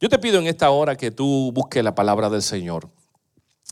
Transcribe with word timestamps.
Yo 0.00 0.08
te 0.08 0.18
pido 0.18 0.38
en 0.40 0.46
esta 0.46 0.70
hora 0.70 0.96
que 0.96 1.10
tú 1.10 1.52
busques 1.52 1.82
la 1.84 1.94
palabra 1.94 2.28
del 2.28 2.42
Señor. 2.42 2.90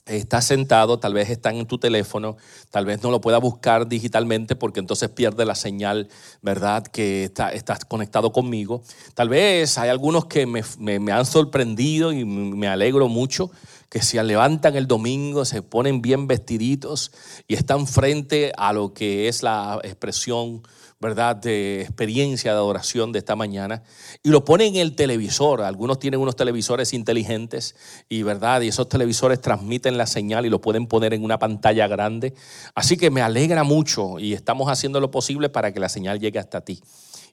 Estás 0.07 0.47
sentado, 0.47 0.99
tal 0.99 1.15
vez 1.15 1.31
está 1.31 1.51
en 1.51 1.67
tu 1.67 1.79
teléfono, 1.79 2.37
tal 2.71 2.87
vez 2.87 3.03
no 3.03 3.11
lo 3.11 3.21
puedas 3.21 3.41
buscar 3.41 3.87
digitalmente 3.87 4.57
porque 4.57 4.81
entonces 4.81 5.11
pierde 5.11 5.45
la 5.45 5.55
señal, 5.55 6.09
¿verdad? 6.41 6.85
Que 6.85 7.25
estás 7.25 7.85
conectado 7.85 8.33
conmigo. 8.33 8.83
Tal 9.15 9.29
vez 9.29 9.79
hay 9.79 9.91
algunos 9.91 10.27
que 10.27 10.47
me, 10.47 10.63
me 10.79 11.13
han 11.13 11.27
sorprendido 11.27 12.13
y 12.13 12.25
me 12.25 12.67
alegro 12.67 13.09
mucho 13.09 13.51
que 13.89 14.01
se 14.01 14.23
levantan 14.25 14.75
el 14.75 14.87
domingo, 14.87 15.45
se 15.45 15.61
ponen 15.61 16.01
bien 16.01 16.27
vestiditos 16.27 17.13
y 17.47 17.55
están 17.55 17.87
frente 17.87 18.53
a 18.57 18.73
lo 18.73 18.95
que 18.95 19.29
es 19.29 19.43
la 19.43 19.79
expresión 19.85 20.63
¿verdad?, 21.03 21.35
de 21.37 21.83
experiencia 21.83 22.53
de 22.53 22.59
adoración 22.59 23.11
de 23.11 23.19
esta 23.19 23.37
mañana, 23.37 23.83
y 24.23 24.31
lo 24.31 24.45
ponen 24.45 24.77
en 24.77 24.81
el 24.81 24.95
televisor. 24.95 25.61
Algunos 25.61 25.99
tienen 25.99 26.21
unos 26.21 26.37
televisores 26.37 26.95
inteligentes 26.95 27.75
y, 28.09 28.23
¿verdad?, 28.23 28.63
y 28.63 28.69
esos 28.69 28.89
televisores 28.89 29.41
transmiten 29.41 29.99
la 29.99 30.07
señal 30.07 30.47
y 30.47 30.49
lo 30.49 30.61
pueden 30.61 30.87
poner 30.87 31.13
en 31.13 31.25
una 31.25 31.39
pantalla 31.39 31.89
grande. 31.89 32.35
Así 32.75 32.97
que 32.97 33.11
me 33.11 33.21
alegra 33.21 33.65
mucho 33.65 34.21
y 34.21 34.33
estamos 34.33 34.71
haciendo 34.71 35.01
lo 35.01 35.11
posible 35.11 35.49
para 35.49 35.73
que 35.73 35.81
la 35.81 35.89
señal 35.89 36.21
llegue 36.21 36.39
hasta 36.39 36.61
ti. 36.63 36.81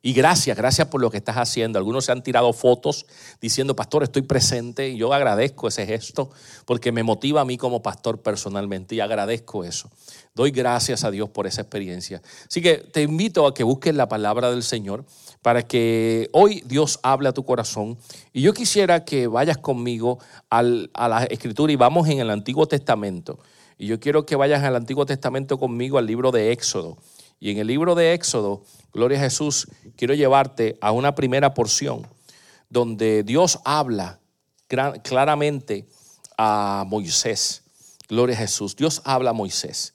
Y 0.02 0.14
gracias, 0.14 0.56
gracias 0.56 0.88
por 0.88 1.02
lo 1.02 1.12
que 1.12 1.18
estás 1.18 1.36
haciendo. 1.36 1.78
Algunos 1.78 2.06
se 2.06 2.14
han 2.14 2.24
tirado 2.24 2.54
fotos 2.54 3.06
diciendo, 3.42 3.76
pastor, 3.76 4.04
estoy 4.04 4.22
presente. 4.22 4.90
Y 4.90 4.98
yo 4.98 5.14
agradezco 5.14 5.68
ese 5.68 5.86
gesto 5.86 6.30
porque 6.66 6.94
me 6.94 7.04
motiva 7.04 7.42
a 7.42 7.46
mí 7.46 7.58
como 7.58 7.82
pastor 7.82 8.22
personalmente 8.22 8.96
y 8.96 9.02
agradezco 9.02 9.66
eso. 9.66 9.90
Doy 10.34 10.52
gracias 10.52 11.04
a 11.04 11.12
Dios 11.12 11.30
por 11.30 11.48
esa 11.48 11.62
experiencia. 11.62 12.22
Así 12.48 12.62
que 12.62 12.78
te 12.78 13.02
invito 13.02 13.46
a 13.46 13.54
que 13.54 13.66
busques 13.66 13.94
la 13.94 14.08
palabra 14.08 14.52
del 14.52 14.64
Señor 14.64 15.04
para 15.42 15.64
que 15.64 16.30
hoy 16.32 16.64
Dios 16.66 17.00
hable 17.04 17.28
a 17.28 17.34
tu 17.34 17.44
corazón. 17.44 17.98
Y 18.32 18.42
yo 18.42 18.54
quisiera 18.54 19.04
que 19.04 19.28
vayas 19.28 19.58
conmigo 19.58 20.20
a 20.50 20.64
la 20.64 21.26
escritura 21.30 21.74
y 21.74 21.76
vamos 21.76 22.08
en 22.08 22.20
el 22.20 22.30
Antiguo 22.30 22.68
Testamento. 22.68 23.40
Y 23.78 23.88
yo 23.88 24.00
quiero 24.00 24.26
que 24.26 24.38
vayas 24.38 24.64
al 24.64 24.78
Antiguo 24.78 25.06
Testamento 25.06 25.58
conmigo 25.58 25.98
al 25.98 26.06
libro 26.06 26.32
de 26.32 26.54
Éxodo. 26.54 26.98
Y 27.40 27.52
en 27.52 27.58
el 27.58 27.68
libro 27.68 27.96
de 27.96 28.14
Éxodo, 28.14 28.64
Gloria 28.94 29.20
a 29.20 29.22
Jesús, 29.22 29.68
quiero 29.96 30.14
llevarte 30.14 30.78
a 30.82 30.92
una 30.92 31.16
primera 31.16 31.54
porción 31.54 32.08
donde 32.70 33.24
Dios 33.24 33.60
habla 33.64 34.20
claramente 34.68 35.88
a 36.38 36.84
Moisés. 36.88 37.64
Gloria 38.08 38.36
a 38.36 38.40
Jesús. 38.40 38.76
Dios 38.76 39.02
habla 39.06 39.30
a 39.30 39.34
Moisés. 39.34 39.94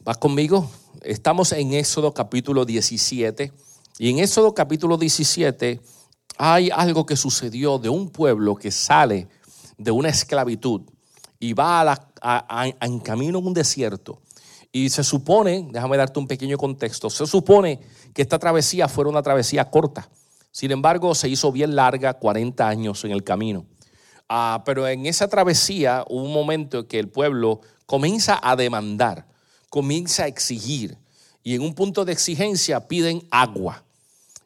¿Vas 0.00 0.18
conmigo? 0.18 0.70
Estamos 1.02 1.52
en 1.52 1.72
Éxodo 1.74 2.12
capítulo 2.12 2.64
17. 2.64 3.52
Y 3.98 4.10
en 4.10 4.18
Éxodo 4.18 4.54
capítulo 4.54 4.98
17 4.98 5.80
hay 6.36 6.70
algo 6.70 7.06
que 7.06 7.16
sucedió 7.16 7.78
de 7.78 7.88
un 7.88 8.10
pueblo 8.10 8.56
que 8.56 8.70
sale 8.70 9.28
de 9.76 9.90
una 9.90 10.08
esclavitud 10.08 10.82
y 11.40 11.52
va 11.52 11.98
a 12.20 12.66
en 12.80 12.98
camino 13.00 13.38
en 13.38 13.46
un 13.46 13.54
desierto 13.54 14.20
y 14.72 14.90
se 14.90 15.02
supone, 15.02 15.68
déjame 15.70 15.96
darte 15.96 16.18
un 16.18 16.26
pequeño 16.26 16.58
contexto, 16.58 17.08
se 17.08 17.26
supone 17.26 17.80
que 18.12 18.22
esta 18.22 18.38
travesía 18.38 18.88
fuera 18.88 19.10
una 19.10 19.22
travesía 19.22 19.70
corta. 19.70 20.08
Sin 20.50 20.70
embargo, 20.70 21.14
se 21.14 21.28
hizo 21.28 21.52
bien 21.52 21.76
larga, 21.76 22.14
40 22.14 22.68
años 22.68 23.04
en 23.04 23.12
el 23.12 23.24
camino. 23.24 23.66
Ah, 24.28 24.62
pero 24.66 24.86
en 24.86 25.06
esa 25.06 25.28
travesía 25.28 26.04
hubo 26.08 26.22
un 26.22 26.32
momento 26.32 26.80
en 26.80 26.86
que 26.86 26.98
el 26.98 27.08
pueblo 27.08 27.60
comienza 27.86 28.38
a 28.42 28.56
demandar, 28.56 29.26
comienza 29.70 30.24
a 30.24 30.26
exigir. 30.26 30.98
Y 31.42 31.54
en 31.54 31.62
un 31.62 31.74
punto 31.74 32.04
de 32.04 32.12
exigencia 32.12 32.86
piden 32.88 33.26
agua. 33.30 33.84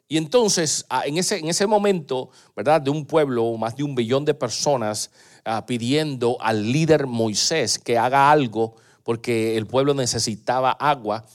Y 0.07 0.17
entonces, 0.17 0.85
ah, 0.89 1.03
en 1.05 1.17
ese, 1.17 1.39
en 1.39 1.49
ese 1.49 1.67
momento, 1.67 2.29
¿verdad? 2.55 2.79
De 2.79 2.91
un 2.91 3.05
pueblo, 3.05 3.57
más 3.57 3.75
de 3.75 3.83
un 3.83 3.95
billón 3.95 4.23
de 4.23 4.33
personas 4.33 5.11
ah, 5.43 5.65
pidiendo 5.65 6.37
al 6.39 6.71
líder 6.71 7.07
Moisés 7.07 7.79
que 7.79 7.97
haga 7.97 8.31
algo 8.31 8.75
porque 9.03 9.57
el 9.57 9.65
pueblo 9.65 9.93
necesitaba 9.93 10.71
agua. 10.71 11.25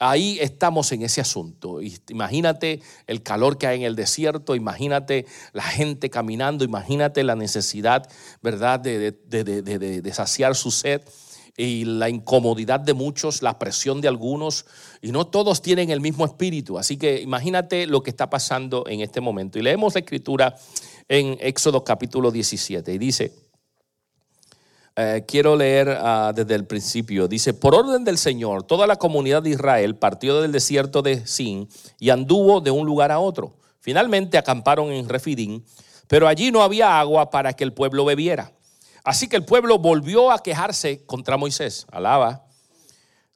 Ahí 0.00 0.38
estamos 0.40 0.92
en 0.92 1.02
ese 1.02 1.20
asunto. 1.20 1.80
Imagínate 2.08 2.80
el 3.06 3.22
calor 3.22 3.58
que 3.58 3.66
hay 3.66 3.78
en 3.78 3.84
el 3.84 3.96
desierto, 3.96 4.54
imagínate 4.54 5.26
la 5.52 5.64
gente 5.64 6.08
caminando, 6.08 6.64
imagínate 6.64 7.24
la 7.24 7.34
necesidad, 7.34 8.08
¿verdad?, 8.40 8.78
de, 8.78 9.10
de, 9.10 10.12
saciar 10.12 10.54
su 10.54 10.70
sed 10.70 11.02
y 11.56 11.84
la 11.84 12.08
incomodidad 12.08 12.78
de 12.78 12.94
muchos, 12.94 13.42
la 13.42 13.58
presión 13.58 14.00
de 14.00 14.06
algunos, 14.06 14.66
y 15.02 15.10
no 15.10 15.26
todos 15.26 15.60
tienen 15.62 15.90
el 15.90 16.00
mismo 16.00 16.24
espíritu. 16.24 16.78
Así 16.78 16.96
que 16.96 17.20
imagínate 17.20 17.88
lo 17.88 18.04
que 18.04 18.10
está 18.10 18.30
pasando 18.30 18.84
en 18.86 19.00
este 19.00 19.20
momento. 19.20 19.58
Y 19.58 19.62
leemos 19.62 19.94
la 19.94 20.00
escritura 20.00 20.54
en 21.08 21.36
Éxodo 21.40 21.82
capítulo 21.82 22.30
17 22.30 22.94
y 22.94 22.98
dice, 22.98 23.32
eh, 25.00 25.24
quiero 25.28 25.54
leer 25.54 25.96
ah, 26.00 26.32
desde 26.34 26.56
el 26.56 26.66
principio. 26.66 27.28
Dice, 27.28 27.54
por 27.54 27.72
orden 27.72 28.02
del 28.02 28.18
Señor, 28.18 28.64
toda 28.64 28.84
la 28.84 28.96
comunidad 28.96 29.44
de 29.44 29.50
Israel 29.50 29.94
partió 29.94 30.42
del 30.42 30.50
desierto 30.50 31.02
de 31.02 31.24
Sin 31.24 31.68
y 32.00 32.10
anduvo 32.10 32.60
de 32.60 32.72
un 32.72 32.84
lugar 32.84 33.12
a 33.12 33.20
otro. 33.20 33.54
Finalmente 33.78 34.36
acamparon 34.36 34.90
en 34.90 35.08
Refidín, 35.08 35.64
pero 36.08 36.26
allí 36.26 36.50
no 36.50 36.64
había 36.64 36.98
agua 36.98 37.30
para 37.30 37.52
que 37.52 37.62
el 37.62 37.72
pueblo 37.72 38.04
bebiera. 38.04 38.50
Así 39.04 39.28
que 39.28 39.36
el 39.36 39.44
pueblo 39.44 39.78
volvió 39.78 40.32
a 40.32 40.42
quejarse 40.42 41.06
contra 41.06 41.36
Moisés. 41.36 41.86
Alaba. 41.92 42.44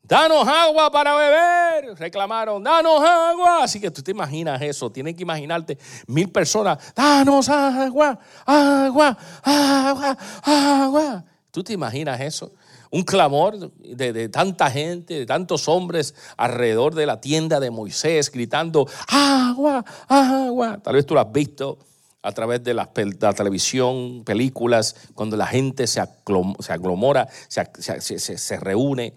Danos 0.02 0.48
agua 0.48 0.90
para 0.90 1.14
beber. 1.14 1.96
Reclamaron, 1.96 2.60
danos 2.64 3.00
agua. 3.00 3.62
Así 3.62 3.80
que 3.80 3.92
tú 3.92 4.02
te 4.02 4.10
imaginas 4.10 4.60
eso. 4.60 4.90
Tienes 4.90 5.14
que 5.14 5.22
imaginarte 5.22 5.78
mil 6.08 6.28
personas. 6.28 6.92
Danos 6.92 7.48
agua, 7.48 8.18
agua, 8.44 9.16
agua, 9.44 10.18
agua. 10.42 11.24
¿Tú 11.52 11.62
te 11.62 11.74
imaginas 11.74 12.18
eso? 12.22 12.54
Un 12.90 13.02
clamor 13.02 13.70
de, 13.76 14.28
tanta 14.30 14.70
gente, 14.70 15.18
de 15.18 15.26
tantos 15.26 15.68
hombres 15.68 16.14
alrededor 16.38 16.94
de 16.94 17.04
la 17.04 17.20
tienda 17.20 17.60
de 17.60 17.70
Moisés 17.70 18.32
gritando, 18.32 18.88
agua, 19.08 19.84
agua. 20.08 20.80
Tal 20.82 20.94
vez 20.94 21.04
tú 21.04 21.12
lo 21.12 21.20
has 21.20 21.30
visto 21.30 21.78
a 22.22 22.32
través 22.32 22.64
de 22.64 22.72
la, 22.72 22.90
televisión, 22.90 24.24
películas, 24.24 24.96
cuando 25.14 25.36
la 25.36 25.46
gente 25.46 25.86
se, 25.86 26.00
aglomora, 26.00 27.28
se, 27.48 28.56
reúne 28.58 29.14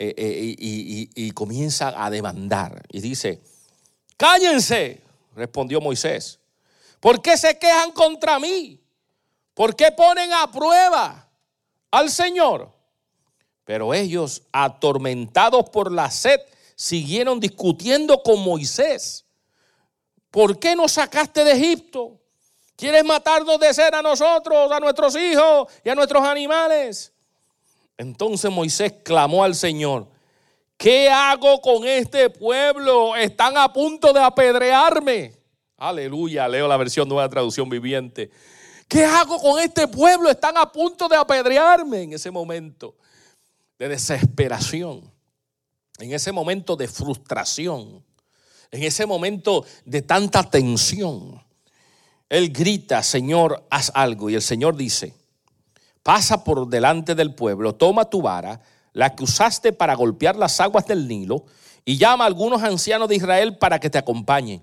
y 0.00 1.30
comienza 1.30 1.94
a 2.04 2.10
demandar. 2.10 2.82
Y 2.90 3.00
dice, 3.00 3.40
cállense, 4.16 5.00
respondió 5.36 5.80
Moisés. 5.80 6.40
¿Por 6.98 7.22
qué 7.22 7.36
se 7.36 7.56
quejan 7.56 7.92
contra 7.92 8.40
mí? 8.40 8.80
¿Por 9.54 9.76
qué 9.76 9.92
ponen 9.92 10.32
a 10.32 10.50
prueba? 10.50 11.27
Al 11.90 12.10
Señor. 12.10 12.72
Pero 13.64 13.92
ellos, 13.92 14.42
atormentados 14.52 15.68
por 15.70 15.92
la 15.92 16.10
sed, 16.10 16.40
siguieron 16.74 17.38
discutiendo 17.40 18.22
con 18.22 18.42
Moisés. 18.42 19.26
¿Por 20.30 20.58
qué 20.58 20.74
nos 20.76 20.92
sacaste 20.92 21.44
de 21.44 21.52
Egipto? 21.52 22.18
¿Quieres 22.76 23.04
matarnos 23.04 23.58
de 23.58 23.74
sed 23.74 23.92
a 23.92 24.02
nosotros, 24.02 24.70
a 24.70 24.78
nuestros 24.78 25.16
hijos 25.16 25.66
y 25.84 25.88
a 25.88 25.94
nuestros 25.94 26.22
animales? 26.22 27.12
Entonces 27.96 28.50
Moisés 28.50 28.94
clamó 29.02 29.42
al 29.42 29.56
Señor, 29.56 30.06
¿qué 30.76 31.10
hago 31.10 31.60
con 31.60 31.84
este 31.84 32.30
pueblo? 32.30 33.16
Están 33.16 33.56
a 33.56 33.72
punto 33.72 34.12
de 34.12 34.22
apedrearme. 34.22 35.34
Aleluya, 35.76 36.46
leo 36.46 36.68
la 36.68 36.76
versión 36.76 37.08
nueva 37.08 37.28
traducción 37.28 37.68
viviente. 37.68 38.30
¿Qué 38.88 39.04
hago 39.04 39.38
con 39.38 39.60
este 39.60 39.86
pueblo? 39.86 40.30
Están 40.30 40.56
a 40.56 40.72
punto 40.72 41.08
de 41.08 41.16
apedrearme 41.16 42.02
en 42.02 42.14
ese 42.14 42.30
momento 42.30 42.96
de 43.78 43.88
desesperación, 43.88 45.02
en 45.98 46.14
ese 46.14 46.32
momento 46.32 46.74
de 46.74 46.88
frustración, 46.88 48.02
en 48.70 48.82
ese 48.82 49.04
momento 49.04 49.66
de 49.84 50.00
tanta 50.00 50.42
tensión. 50.42 51.44
Él 52.30 52.50
grita, 52.50 53.02
Señor, 53.02 53.66
haz 53.68 53.92
algo. 53.94 54.30
Y 54.30 54.34
el 54.34 54.42
Señor 54.42 54.74
dice, 54.74 55.14
pasa 56.02 56.42
por 56.42 56.66
delante 56.66 57.14
del 57.14 57.34
pueblo, 57.34 57.74
toma 57.74 58.08
tu 58.08 58.22
vara, 58.22 58.62
la 58.94 59.14
que 59.14 59.24
usaste 59.24 59.74
para 59.74 59.94
golpear 59.94 60.34
las 60.36 60.60
aguas 60.60 60.86
del 60.86 61.06
Nilo, 61.06 61.44
y 61.84 61.98
llama 61.98 62.24
a 62.24 62.26
algunos 62.26 62.62
ancianos 62.62 63.08
de 63.08 63.16
Israel 63.16 63.58
para 63.58 63.78
que 63.78 63.90
te 63.90 63.98
acompañen 63.98 64.62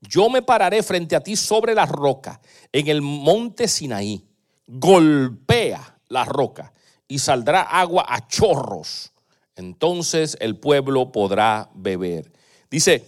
yo 0.00 0.28
me 0.28 0.42
pararé 0.42 0.82
frente 0.82 1.16
a 1.16 1.20
ti 1.20 1.36
sobre 1.36 1.74
la 1.74 1.86
roca 1.86 2.40
en 2.72 2.88
el 2.88 3.02
monte 3.02 3.68
Sinaí. 3.68 4.24
Golpea 4.66 5.98
la 6.08 6.24
roca 6.24 6.72
y 7.08 7.18
saldrá 7.18 7.62
agua 7.62 8.04
a 8.08 8.26
chorros. 8.26 9.12
Entonces 9.54 10.36
el 10.40 10.56
pueblo 10.56 11.12
podrá 11.12 11.70
beber. 11.74 12.32
Dice, 12.70 13.04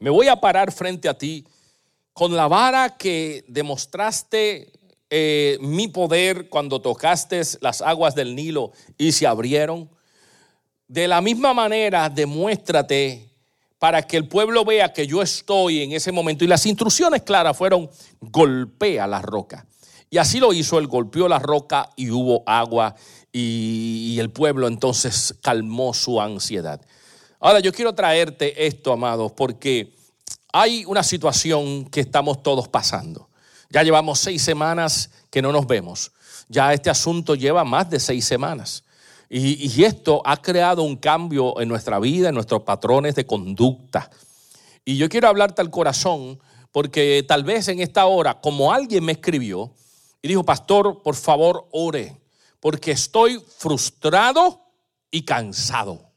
me 0.00 0.10
voy 0.10 0.28
a 0.28 0.40
parar 0.40 0.72
frente 0.72 1.08
a 1.08 1.16
ti 1.16 1.46
con 2.12 2.36
la 2.36 2.48
vara 2.48 2.96
que 2.96 3.44
demostraste 3.48 4.72
eh, 5.10 5.56
mi 5.60 5.88
poder 5.88 6.48
cuando 6.48 6.82
tocaste 6.82 7.40
las 7.60 7.80
aguas 7.80 8.14
del 8.14 8.34
Nilo 8.34 8.72
y 8.98 9.12
se 9.12 9.26
abrieron. 9.26 9.88
De 10.86 11.08
la 11.08 11.20
misma 11.20 11.54
manera, 11.54 12.08
demuéstrate 12.08 13.27
para 13.78 14.02
que 14.02 14.16
el 14.16 14.28
pueblo 14.28 14.64
vea 14.64 14.92
que 14.92 15.06
yo 15.06 15.22
estoy 15.22 15.82
en 15.82 15.92
ese 15.92 16.12
momento. 16.12 16.44
Y 16.44 16.48
las 16.48 16.66
instrucciones 16.66 17.22
claras 17.22 17.56
fueron, 17.56 17.88
golpea 18.20 19.06
la 19.06 19.22
roca. 19.22 19.66
Y 20.10 20.18
así 20.18 20.40
lo 20.40 20.52
hizo, 20.52 20.78
él 20.78 20.86
golpeó 20.86 21.28
la 21.28 21.38
roca 21.38 21.90
y 21.96 22.10
hubo 22.10 22.42
agua 22.46 22.94
y, 23.32 24.14
y 24.14 24.20
el 24.20 24.30
pueblo 24.30 24.66
entonces 24.66 25.34
calmó 25.42 25.92
su 25.92 26.20
ansiedad. 26.20 26.80
Ahora 27.40 27.60
yo 27.60 27.72
quiero 27.72 27.94
traerte 27.94 28.66
esto, 28.66 28.92
amados, 28.92 29.32
porque 29.32 29.94
hay 30.52 30.84
una 30.86 31.02
situación 31.02 31.84
que 31.86 32.00
estamos 32.00 32.42
todos 32.42 32.68
pasando. 32.68 33.28
Ya 33.70 33.82
llevamos 33.82 34.18
seis 34.18 34.42
semanas 34.42 35.10
que 35.30 35.42
no 35.42 35.52
nos 35.52 35.66
vemos. 35.66 36.10
Ya 36.48 36.72
este 36.72 36.88
asunto 36.88 37.34
lleva 37.34 37.64
más 37.64 37.90
de 37.90 38.00
seis 38.00 38.24
semanas. 38.24 38.82
Y, 39.30 39.84
esto 39.84 40.22
ha 40.24 40.38
creado 40.38 40.82
un 40.82 40.96
cambio 40.96 41.60
en 41.60 41.68
nuestra 41.68 41.98
vida, 41.98 42.30
en 42.30 42.34
nuestros 42.34 42.62
patrones 42.62 43.14
de 43.14 43.26
conducta. 43.26 44.10
Y 44.84 44.96
yo 44.96 45.08
quiero 45.08 45.28
hablarte 45.28 45.60
al 45.60 45.70
corazón 45.70 46.40
porque 46.72 47.24
tal 47.28 47.44
vez 47.44 47.68
en 47.68 47.80
esta 47.80 48.06
hora, 48.06 48.40
como 48.40 48.72
alguien 48.72 49.04
me 49.04 49.12
escribió 49.12 49.74
y 50.22 50.28
dijo, 50.28 50.44
pastor, 50.44 51.02
por 51.02 51.14
favor, 51.14 51.68
ore, 51.72 52.16
porque 52.60 52.92
estoy 52.92 53.38
frustrado 53.58 54.62
y 55.10 55.22
cansado. 55.22 56.08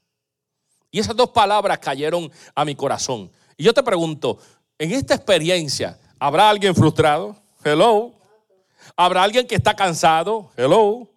Y 0.90 1.00
esas 1.00 1.16
dos 1.16 1.30
palabras 1.30 1.80
cayeron 1.80 2.32
a 2.56 2.66
mi 2.66 2.76
corazón. 2.76 3.32
Y 3.58 3.64
yo 3.64 3.74
te 3.74 3.84
pregunto, 3.84 4.40
en 4.78 4.92
esta 4.92 5.16
experiencia, 5.16 6.00
¿habrá 6.20 6.50
alguien 6.50 6.76
frustrado? 6.76 7.36
Hello. 7.64 8.14
¿Habrá 8.96 9.24
alguien 9.24 9.48
que 9.48 9.56
está 9.56 9.76
cansado? 9.76 10.52
Hello. 10.58 11.10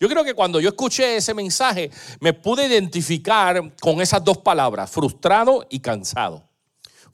Yo 0.00 0.08
creo 0.08 0.24
que 0.24 0.32
cuando 0.32 0.60
yo 0.60 0.70
escuché 0.70 1.16
ese 1.16 1.34
mensaje, 1.34 1.90
me 2.20 2.32
pude 2.32 2.66
identificar 2.66 3.62
con 3.82 4.00
esas 4.00 4.24
dos 4.24 4.38
palabras, 4.38 4.90
frustrado 4.90 5.66
y 5.68 5.80
cansado. 5.80 6.48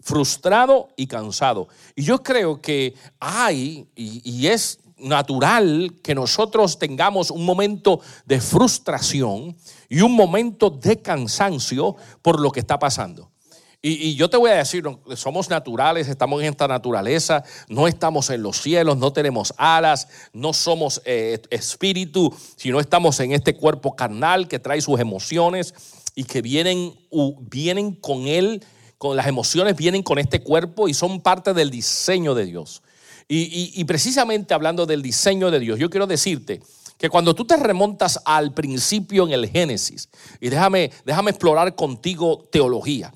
Frustrado 0.00 0.90
y 0.96 1.08
cansado. 1.08 1.66
Y 1.96 2.04
yo 2.04 2.22
creo 2.22 2.60
que 2.60 2.94
hay, 3.18 3.88
y, 3.96 4.46
es 4.46 4.78
natural 4.98 5.96
que 6.00 6.14
nosotros 6.14 6.78
tengamos 6.78 7.32
un 7.32 7.44
momento 7.44 8.00
de 8.24 8.40
frustración 8.40 9.56
y 9.88 10.00
un 10.00 10.12
momento 10.12 10.70
de 10.70 11.02
cansancio 11.02 11.96
por 12.22 12.40
lo 12.40 12.52
que 12.52 12.60
está 12.60 12.78
pasando. 12.78 13.32
Y, 13.88 14.16
yo 14.16 14.28
te 14.28 14.36
voy 14.36 14.50
a 14.50 14.56
decir, 14.56 14.82
somos 15.14 15.48
naturales, 15.48 16.08
estamos 16.08 16.42
en 16.42 16.48
esta 16.48 16.66
naturaleza, 16.66 17.44
no 17.68 17.86
estamos 17.86 18.30
en 18.30 18.42
los 18.42 18.60
cielos, 18.60 18.96
no 18.96 19.12
tenemos 19.12 19.54
alas, 19.58 20.08
no 20.32 20.52
somos 20.52 21.00
eh, 21.04 21.40
espíritu, 21.50 22.34
sino 22.56 22.80
estamos 22.80 23.20
en 23.20 23.30
este 23.30 23.54
cuerpo 23.54 23.94
carnal 23.94 24.48
que 24.48 24.58
trae 24.58 24.80
sus 24.80 24.98
emociones 24.98 25.72
y 26.16 26.24
que 26.24 26.42
vienen, 26.42 26.94
vienen 27.42 27.92
con 27.94 28.26
él, 28.26 28.64
con 28.98 29.16
las 29.16 29.28
emociones 29.28 29.76
vienen 29.76 30.02
con 30.02 30.18
este 30.18 30.42
cuerpo 30.42 30.88
y 30.88 30.94
son 30.94 31.20
parte 31.20 31.54
del 31.54 31.70
diseño 31.70 32.34
de 32.34 32.46
Dios. 32.46 32.82
Y, 33.28 33.84
precisamente 33.84 34.52
hablando 34.52 34.86
del 34.86 35.00
diseño 35.00 35.52
de 35.52 35.60
Dios, 35.60 35.78
yo 35.78 35.90
quiero 35.90 36.08
decirte 36.08 36.60
que 36.98 37.08
cuando 37.08 37.36
tú 37.36 37.44
te 37.44 37.56
remontas 37.56 38.20
al 38.24 38.52
principio 38.52 39.28
en 39.28 39.32
el 39.32 39.48
Génesis, 39.48 40.08
y 40.40 40.48
déjame, 40.48 40.90
déjame 41.04 41.30
explorar 41.30 41.76
contigo 41.76 42.48
teología. 42.50 43.12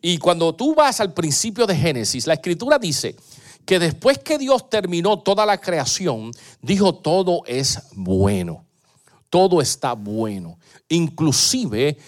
Y 0.00 0.18
cuando 0.18 0.54
tú 0.54 0.74
vas 0.74 1.00
al 1.00 1.12
principio 1.12 1.66
de 1.66 1.76
Génesis, 1.76 2.26
la 2.26 2.34
escritura 2.34 2.78
dice 2.78 3.16
que 3.64 3.78
después 3.78 4.18
que 4.18 4.38
Dios 4.38 4.70
terminó 4.70 5.18
toda 5.20 5.44
la 5.44 5.58
creación, 5.58 6.30
dijo 6.62 6.94
todo 6.94 7.42
es 7.46 7.82
bueno, 7.92 8.64
todo 9.28 9.60
está 9.60 9.92
bueno. 9.94 10.58
Inclusive, 10.88 11.98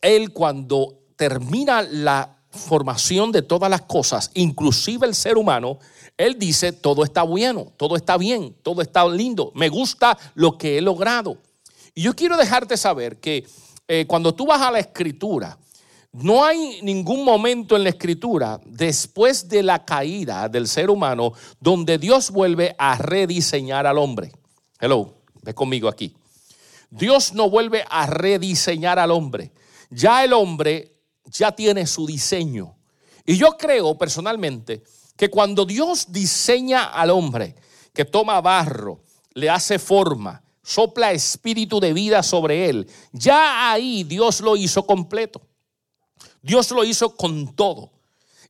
Él 0.00 0.32
cuando 0.32 0.98
termina 1.16 1.82
la 1.82 2.38
formación 2.50 3.30
de 3.30 3.42
todas 3.42 3.70
las 3.70 3.82
cosas, 3.82 4.30
inclusive 4.34 5.06
el 5.06 5.14
ser 5.14 5.36
humano, 5.36 5.78
Él 6.16 6.38
dice, 6.38 6.72
todo 6.72 7.04
está 7.04 7.22
bueno, 7.22 7.72
todo 7.76 7.96
está 7.96 8.16
bien, 8.16 8.56
todo 8.62 8.82
está 8.82 9.06
lindo, 9.06 9.52
me 9.54 9.68
gusta 9.68 10.18
lo 10.34 10.56
que 10.56 10.78
he 10.78 10.80
logrado. 10.80 11.38
Y 11.94 12.02
yo 12.02 12.14
quiero 12.16 12.36
dejarte 12.36 12.76
saber 12.78 13.20
que 13.20 13.46
eh, 13.86 14.06
cuando 14.06 14.34
tú 14.34 14.46
vas 14.46 14.62
a 14.62 14.70
la 14.70 14.78
escritura, 14.78 15.58
no 16.12 16.44
hay 16.44 16.80
ningún 16.82 17.24
momento 17.24 17.74
en 17.74 17.84
la 17.84 17.88
escritura 17.88 18.60
después 18.66 19.48
de 19.48 19.62
la 19.62 19.84
caída 19.84 20.46
del 20.48 20.68
ser 20.68 20.90
humano 20.90 21.32
donde 21.58 21.96
Dios 21.96 22.30
vuelve 22.30 22.74
a 22.78 22.98
rediseñar 22.98 23.86
al 23.86 23.96
hombre. 23.96 24.30
Hello, 24.78 25.14
ve 25.42 25.54
conmigo 25.54 25.88
aquí. 25.88 26.14
Dios 26.90 27.32
no 27.32 27.48
vuelve 27.48 27.84
a 27.88 28.06
rediseñar 28.06 28.98
al 28.98 29.10
hombre. 29.10 29.52
Ya 29.88 30.22
el 30.22 30.34
hombre 30.34 30.92
ya 31.24 31.52
tiene 31.52 31.86
su 31.86 32.06
diseño. 32.06 32.76
Y 33.24 33.38
yo 33.38 33.56
creo 33.56 33.96
personalmente 33.96 34.82
que 35.16 35.30
cuando 35.30 35.64
Dios 35.64 36.12
diseña 36.12 36.84
al 36.84 37.08
hombre, 37.08 37.56
que 37.94 38.04
toma 38.04 38.40
barro, 38.42 39.00
le 39.32 39.48
hace 39.48 39.78
forma, 39.78 40.42
sopla 40.62 41.12
espíritu 41.12 41.80
de 41.80 41.94
vida 41.94 42.22
sobre 42.22 42.68
él, 42.68 42.86
ya 43.12 43.72
ahí 43.72 44.04
Dios 44.04 44.42
lo 44.42 44.56
hizo 44.56 44.84
completo. 44.84 45.40
Dios 46.42 46.70
lo 46.70 46.84
hizo 46.84 47.16
con 47.16 47.54
todo. 47.54 47.90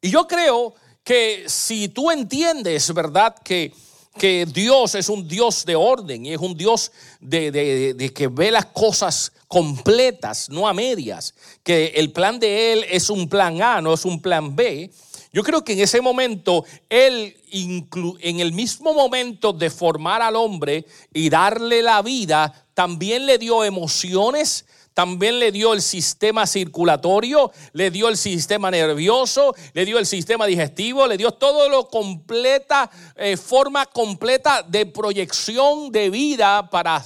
Y 0.01 0.11
yo 0.11 0.27
creo 0.27 0.75
que 1.05 1.45
si 1.47 1.89
tú 1.89 2.11
entiendes, 2.11 2.93
¿verdad? 2.93 3.35
Que, 3.43 3.73
que 4.19 4.47
Dios 4.47 4.95
es 4.95 5.09
un 5.09 5.27
Dios 5.27 5.65
de 5.65 5.75
orden 5.75 6.27
y 6.27 6.33
es 6.33 6.39
un 6.39 6.57
Dios 6.57 6.93
de, 7.21 8.13
que 8.15 8.29
ve 8.29 8.51
las 8.51 8.67
cosas 8.67 9.33
completas, 9.49 10.49
no 10.51 10.69
a 10.69 10.75
medias, 10.75 11.35
que 11.63 11.93
el 11.97 12.13
plan 12.13 12.39
de 12.39 12.73
Él 12.73 12.85
es 12.91 13.11
un 13.11 13.29
plan 13.29 13.61
A, 13.63 13.81
no 13.81 13.95
es 13.95 14.05
un 14.05 14.21
plan 14.21 14.55
B. 14.55 14.91
Yo 15.33 15.43
creo 15.43 15.65
que 15.65 15.73
en 15.73 15.81
ese 15.81 16.03
momento, 16.03 16.65
Él, 16.91 17.37
en 17.51 18.41
el 18.41 18.53
mismo 18.53 18.93
momento 18.93 19.53
de 19.53 19.71
formar 19.71 20.21
al 20.21 20.37
hombre 20.37 20.85
y 21.15 21.31
darle 21.31 21.81
la 21.81 22.03
vida, 22.03 22.67
también 22.75 23.25
le 23.25 23.39
dio 23.39 23.65
emociones, 23.65 24.67
también 24.95 25.39
le 25.39 25.53
dio 25.53 25.73
el 25.73 25.81
sistema 25.81 26.47
circulatorio, 26.47 27.51
le 27.73 27.91
dio 27.91 28.09
el 28.09 28.17
sistema 28.17 28.71
nervioso, 28.71 29.55
le 29.73 29.85
dio 29.85 29.99
el 29.99 30.07
sistema 30.07 30.47
digestivo, 30.47 31.07
le 31.07 31.17
dio 31.17 31.33
todo 31.33 31.69
lo 31.69 31.89
completa, 31.89 32.91
eh, 33.17 33.37
forma 33.37 33.87
completa 33.87 34.63
de 34.63 34.87
proyección 34.87 35.91
de 35.91 36.11
vida 36.11 36.69
para, 36.69 37.03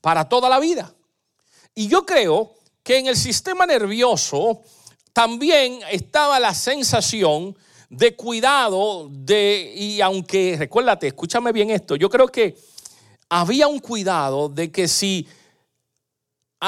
para 0.00 0.28
toda 0.28 0.48
la 0.48 0.58
vida. 0.58 0.94
Y 1.74 1.88
yo 1.88 2.06
creo 2.06 2.54
que 2.82 2.98
en 2.98 3.06
el 3.08 3.16
sistema 3.16 3.66
nervioso 3.66 4.62
también 5.12 5.80
estaba 5.90 6.40
la 6.40 6.54
sensación 6.54 7.56
de 7.90 8.16
cuidado 8.16 9.08
de, 9.10 9.72
y 9.76 10.00
aunque, 10.00 10.56
recuérdate, 10.58 11.08
escúchame 11.08 11.52
bien 11.52 11.70
esto, 11.70 11.96
yo 11.96 12.08
creo 12.08 12.28
que 12.28 12.56
había 13.28 13.66
un 13.66 13.78
cuidado 13.78 14.48
de 14.48 14.70
que 14.70 14.88
si 14.88 15.26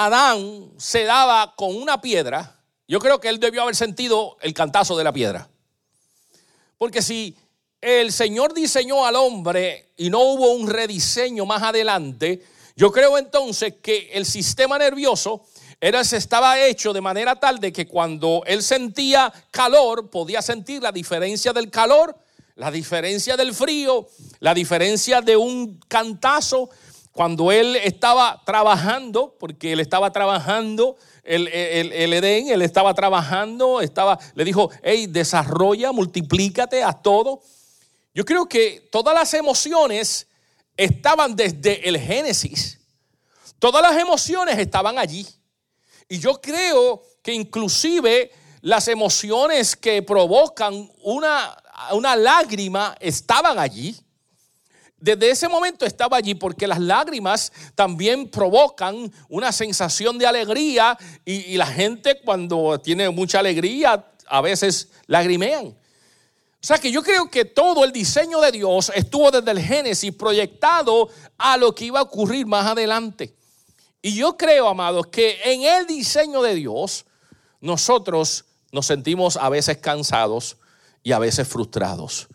Adán 0.06 0.70
se 0.76 1.04
daba 1.04 1.54
con 1.56 1.74
una 1.74 2.00
piedra, 2.00 2.60
yo 2.86 3.00
creo 3.00 3.20
que 3.20 3.28
él 3.28 3.40
debió 3.40 3.62
haber 3.62 3.76
sentido 3.76 4.36
el 4.40 4.54
cantazo 4.54 4.96
de 4.96 5.04
la 5.04 5.12
piedra. 5.12 5.48
Porque 6.76 7.02
si 7.02 7.36
el 7.80 8.12
Señor 8.12 8.54
diseñó 8.54 9.04
al 9.04 9.16
hombre 9.16 9.92
y 9.96 10.10
no 10.10 10.20
hubo 10.20 10.52
un 10.52 10.68
rediseño 10.68 11.44
más 11.46 11.62
adelante, 11.62 12.44
yo 12.76 12.92
creo 12.92 13.18
entonces 13.18 13.74
que 13.82 14.10
el 14.12 14.24
sistema 14.24 14.78
nervioso 14.78 15.44
era, 15.80 16.00
estaba 16.00 16.60
hecho 16.60 16.92
de 16.92 17.00
manera 17.00 17.36
tal 17.36 17.58
de 17.58 17.72
que 17.72 17.86
cuando 17.86 18.42
él 18.46 18.62
sentía 18.62 19.32
calor, 19.50 20.10
podía 20.10 20.42
sentir 20.42 20.82
la 20.82 20.92
diferencia 20.92 21.52
del 21.52 21.70
calor, 21.70 22.16
la 22.54 22.70
diferencia 22.70 23.36
del 23.36 23.54
frío, 23.54 24.08
la 24.40 24.54
diferencia 24.54 25.20
de 25.20 25.36
un 25.36 25.78
cantazo, 25.88 26.70
cuando 27.18 27.50
él 27.50 27.74
estaba 27.74 28.40
trabajando, 28.46 29.34
porque 29.40 29.72
él 29.72 29.80
estaba 29.80 30.12
trabajando 30.12 30.96
el, 31.24 31.48
Edén, 31.48 32.46
él 32.48 32.62
estaba 32.62 32.94
trabajando, 32.94 33.80
estaba, 33.80 34.20
le 34.36 34.44
dijo, 34.44 34.70
hey, 34.84 35.08
desarrolla, 35.08 35.90
multiplícate, 35.90 36.84
haz 36.84 37.02
todo. 37.02 37.42
Yo 38.14 38.24
creo 38.24 38.48
que 38.48 38.88
todas 38.92 39.16
las 39.16 39.34
emociones 39.34 40.28
estaban 40.76 41.34
desde 41.34 41.88
el 41.88 41.98
Génesis. 41.98 42.78
Todas 43.58 43.82
las 43.82 44.00
emociones 44.00 44.56
estaban 44.56 44.96
allí. 44.96 45.26
Y 46.08 46.20
yo 46.20 46.40
creo 46.40 47.02
que 47.20 47.32
inclusive 47.32 48.30
las 48.60 48.86
emociones 48.86 49.74
que 49.74 50.02
provocan 50.02 50.88
una, 51.02 51.60
una 51.90 52.14
lágrima 52.14 52.94
estaban 53.00 53.58
allí. 53.58 53.96
Desde 55.00 55.30
ese 55.30 55.48
momento 55.48 55.86
estaba 55.86 56.16
allí 56.16 56.34
porque 56.34 56.66
las 56.66 56.80
lágrimas 56.80 57.52
también 57.76 58.28
provocan 58.28 59.12
una 59.28 59.52
sensación 59.52 60.18
de 60.18 60.26
alegría 60.26 60.98
y, 61.24 61.56
la 61.56 61.66
gente 61.66 62.20
cuando 62.24 62.80
tiene 62.80 63.08
mucha 63.10 63.38
alegría 63.38 64.04
a 64.26 64.40
veces 64.40 64.88
lagrimean. 65.06 65.66
O 65.66 66.66
sea 66.66 66.78
que 66.78 66.90
yo 66.90 67.02
creo 67.02 67.30
que 67.30 67.44
todo 67.44 67.84
el 67.84 67.92
diseño 67.92 68.40
de 68.40 68.50
Dios 68.50 68.90
estuvo 68.92 69.30
desde 69.30 69.52
el 69.52 69.60
Génesis 69.60 70.12
proyectado 70.12 71.08
a 71.36 71.56
lo 71.56 71.72
que 71.72 71.84
iba 71.84 72.00
a 72.00 72.02
ocurrir 72.02 72.46
más 72.46 72.66
adelante. 72.66 73.32
Y 74.02 74.16
yo 74.16 74.36
creo, 74.36 74.66
amados, 74.66 75.06
que 75.06 75.38
en 75.44 75.62
el 75.62 75.86
diseño 75.86 76.42
de 76.42 76.56
Dios 76.56 77.04
nosotros 77.60 78.44
nos 78.72 78.86
sentimos 78.86 79.36
a 79.36 79.48
veces 79.48 79.78
cansados 79.78 80.56
y 81.04 81.12
a 81.12 81.20
veces 81.20 81.46
frustrados. 81.46 82.28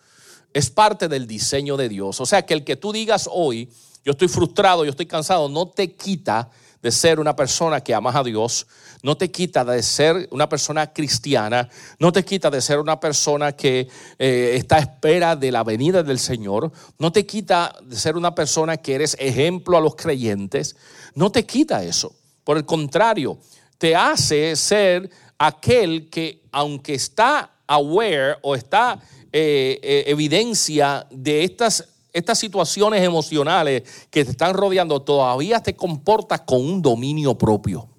Es 0.53 0.69
parte 0.69 1.07
del 1.07 1.27
diseño 1.27 1.77
de 1.77 1.89
Dios. 1.89 2.21
O 2.21 2.25
sea 2.25 2.45
que 2.45 2.53
el 2.53 2.63
que 2.63 2.75
tú 2.75 2.93
digas 2.93 3.27
hoy, 3.31 3.69
yo 4.05 4.11
estoy 4.11 4.27
frustrado, 4.27 4.85
yo 4.85 4.91
estoy 4.91 5.05
cansado, 5.05 5.49
no 5.49 5.67
te 5.67 5.95
quita 5.95 6.49
de 6.83 6.91
ser 6.91 7.21
una 7.21 7.33
persona 7.33 7.79
que 7.79 7.93
amas 7.93 8.13
a 8.13 8.23
Dios, 8.23 8.67
no 9.01 9.15
te 9.15 9.31
quita 9.31 9.63
de 9.63 9.81
ser 9.81 10.27
una 10.31 10.49
persona 10.49 10.91
cristiana, 10.91 11.69
no 11.97 12.11
te 12.11 12.25
quita 12.25 12.51
de 12.51 12.61
ser 12.61 12.77
una 12.77 12.99
persona 12.99 13.53
que 13.53 13.87
eh, 14.19 14.55
está 14.55 14.75
a 14.75 14.79
espera 14.79 15.37
de 15.37 15.49
la 15.49 15.63
venida 15.63 16.03
del 16.03 16.19
Señor, 16.19 16.73
no 16.99 17.11
te 17.11 17.25
quita 17.25 17.73
de 17.83 17.95
ser 17.95 18.17
una 18.17 18.35
persona 18.35 18.75
que 18.75 18.95
eres 18.95 19.15
ejemplo 19.17 19.77
a 19.77 19.81
los 19.81 19.95
creyentes, 19.95 20.75
no 21.15 21.31
te 21.31 21.45
quita 21.45 21.83
eso. 21.85 22.13
Por 22.43 22.57
el 22.57 22.65
contrario, 22.65 23.37
te 23.77 23.95
hace 23.95 24.53
ser 24.57 25.09
aquel 25.37 26.09
que 26.09 26.43
aunque 26.51 26.95
está 26.95 27.49
aware 27.65 28.35
o 28.41 28.55
está 28.55 29.01
eh, 29.33 29.79
eh, 29.81 30.03
evidencia 30.07 31.05
de 31.09 31.43
estas 31.43 31.89
estas 32.13 32.37
situaciones 32.37 33.01
emocionales 33.01 33.81
que 34.11 34.23
te 34.23 34.31
están 34.31 34.53
rodeando, 34.53 35.01
todavía 35.01 35.59
te 35.61 35.75
comportas 35.75 36.41
con 36.41 36.61
un 36.61 36.79
dominio 36.79 37.35
propio. 37.35 37.89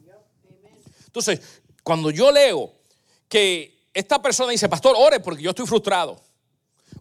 Entonces, 1.07 1.41
cuando 1.83 2.11
yo 2.11 2.31
leo 2.31 2.73
que 3.29 3.89
esta 3.93 4.23
persona 4.23 4.53
dice, 4.53 4.69
pastor, 4.69 4.95
ore 4.97 5.19
porque 5.19 5.43
yo 5.43 5.51
estoy 5.51 5.67
frustrado, 5.67 6.21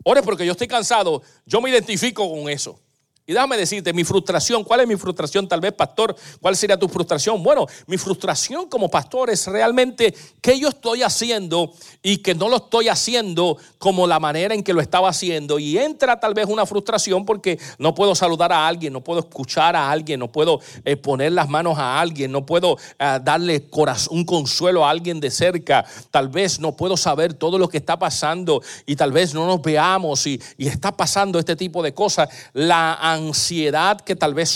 ore 0.03 0.23
porque 0.23 0.45
yo 0.45 0.53
estoy 0.53 0.67
cansado, 0.67 1.21
yo 1.45 1.61
me 1.61 1.69
identifico 1.69 2.27
con 2.27 2.49
eso. 2.49 2.79
Y 3.25 3.31
déjame 3.31 3.55
decirte, 3.55 3.93
mi 3.93 4.03
frustración, 4.03 4.65
¿cuál 4.65 4.81
es 4.81 4.87
mi 4.87 4.97
frustración? 4.97 5.47
Tal 5.47 5.61
vez, 5.61 5.71
pastor, 5.71 6.13
¿cuál 6.41 6.57
sería 6.57 6.77
tu 6.77 6.89
frustración? 6.89 7.41
Bueno, 7.41 7.65
mi 7.87 7.97
frustración 7.97 8.67
como 8.67 8.89
pastor 8.91 9.29
es 9.29 9.47
realmente 9.47 10.13
qué 10.41 10.59
yo 10.59 10.67
estoy 10.67 11.03
haciendo 11.03 11.71
y 12.01 12.17
que 12.17 12.35
no 12.35 12.49
lo 12.49 12.57
estoy 12.57 12.89
haciendo 12.89 13.57
como 13.77 14.07
la 14.07 14.19
manera 14.19 14.53
en 14.53 14.61
que 14.61 14.73
lo 14.73 14.81
estaba 14.81 15.07
haciendo. 15.07 15.57
Y 15.57 15.77
entra 15.77 16.19
tal 16.19 16.33
vez 16.33 16.47
una 16.47 16.65
frustración 16.65 17.25
porque 17.25 17.57
no 17.77 17.95
puedo 17.95 18.13
saludar 18.13 18.51
a 18.51 18.67
alguien, 18.67 18.91
no 18.91 18.99
puedo 18.99 19.21
escuchar 19.21 19.73
a 19.77 19.89
alguien, 19.89 20.19
no 20.19 20.29
puedo 20.29 20.59
eh, 20.83 20.97
poner 20.97 21.31
las 21.31 21.47
manos 21.47 21.77
a 21.77 22.01
alguien, 22.01 22.29
no 22.29 22.45
puedo 22.45 22.77
eh, 22.99 23.19
darle 23.23 23.69
un 24.09 24.25
consuelo 24.25 24.85
a 24.85 24.89
alguien 24.89 25.21
de 25.21 25.31
cerca. 25.31 25.85
Tal 26.11 26.27
vez 26.27 26.59
no 26.59 26.75
puedo 26.75 26.97
saber 26.97 27.33
todo 27.33 27.57
lo 27.57 27.69
que 27.69 27.77
está 27.77 27.97
pasando 27.97 28.61
y 28.85 28.97
tal 28.97 29.13
vez 29.13 29.33
no 29.33 29.47
nos 29.47 29.61
veamos 29.61 30.27
y, 30.27 30.41
y 30.57 30.67
está 30.67 30.91
pasando 30.91 31.39
este 31.39 31.55
tipo 31.55 31.81
de 31.81 31.93
cosas. 31.93 32.27
La 32.51 33.12
ansiedad 33.13 33.99
que 34.01 34.15
tal 34.15 34.33
vez 34.33 34.49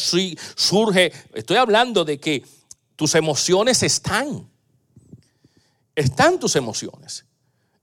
surge. 0.56 1.12
Estoy 1.34 1.58
hablando 1.58 2.06
de 2.06 2.20
que 2.20 2.44
tus 2.96 3.16
emociones 3.16 3.84
están. 3.84 4.50
Están 5.96 6.40
tus 6.40 6.56
emociones. 6.56 7.26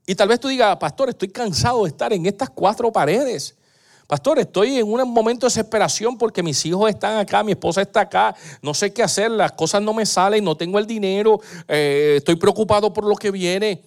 Y 0.07 0.15
tal 0.15 0.27
vez 0.27 0.39
tú 0.39 0.47
digas, 0.47 0.77
pastor, 0.77 1.09
estoy 1.09 1.29
cansado 1.29 1.83
de 1.83 1.89
estar 1.89 2.13
en 2.13 2.25
estas 2.25 2.49
cuatro 2.49 2.91
paredes. 2.91 3.55
Pastor, 4.07 4.37
estoy 4.37 4.77
en 4.77 4.91
un 4.91 5.09
momento 5.09 5.47
de 5.47 5.49
desesperación 5.49 6.15
porque 6.15 6.43
mis 6.43 6.63
hijos 6.65 6.87
están 6.89 7.17
acá, 7.17 7.43
mi 7.43 7.53
esposa 7.53 7.81
está 7.81 8.01
acá, 8.01 8.35
no 8.61 8.75
sé 8.75 8.93
qué 8.93 9.01
hacer, 9.01 9.31
las 9.31 9.53
cosas 9.53 9.81
no 9.81 9.93
me 9.93 10.05
salen, 10.05 10.43
no 10.43 10.55
tengo 10.55 10.77
el 10.77 10.85
dinero, 10.85 11.41
eh, 11.67 12.15
estoy 12.17 12.35
preocupado 12.35 12.93
por 12.93 13.05
lo 13.05 13.15
que 13.15 13.31
viene. 13.31 13.81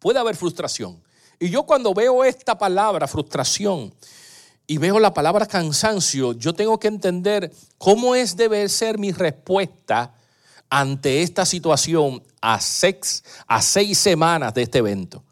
Puede 0.00 0.18
haber 0.18 0.34
frustración. 0.34 1.00
Y 1.38 1.50
yo 1.50 1.62
cuando 1.62 1.94
veo 1.94 2.24
esta 2.24 2.58
palabra, 2.58 3.06
frustración, 3.06 3.94
y 4.66 4.78
veo 4.78 5.00
la 5.00 5.12
palabra 5.12 5.46
cansancio, 5.46 6.32
yo 6.32 6.54
tengo 6.54 6.78
que 6.78 6.88
entender 6.88 7.52
cómo 7.78 8.14
es 8.14 8.36
debe 8.36 8.68
ser 8.68 8.98
mi 8.98 9.12
respuesta 9.12 10.14
ante 10.70 11.22
esta 11.22 11.44
situación 11.44 12.22
a 12.40 12.60
seis, 12.60 13.22
a 13.46 13.60
seis 13.60 13.98
semanas 13.98 14.54
de 14.54 14.62
este 14.62 14.78
evento. 14.78 15.22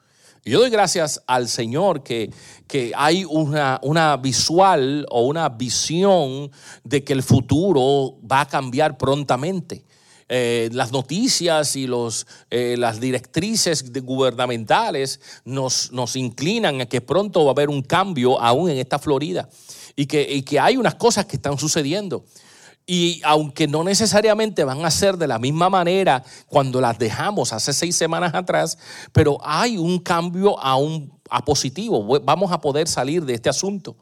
yo 0.44 0.60
doy 0.60 0.70
gracias 0.70 1.22
al 1.26 1.48
Señor 1.48 2.02
que, 2.02 2.30
que 2.66 2.92
hay 2.94 3.24
una, 3.24 3.78
una, 3.82 4.16
visual 4.16 5.06
o 5.10 5.26
una 5.26 5.48
visión 5.48 6.50
de 6.84 7.04
que 7.04 7.12
el 7.12 7.22
futuro 7.22 8.18
va 8.30 8.42
a 8.42 8.48
cambiar 8.48 8.98
prontamente. 8.98 9.84
Eh, 10.32 10.70
las 10.72 10.92
noticias 10.92 11.74
y 11.74 11.88
los, 11.88 12.24
eh, 12.50 12.76
las 12.78 13.00
directrices 13.00 13.92
gubernamentales 14.04 15.20
nos, 15.44 15.90
nos 15.90 16.14
inclinan 16.14 16.80
a 16.80 16.86
que 16.86 17.00
pronto 17.00 17.44
va 17.44 17.50
a 17.50 17.54
haber 17.54 17.68
un 17.68 17.82
cambio 17.82 18.40
aún 18.40 18.70
en 18.70 18.78
esta 18.78 19.00
Florida 19.00 19.48
y 19.96 20.06
que, 20.06 20.22
y 20.22 20.42
que 20.42 20.60
hay 20.60 20.76
unas 20.76 20.94
cosas 20.94 21.26
que 21.26 21.34
están 21.34 21.58
sucediendo. 21.58 22.24
Y 22.86 23.20
aunque 23.24 23.66
no 23.66 23.82
necesariamente 23.82 24.62
van 24.62 24.84
a 24.84 24.92
ser 24.92 25.16
de 25.16 25.26
la 25.26 25.40
misma 25.40 25.68
manera 25.68 26.22
cuando 26.46 26.80
las 26.80 26.96
dejamos 26.96 27.52
hace 27.52 27.72
seis 27.72 27.96
semanas 27.96 28.32
atrás, 28.32 28.78
pero 29.12 29.38
hay 29.42 29.78
un 29.78 29.98
cambio 29.98 30.56
aún 30.60 31.12
a 31.28 31.44
positivo. 31.44 32.20
Vamos 32.20 32.52
a 32.52 32.60
poder 32.60 32.86
salir 32.86 33.24
de 33.24 33.34
este 33.34 33.48
asunto. 33.48 33.96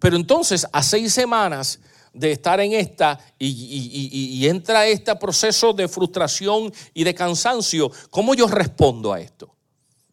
Pero 0.00 0.16
entonces, 0.16 0.66
a 0.72 0.82
seis 0.82 1.12
semanas 1.12 1.78
de 2.12 2.32
estar 2.32 2.60
en 2.60 2.72
esta 2.72 3.18
y, 3.38 4.46
entra 4.46 4.86
este 4.86 5.14
proceso 5.16 5.72
de 5.72 5.88
frustración 5.88 6.72
y 6.92 7.04
de 7.04 7.14
cansancio, 7.14 7.90
¿cómo 8.10 8.34
yo 8.34 8.46
respondo 8.46 9.12
a 9.12 9.20
esto? 9.20 9.54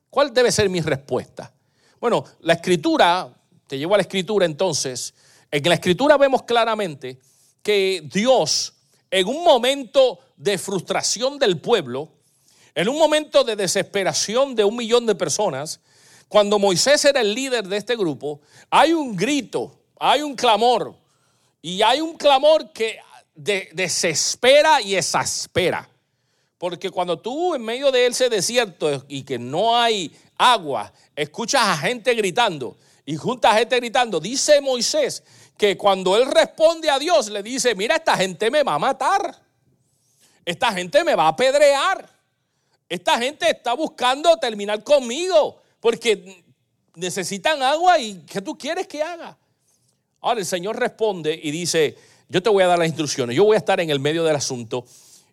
¿Cuál 0.10 0.34
debe 0.34 0.52
ser 0.52 0.70
mi 0.70 0.82
respuesta? 0.82 1.54
Bueno, 2.00 2.24
la 2.42 2.54
escritura, 2.54 3.34
te 3.66 3.78
llevo 3.78 3.96
a 3.96 3.98
la 3.98 4.04
escritura 4.04 4.46
entonces, 4.46 5.14
en 5.50 5.64
la 5.64 5.76
escritura 5.76 6.18
vemos 6.18 6.44
claramente 6.44 7.20
que 7.64 8.08
Dios, 8.12 8.74
en 9.10 9.28
un 9.28 9.44
momento 9.44 10.20
de 10.36 10.58
frustración 10.58 11.40
del 11.40 11.60
pueblo, 11.60 12.12
en 12.76 12.90
un 12.90 12.98
momento 12.98 13.44
de 13.44 13.56
desesperación 13.56 14.56
de 14.56 14.64
un 14.64 14.76
millón 14.76 15.06
de 15.06 15.16
personas, 15.16 15.80
cuando 16.28 16.60
Moisés 16.60 17.04
era 17.06 17.22
el 17.22 17.34
líder 17.34 17.68
de 17.68 17.78
este 17.78 17.96
grupo, 17.96 18.42
hay 18.70 18.94
un 18.94 19.16
grito, 19.16 19.80
hay 20.00 20.22
un 20.22 20.36
clamor, 20.36 20.96
y 21.68 21.82
hay 21.82 22.00
un 22.00 22.16
clamor 22.16 22.72
que 22.72 22.98
desespera 23.36 24.80
y 24.80 24.96
exaspera. 24.96 25.90
Porque 26.58 26.90
cuando 26.90 27.20
tú 27.20 27.56
en 27.56 27.62
medio 27.62 27.92
de 27.92 28.06
ese 28.06 28.30
desierto 28.30 29.04
y 29.10 29.24
que 29.24 29.38
no 29.38 29.76
hay 29.76 30.10
agua, 30.38 30.94
escuchas 31.14 31.64
a 31.64 31.76
gente 31.76 32.14
gritando 32.14 32.78
y 33.06 33.18
juntas 33.18 33.52
a 33.52 33.58
gente 33.58 33.76
gritando, 33.82 34.22
dice 34.22 34.62
Moisés 34.62 35.24
que 35.58 35.76
cuando 35.76 36.16
él 36.16 36.32
responde 36.32 36.90
a 36.90 36.98
Dios 37.00 37.28
le 37.28 37.44
dice, 37.44 37.76
mira, 37.76 37.98
esta 37.98 38.16
gente 38.16 38.50
me 38.50 38.64
va 38.64 38.76
a 38.76 38.80
matar, 38.80 39.38
esta 40.46 40.72
gente 40.72 41.04
me 41.04 41.16
va 41.16 41.26
a 41.26 41.30
apedrear, 41.32 42.10
esta 42.88 43.18
gente 43.18 43.50
está 43.50 43.74
buscando 43.74 44.38
terminar 44.38 44.86
conmigo 44.86 45.62
porque 45.82 46.46
necesitan 46.96 47.62
agua 47.62 48.00
y 48.00 48.22
¿qué 48.22 48.42
tú 48.42 48.58
quieres 48.58 48.88
que 48.88 49.04
haga? 49.04 49.38
Ahora 50.22 50.40
el 50.40 50.46
Señor 50.46 50.80
responde 50.80 51.40
y 51.42 51.52
dice, 51.52 51.96
yo 52.30 52.42
te 52.42 52.50
voy 52.50 52.64
a 52.64 52.68
dar 52.68 52.80
las 52.80 52.88
instrucciones, 52.88 53.36
yo 53.36 53.44
voy 53.44 53.56
a 53.56 53.60
estar 53.60 53.80
en 53.80 53.90
el 53.90 54.00
medio 54.00 54.24
del 54.24 54.36
asunto, 54.36 54.86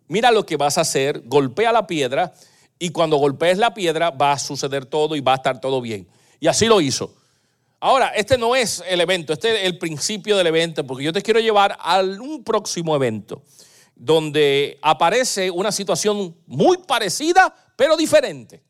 mira 0.09 0.31
lo 0.31 0.45
que 0.45 0.57
vas 0.57 0.79
a 0.79 0.83
hacer, 0.83 1.23
golpea 1.27 1.73
la 1.73 1.87
piedra 1.87 2.35
y 2.79 2.91
cuando 2.91 3.17
golpees 3.17 3.59
la 3.59 3.73
piedra 3.73 4.11
va 4.11 4.33
a 4.33 4.39
suceder 4.39 4.85
todo 4.87 5.17
y 5.17 5.21
va 5.21 5.33
a 5.33 5.37
estar 5.37 5.61
todo 5.61 5.81
bien. 5.81 6.07
Y 6.41 6.47
así 6.47 6.67
lo 6.67 6.81
hizo. 6.81 7.15
Ahora, 7.81 8.09
este 8.09 8.39
no 8.39 8.57
es 8.57 8.83
el 8.89 9.01
evento, 9.01 9.33
este 9.33 9.61
es 9.61 9.67
el 9.67 9.79
principio 9.79 10.37
del 10.37 10.47
evento, 10.47 10.87
porque 10.87 11.05
yo 11.05 11.13
te 11.13 11.23
quiero 11.23 11.41
llevar 11.41 11.77
a 11.81 12.01
un 12.01 12.43
próximo 12.43 12.97
evento, 12.97 13.43
donde 13.95 14.79
aparece 14.81 15.51
una 15.51 15.71
situación 15.71 16.35
muy 16.47 16.79
parecida, 16.79 17.55
pero 17.77 17.97
diferente. 17.97 18.63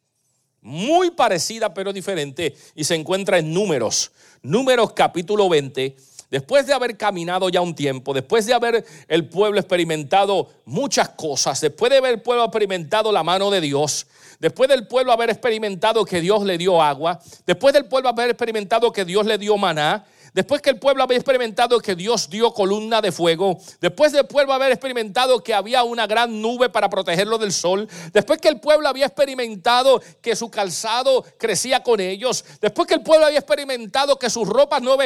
Muy 0.64 1.10
parecida, 1.10 1.74
pero 1.74 1.92
diferente, 1.92 2.56
y 2.74 2.84
se 2.84 2.94
encuentra 2.94 3.36
en 3.36 3.52
números. 3.52 4.12
Números 4.40 4.94
capítulo 4.94 5.46
20, 5.50 5.94
después 6.30 6.66
de 6.66 6.72
haber 6.72 6.96
caminado 6.96 7.50
ya 7.50 7.60
un 7.60 7.74
tiempo, 7.74 8.14
después 8.14 8.46
de 8.46 8.54
haber 8.54 8.82
el 9.08 9.28
pueblo 9.28 9.60
experimentado 9.60 10.48
muchas 10.64 11.10
cosas, 11.10 11.60
después 11.60 11.90
de 11.90 11.98
haber 11.98 12.14
el 12.14 12.22
pueblo 12.22 12.44
experimentado 12.44 13.12
la 13.12 13.22
mano 13.22 13.50
de 13.50 13.60
Dios, 13.60 14.06
después 14.40 14.70
del 14.70 14.86
pueblo 14.86 15.12
haber 15.12 15.28
experimentado 15.28 16.02
que 16.06 16.22
Dios 16.22 16.42
le 16.44 16.56
dio 16.56 16.80
agua, 16.80 17.20
después 17.46 17.74
del 17.74 17.84
pueblo 17.84 18.08
haber 18.08 18.30
experimentado 18.30 18.90
que 18.90 19.04
Dios 19.04 19.26
le 19.26 19.36
dio 19.36 19.58
maná, 19.58 20.06
Después 20.34 20.60
que 20.60 20.70
el 20.70 20.80
pueblo 20.80 21.04
había 21.04 21.16
experimentado 21.16 21.78
que 21.78 21.94
Dios 21.94 22.28
dio 22.28 22.52
columna 22.52 23.00
de 23.00 23.12
fuego, 23.12 23.56
después 23.80 24.10
del 24.10 24.26
pueblo 24.26 24.52
haber 24.52 24.72
experimentado 24.72 25.44
que 25.44 25.54
había 25.54 25.84
una 25.84 26.08
gran 26.08 26.42
nube 26.42 26.68
para 26.68 26.90
protegerlo 26.90 27.38
del 27.38 27.52
sol, 27.52 27.88
después 28.12 28.40
que 28.40 28.48
el 28.48 28.58
pueblo 28.58 28.88
había 28.88 29.06
experimentado 29.06 30.02
que 30.20 30.34
su 30.34 30.50
calzado 30.50 31.24
crecía 31.38 31.84
con 31.84 32.00
ellos, 32.00 32.44
después 32.60 32.88
que 32.88 32.94
el 32.94 33.02
pueblo 33.02 33.26
había 33.26 33.38
experimentado 33.38 34.18
que 34.18 34.28
sus 34.28 34.48
ropas 34.48 34.82
no 34.82 34.96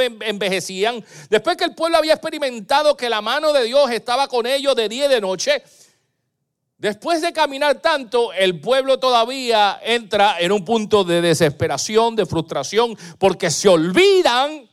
envejecían, 0.00 1.04
después 1.30 1.56
que 1.56 1.64
el 1.64 1.74
pueblo 1.76 1.96
había 1.96 2.14
experimentado 2.14 2.96
que 2.96 3.08
la 3.08 3.22
mano 3.22 3.52
de 3.52 3.62
Dios 3.62 3.88
estaba 3.92 4.26
con 4.26 4.44
ellos 4.44 4.74
de 4.74 4.88
día 4.88 5.06
y 5.06 5.08
de 5.08 5.20
noche, 5.20 5.62
Después 6.76 7.22
de 7.22 7.32
caminar 7.32 7.80
tanto, 7.80 8.32
el 8.32 8.60
pueblo 8.60 8.98
todavía 8.98 9.80
entra 9.82 10.40
en 10.40 10.52
un 10.52 10.64
punto 10.64 11.04
de 11.04 11.22
desesperación, 11.22 12.16
de 12.16 12.26
frustración, 12.26 12.96
porque 13.18 13.50
se 13.50 13.68
olvidan 13.68 14.68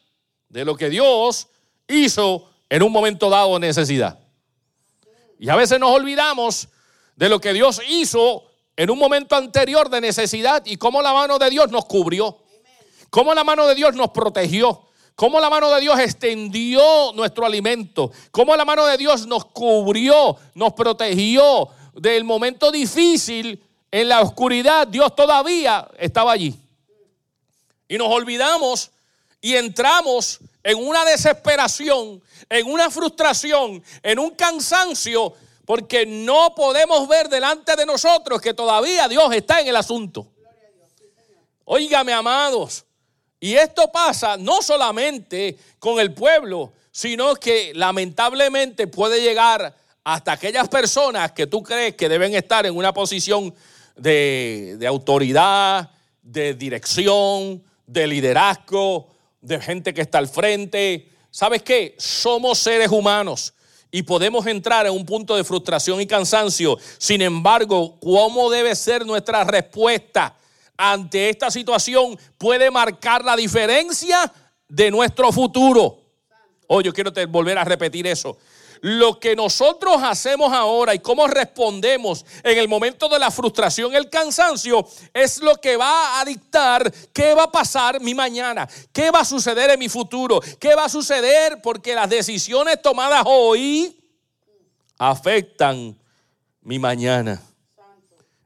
de 0.50 0.66
lo 0.66 0.76
que 0.76 0.90
Dios 0.90 1.48
hizo 1.88 2.50
en 2.70 2.84
un 2.84 2.92
momento 2.92 3.30
dado 3.30 3.54
de 3.54 3.68
necesidad. 3.68 4.20
Y 5.40 5.50
a 5.50 5.56
veces 5.56 5.80
nos 5.80 5.92
olvidamos 5.92 6.70
de 7.16 7.30
lo 7.30 7.40
que 7.40 7.54
Dios 7.54 7.82
hizo 7.88 8.46
en 8.76 8.90
un 8.90 8.98
momento 8.98 9.36
anterior 9.36 9.90
de 9.90 10.02
necesidad 10.02 10.64
y 10.66 10.78
cómo 10.78 11.02
la 11.02 11.14
mano 11.14 11.38
de 11.38 11.50
Dios 11.50 11.70
nos 11.72 11.86
cubrió, 11.86 12.40
cómo 13.10 13.34
la 13.34 13.44
mano 13.44 13.68
de 13.68 13.76
Dios 13.76 13.96
nos 13.96 14.10
protegió, 14.10 14.88
cómo 15.16 15.40
la 15.40 15.50
mano 15.50 15.70
de 15.70 15.82
Dios 15.82 16.00
extendió 16.00 17.14
nuestro 17.14 17.46
alimento, 17.46 18.12
cómo 18.32 18.56
la 18.56 18.66
mano 18.66 18.86
de 18.86 18.98
Dios 18.98 19.28
nos 19.28 19.46
cubrió, 19.46 20.38
nos 20.56 20.74
protegió 20.74 21.70
del 21.94 22.24
momento 22.24 22.72
difícil 22.72 23.62
en 23.92 24.10
la 24.10 24.22
oscuridad. 24.22 24.88
Dios 24.88 25.16
todavía 25.16 25.90
estaba 25.98 26.32
allí. 26.32 26.56
Y 27.88 27.98
nos 27.98 28.08
olvidamos 28.08 28.92
y 29.42 29.56
entramos 29.56 30.40
en 30.64 30.78
una 30.78 31.04
desesperación, 31.04 32.22
en 32.50 32.72
una 32.72 32.90
frustración, 32.90 33.84
en 34.04 34.20
un 34.20 34.32
cansancio, 34.32 35.34
porque 35.66 36.06
no 36.06 36.54
podemos 36.56 37.08
ver 37.08 37.30
delante 37.30 37.76
de 37.76 37.86
nosotros 37.86 38.42
que 38.42 38.54
todavía 38.54 39.08
Dios 39.08 39.34
está 39.34 39.60
en 39.60 39.68
el 39.68 39.76
asunto. 39.76 40.28
Óigame, 41.66 42.14
amados, 42.14 42.86
y 43.40 43.56
esto 43.56 43.92
pasa 43.92 44.38
no 44.38 44.62
solamente 44.62 45.58
con 45.80 46.00
el 46.00 46.14
pueblo, 46.14 46.74
sino 46.92 47.36
que 47.36 47.72
lamentablemente 47.74 48.88
puede 48.88 49.22
llegar 49.22 49.76
hasta 50.04 50.32
aquellas 50.32 50.68
personas 50.68 51.32
que 51.32 51.48
tú 51.48 51.62
crees 51.62 51.96
que 51.96 52.10
deben 52.10 52.34
estar 52.34 52.66
en 52.66 52.76
una 52.76 52.94
posición 52.94 53.54
de, 53.96 54.84
autoridad, 54.88 55.92
de 56.22 56.54
dirección, 56.54 57.64
de 57.86 58.08
liderazgo, 58.08 59.10
de 59.42 59.60
gente 59.62 59.94
que 59.94 60.02
está 60.02 60.18
al 60.18 60.28
frente. 60.28 61.10
¿Sabes 61.30 61.62
qué? 61.62 61.96
Somos 61.98 62.58
seres 62.60 62.90
humanos 62.90 63.54
y 63.92 64.04
podemos 64.04 64.46
entrar 64.48 64.86
en 64.88 64.94
un 64.94 65.06
punto 65.06 65.36
de 65.36 65.44
frustración 65.44 66.02
y 66.02 66.08
cansancio. 66.08 66.78
Sin 66.98 67.22
embargo, 67.22 68.00
¿cómo 68.00 68.50
debe 68.50 68.76
ser 68.76 69.06
nuestra 69.06 69.44
respuesta 69.44 70.36
ante 70.78 71.30
esta 71.30 71.52
situación? 71.52 72.18
Puede 72.38 72.72
marcar 72.72 73.24
la 73.24 73.36
diferencia 73.36 74.32
de 74.68 74.90
nuestro 74.90 75.32
futuro. 75.32 76.00
Oh, 76.68 76.82
yo 76.82 76.94
quiero 76.94 77.12
volver 77.28 77.58
a 77.58 77.66
repetir 77.66 78.08
eso. 78.08 78.38
Lo 78.82 79.20
que 79.20 79.36
nosotros 79.36 80.02
hacemos 80.02 80.52
ahora 80.52 80.96
y 80.96 81.00
cómo 81.00 81.28
respondemos 81.28 82.26
en 82.44 82.58
el 82.58 82.68
momento 82.68 83.08
de 83.10 83.20
la 83.20 83.30
frustración, 83.30 83.94
el 83.94 84.10
cansancio, 84.10 84.88
es 85.14 85.40
lo 85.40 85.56
que 85.58 85.78
va 85.78 86.20
a 86.20 86.26
dictar 86.26 86.92
qué 87.14 87.36
va 87.36 87.44
a 87.44 87.52
pasar 87.52 88.02
mi 88.02 88.16
mañana, 88.16 88.68
qué 88.92 89.12
va 89.12 89.20
a 89.20 89.26
suceder 89.26 89.70
en 89.70 89.80
mi 89.80 89.88
futuro, 89.88 90.42
qué 90.60 90.74
va 90.74 90.86
a 90.86 90.90
suceder 90.90 91.62
porque 91.62 91.94
las 91.94 92.10
decisiones 92.10 92.82
tomadas 92.82 93.22
hoy 93.28 93.96
afectan 94.98 95.96
mi 96.62 96.80
mañana. 96.80 97.40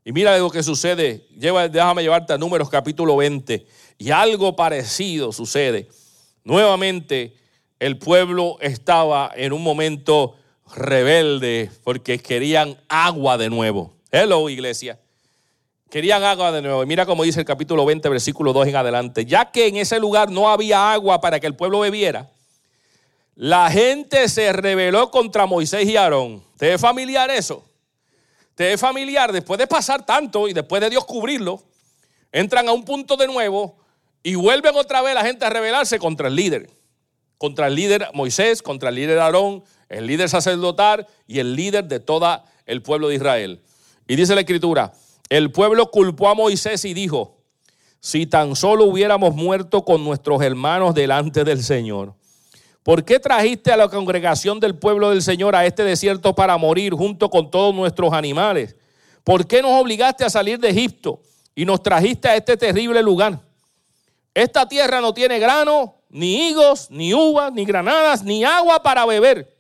Y 0.04 0.12
mira 0.12 0.38
lo 0.38 0.51
que 0.51 0.62
sucede. 0.62 1.27
Lleva, 1.38 1.68
déjame 1.68 2.04
llevarte 2.04 2.34
a 2.34 2.38
Números 2.38 2.70
capítulo 2.70 3.18
20. 3.18 3.65
Y 3.98 4.12
algo 4.12 4.56
parecido 4.56 5.32
sucede. 5.32 5.89
Nuevamente 6.44 7.36
el 7.86 8.00
pueblo 8.00 8.58
estaba 8.62 9.32
en 9.36 9.54
un 9.54 9.62
momento 9.62 10.34
rebelde 10.74 11.70
porque 11.84 12.18
querían 12.18 12.82
agua 12.89 13.38
de 13.38 13.48
nuevo. 13.48 13.94
Hello, 14.10 14.50
iglesia. 14.50 15.00
Querían 15.92 16.24
agua 16.24 16.51
de 16.51 16.63
nuevo. 16.63 16.82
Y 16.82 16.88
mira 16.88 17.06
cómo 17.06 17.22
dice 17.22 17.42
el 17.42 17.46
capítulo 17.46 17.86
20, 17.86 18.10
versículo 18.10 18.54
2 18.54 18.70
en 18.70 18.75
adelante. 18.75 19.24
Ya 19.25 19.51
que 19.51 19.68
en 19.68 19.75
ese 19.75 20.00
lugar 20.00 20.32
no 20.32 20.50
había 20.50 20.94
agua 20.94 21.22
para 21.22 21.39
que 21.39 21.46
el 21.46 21.56
pueblo 21.56 21.82
bebiera, 21.82 22.32
la 23.36 23.70
gente 23.70 24.30
se 24.30 24.51
rebeló 24.51 25.12
contra 25.12 25.46
Moisés 25.46 25.88
y 25.88 25.96
Aarón. 25.96 26.44
¿Te 26.58 26.74
es 26.74 26.82
familiar 26.82 27.30
eso? 27.30 27.63
¿Te 28.56 28.74
es 28.74 28.82
familiar? 28.82 29.32
Después 29.32 29.60
de 29.60 29.68
pasar 29.68 30.04
tanto 30.04 30.48
y 30.48 30.54
después 30.54 30.82
de 30.82 30.89
Dios 30.89 31.06
cubrirlo, 31.06 31.62
entran 32.32 32.68
a 32.68 32.72
un 32.72 32.84
punto 32.84 33.15
de 33.15 33.27
nuevo 33.27 33.77
y 34.24 34.34
vuelven 34.34 34.75
otra 34.75 35.04
vez 35.04 35.13
la 35.13 35.24
gente 35.24 35.46
a 35.46 35.51
rebelarse 35.51 36.00
contra 36.00 36.30
el 36.30 36.36
líder 36.36 36.75
contra 37.46 37.68
el 37.68 37.75
líder 37.75 38.10
Moisés, 38.16 38.64
contra 38.64 38.90
el 38.90 38.96
líder 38.96 39.20
Aarón, 39.20 39.64
el 39.88 40.08
líder 40.08 40.30
sacerdotal 40.30 41.05
y 41.27 41.38
el 41.38 41.55
líder 41.55 41.86
de 41.86 42.00
todo 42.00 42.42
el 42.66 42.81
pueblo 42.81 43.10
de 43.10 43.16
Israel. 43.18 43.62
Y 44.08 44.16
dice 44.16 44.34
la 44.34 44.42
escritura, 44.42 44.94
el 45.29 45.51
pueblo 45.51 45.92
culpó 45.92 46.27
a 46.27 46.34
Moisés 46.34 46.84
y 46.86 46.96
dijo, 46.96 47.38
si 48.00 48.25
tan 48.25 48.55
solo 48.55 48.86
hubiéramos 48.86 49.36
muerto 49.36 49.86
con 49.86 50.03
nuestros 50.03 50.42
hermanos 50.42 50.96
delante 50.96 51.44
del 51.44 51.62
Señor. 51.62 52.16
¿Por 52.81 53.05
qué 53.05 53.20
trajiste 53.20 53.72
a 53.72 53.77
la 53.77 53.90
congregación 53.90 54.60
del 54.60 54.75
pueblo 54.75 55.12
del 55.12 55.22
Señor 55.22 55.55
a 55.55 55.68
este 55.68 55.84
desierto 55.84 56.34
para 56.34 56.58
morir 56.58 56.96
junto 56.96 57.29
con 57.29 57.51
todos 57.51 57.75
nuestros 57.75 58.12
animales? 58.12 58.75
¿Por 59.24 59.46
qué 59.46 59.62
nos 59.62 59.79
obligaste 59.79 60.25
a 60.25 60.31
salir 60.31 60.58
de 60.58 60.70
Egipto 60.70 61.22
y 61.53 61.64
nos 61.64 61.84
trajiste 61.84 62.27
a 62.27 62.36
este 62.36 62.58
terrible 62.58 63.03
lugar? 63.03 63.40
Esta 64.34 64.68
tierra 64.68 65.00
no 65.00 65.14
tiene 65.14 65.38
grano, 65.38 65.96
ni 66.16 66.48
higos, 66.48 66.90
ni 66.90 67.14
uvas, 67.14 67.51
ni 67.51 67.66
granadas, 67.66 68.24
ni 68.24 68.46
agua 68.46 68.82
para 68.82 69.06
beber. 69.06 69.54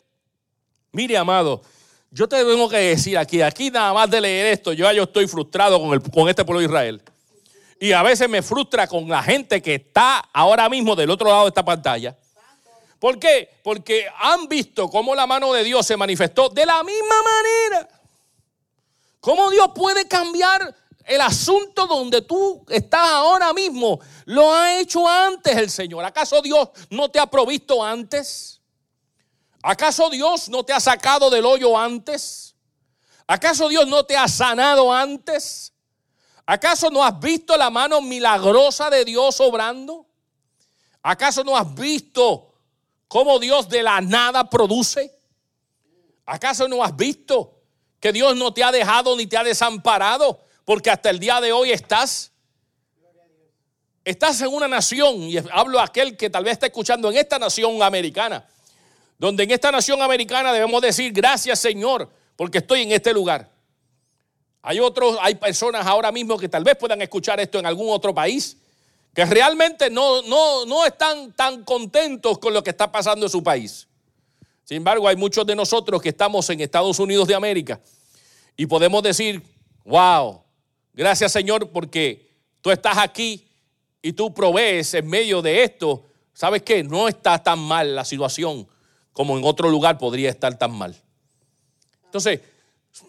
Mire, 0.93 1.17
amado, 1.17 1.61
yo 2.09 2.29
te 2.29 2.37
tengo 2.37 2.69
que 2.69 2.77
decir 2.77 3.17
aquí, 3.17 3.41
aquí 3.41 3.69
nada 3.69 3.91
más 3.91 4.09
de 4.09 4.21
leer 4.21 4.53
esto, 4.53 4.71
yo, 4.71 4.89
estoy 4.89 5.27
frustrado 5.27 5.81
con, 5.81 5.91
el, 5.93 6.01
con 6.01 6.29
este 6.29 6.45
pueblo 6.45 6.61
de 6.61 6.67
Israel. 6.67 7.01
Y 7.77 7.91
a 7.91 8.01
veces 8.03 8.29
me 8.29 8.41
frustra 8.41 8.87
con 8.87 9.09
la 9.09 9.21
gente 9.21 9.61
que 9.61 9.75
está 9.75 10.19
ahora 10.31 10.69
mismo 10.69 10.95
del 10.95 11.09
otro 11.09 11.27
lado 11.27 11.43
de 11.43 11.49
esta 11.49 11.65
pantalla. 11.65 12.15
¿Por 12.99 13.19
qué? 13.19 13.49
Porque 13.61 14.05
han 14.17 14.47
visto 14.47 14.87
cómo 14.87 15.13
la 15.13 15.27
mano 15.27 15.51
de 15.51 15.61
Dios 15.61 15.85
se 15.85 15.97
manifestó 15.97 16.47
de 16.47 16.65
la 16.65 16.81
misma 16.85 17.15
manera. 17.21 17.89
¿Cómo 19.19 19.51
Dios 19.51 19.71
puede 19.75 20.07
cambiar 20.07 20.73
el 21.05 21.21
asunto 21.21 21.85
donde 21.85 22.21
tú 22.21 22.65
estás 22.67 23.11
ahora 23.11 23.53
mismo 23.53 23.99
lo 24.25 24.53
ha 24.53 24.79
hecho 24.79 25.07
antes 25.07 25.55
el 25.55 25.69
Señor. 25.69 26.03
¿Acaso 26.03 26.41
Dios 26.41 26.69
no 26.89 27.09
te 27.09 27.19
ha 27.19 27.27
provisto 27.27 27.83
antes? 27.83 28.59
¿Acaso 29.61 30.09
Dios 30.09 30.49
no 30.49 30.63
te 30.63 30.73
ha 30.73 30.79
sacado 30.79 31.29
del 31.29 31.45
hoyo 31.45 31.77
antes? 31.77 32.55
¿Acaso 33.27 33.69
Dios 33.69 33.87
no 33.87 34.03
te 34.03 34.17
ha 34.17 34.27
sanado 34.27 34.91
antes? 34.91 35.73
¿Acaso 36.45 36.89
no 36.89 37.03
has 37.03 37.19
visto 37.19 37.55
la 37.55 37.69
mano 37.69 38.01
milagrosa 38.01 38.89
de 38.89 39.05
Dios 39.05 39.39
obrando? 39.39 40.07
¿Acaso 41.01 41.43
no 41.43 41.55
has 41.55 41.73
visto 41.73 42.53
cómo 43.07 43.37
Dios 43.39 43.69
de 43.69 43.83
la 43.83 44.01
nada 44.01 44.49
produce? 44.49 45.11
¿Acaso 46.25 46.67
no 46.67 46.83
has 46.83 46.95
visto 46.95 47.61
que 47.99 48.11
Dios 48.11 48.35
no 48.35 48.53
te 48.53 48.63
ha 48.63 48.71
dejado 48.71 49.15
ni 49.15 49.27
te 49.27 49.37
ha 49.37 49.43
desamparado? 49.43 50.44
Porque 50.65 50.89
hasta 50.89 51.11
el 51.11 51.19
día 51.19 51.39
de 51.39 51.53
hoy 51.53 51.71
estás. 51.71 52.31
Estás 54.03 54.39
en 54.41 54.49
una 54.49 54.67
nación, 54.67 55.15
y 55.23 55.37
hablo 55.51 55.79
a 55.79 55.85
aquel 55.85 56.15
que 56.15 56.29
tal 56.29 56.43
vez 56.43 56.53
está 56.53 56.67
escuchando 56.67 57.09
en 57.09 57.17
esta 57.17 57.39
nación 57.39 57.81
americana, 57.81 58.45
donde 59.17 59.43
en 59.43 59.51
esta 59.51 59.71
nación 59.71 59.99
americana 59.99 60.53
debemos 60.53 60.79
decir 60.79 61.11
gracias 61.11 61.57
Señor, 61.57 62.07
porque 62.35 62.59
estoy 62.59 62.83
en 62.83 62.91
este 62.91 63.11
lugar. 63.13 63.49
Hay 64.61 64.79
otros, 64.79 65.17
hay 65.21 65.35
personas 65.35 65.87
ahora 65.87 66.11
mismo 66.11 66.37
que 66.37 66.49
tal 66.49 66.63
vez 66.63 66.75
puedan 66.75 67.01
escuchar 67.01 67.39
esto 67.39 67.57
en 67.57 67.65
algún 67.65 67.89
otro 67.89 68.13
país, 68.13 68.57
que 69.13 69.25
realmente 69.25 69.89
no, 69.89 70.21
no, 70.21 70.67
no 70.67 70.85
están 70.85 71.31
tan 71.33 71.63
contentos 71.63 72.37
con 72.37 72.53
lo 72.53 72.63
que 72.63 72.71
está 72.71 72.91
pasando 72.91 73.25
en 73.25 73.31
su 73.31 73.41
país. 73.41 73.87
Sin 74.65 74.77
embargo, 74.77 75.07
hay 75.07 75.15
muchos 75.15 75.47
de 75.47 75.55
nosotros 75.55 75.99
que 75.99 76.09
estamos 76.09 76.47
en 76.51 76.61
Estados 76.61 76.99
Unidos 76.99 77.27
de 77.27 77.33
América 77.33 77.79
y 78.55 78.67
podemos 78.67 79.01
decir, 79.01 79.41
wow, 79.83 80.44
Gracias 80.95 81.33
Señor 81.33 81.69
porque 81.71 82.27
tú 82.61 82.71
estás 82.71 82.97
aquí 82.97 83.45
y 84.01 84.13
tú 84.13 84.33
provees 84.33 84.93
en 84.93 85.07
medio 85.07 85.41
de 85.41 85.63
esto. 85.63 86.05
¿Sabes 86.33 86.61
qué? 86.63 86.83
No 86.83 87.07
está 87.07 87.41
tan 87.41 87.59
mal 87.59 87.93
la 87.93 88.05
situación 88.05 88.67
como 89.11 89.37
en 89.37 89.43
otro 89.43 89.69
lugar 89.69 89.97
podría 89.97 90.29
estar 90.29 90.57
tan 90.57 90.71
mal. 90.71 90.95
Entonces, 92.05 92.41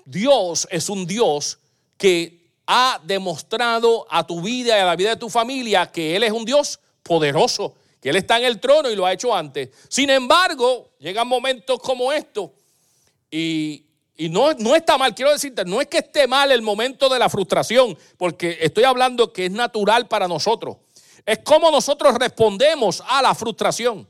Dios 0.04 0.66
es 0.70 0.88
un 0.88 1.06
Dios 1.06 1.58
que 1.96 2.50
ha 2.66 3.00
demostrado 3.04 4.06
a 4.10 4.26
tu 4.26 4.40
vida 4.40 4.76
y 4.76 4.80
a 4.80 4.84
la 4.84 4.96
vida 4.96 5.10
de 5.10 5.16
tu 5.16 5.30
familia 5.30 5.90
que 5.90 6.16
Él 6.16 6.24
es 6.24 6.32
un 6.32 6.44
Dios 6.44 6.80
poderoso, 7.02 7.74
que 8.00 8.10
Él 8.10 8.16
está 8.16 8.38
en 8.38 8.44
el 8.44 8.60
trono 8.60 8.90
y 8.90 8.96
lo 8.96 9.06
ha 9.06 9.12
hecho 9.12 9.34
antes. 9.34 9.70
Sin 9.88 10.10
embargo, 10.10 10.90
llegan 10.98 11.28
momentos 11.28 11.78
como 11.80 12.12
estos 12.12 12.50
y 13.30 13.85
y 14.16 14.28
no, 14.28 14.52
no 14.54 14.74
está 14.74 14.96
mal, 14.96 15.14
quiero 15.14 15.32
decirte, 15.32 15.64
no 15.64 15.80
es 15.80 15.88
que 15.88 15.98
esté 15.98 16.26
mal 16.26 16.50
el 16.50 16.62
momento 16.62 17.08
de 17.08 17.18
la 17.18 17.28
frustración, 17.28 17.96
porque 18.16 18.58
estoy 18.60 18.84
hablando 18.84 19.32
que 19.32 19.46
es 19.46 19.52
natural 19.52 20.08
para 20.08 20.26
nosotros. 20.26 20.76
Es 21.26 21.40
cómo 21.44 21.70
nosotros 21.70 22.14
respondemos 22.14 23.02
a 23.06 23.20
la 23.20 23.34
frustración. 23.34 24.08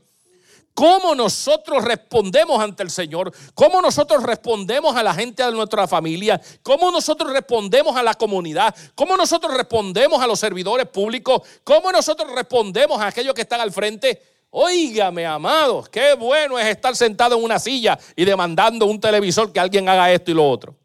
Cómo 0.73 1.15
nosotros 1.15 1.83
respondemos 1.83 2.61
ante 2.61 2.83
el 2.83 2.91
Señor, 2.91 3.33
cómo 3.55 3.81
nosotros 3.81 4.21
respondemos 4.21 4.95
a 4.95 5.01
la 5.01 5.11
gente 5.11 5.43
de 5.43 5.51
nuestra 5.51 5.87
familia, 5.87 6.39
cómo 6.61 6.91
nosotros 6.91 7.33
respondemos 7.33 7.97
a 7.97 8.03
la 8.03 8.13
comunidad, 8.13 8.75
cómo 8.93 9.17
nosotros 9.17 9.55
respondemos 9.55 10.21
a 10.21 10.27
los 10.27 10.39
servidores 10.39 10.87
públicos, 10.87 11.41
cómo 11.63 11.91
nosotros 11.91 12.31
respondemos 12.31 13.01
a 13.01 13.07
aquellos 13.07 13.33
que 13.33 13.41
están 13.41 13.59
al 13.59 13.71
frente. 13.71 14.21
Óigame, 14.59 15.23
amados, 15.23 15.87
qué 15.87 16.15
bueno 16.15 16.57
es 16.57 16.65
estar 16.65 16.95
sentado 16.95 17.37
en 17.37 17.43
una 17.43 17.59
silla 17.59 17.95
y 18.15 18.25
demandando 18.25 18.87
un 18.87 18.99
televisor 18.99 19.53
que 19.53 19.59
alguien 19.59 19.87
haga 19.87 20.11
esto 20.11 20.31
y 20.31 20.33
lo 20.33 20.49
otro. 20.49 20.75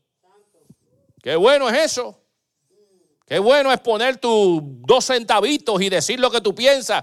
Qué 1.22 1.36
bueno 1.36 1.70
es 1.70 1.78
eso. 1.78 2.20
Qué 3.24 3.38
bueno 3.38 3.72
es 3.72 3.80
poner 3.80 4.18
tus 4.18 4.60
dos 4.62 5.06
centavitos 5.06 5.80
y 5.80 5.88
decir 5.88 6.20
lo 6.20 6.30
que 6.30 6.42
tú 6.42 6.54
piensas. 6.54 7.02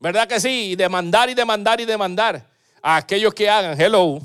¿Verdad 0.00 0.26
que 0.26 0.40
sí? 0.40 0.70
Y 0.72 0.74
demandar 0.74 1.30
y 1.30 1.34
demandar 1.34 1.80
y 1.80 1.84
demandar 1.84 2.44
a 2.82 2.96
aquellos 2.96 3.32
que 3.32 3.48
hagan. 3.48 3.80
Hello. 3.80 4.18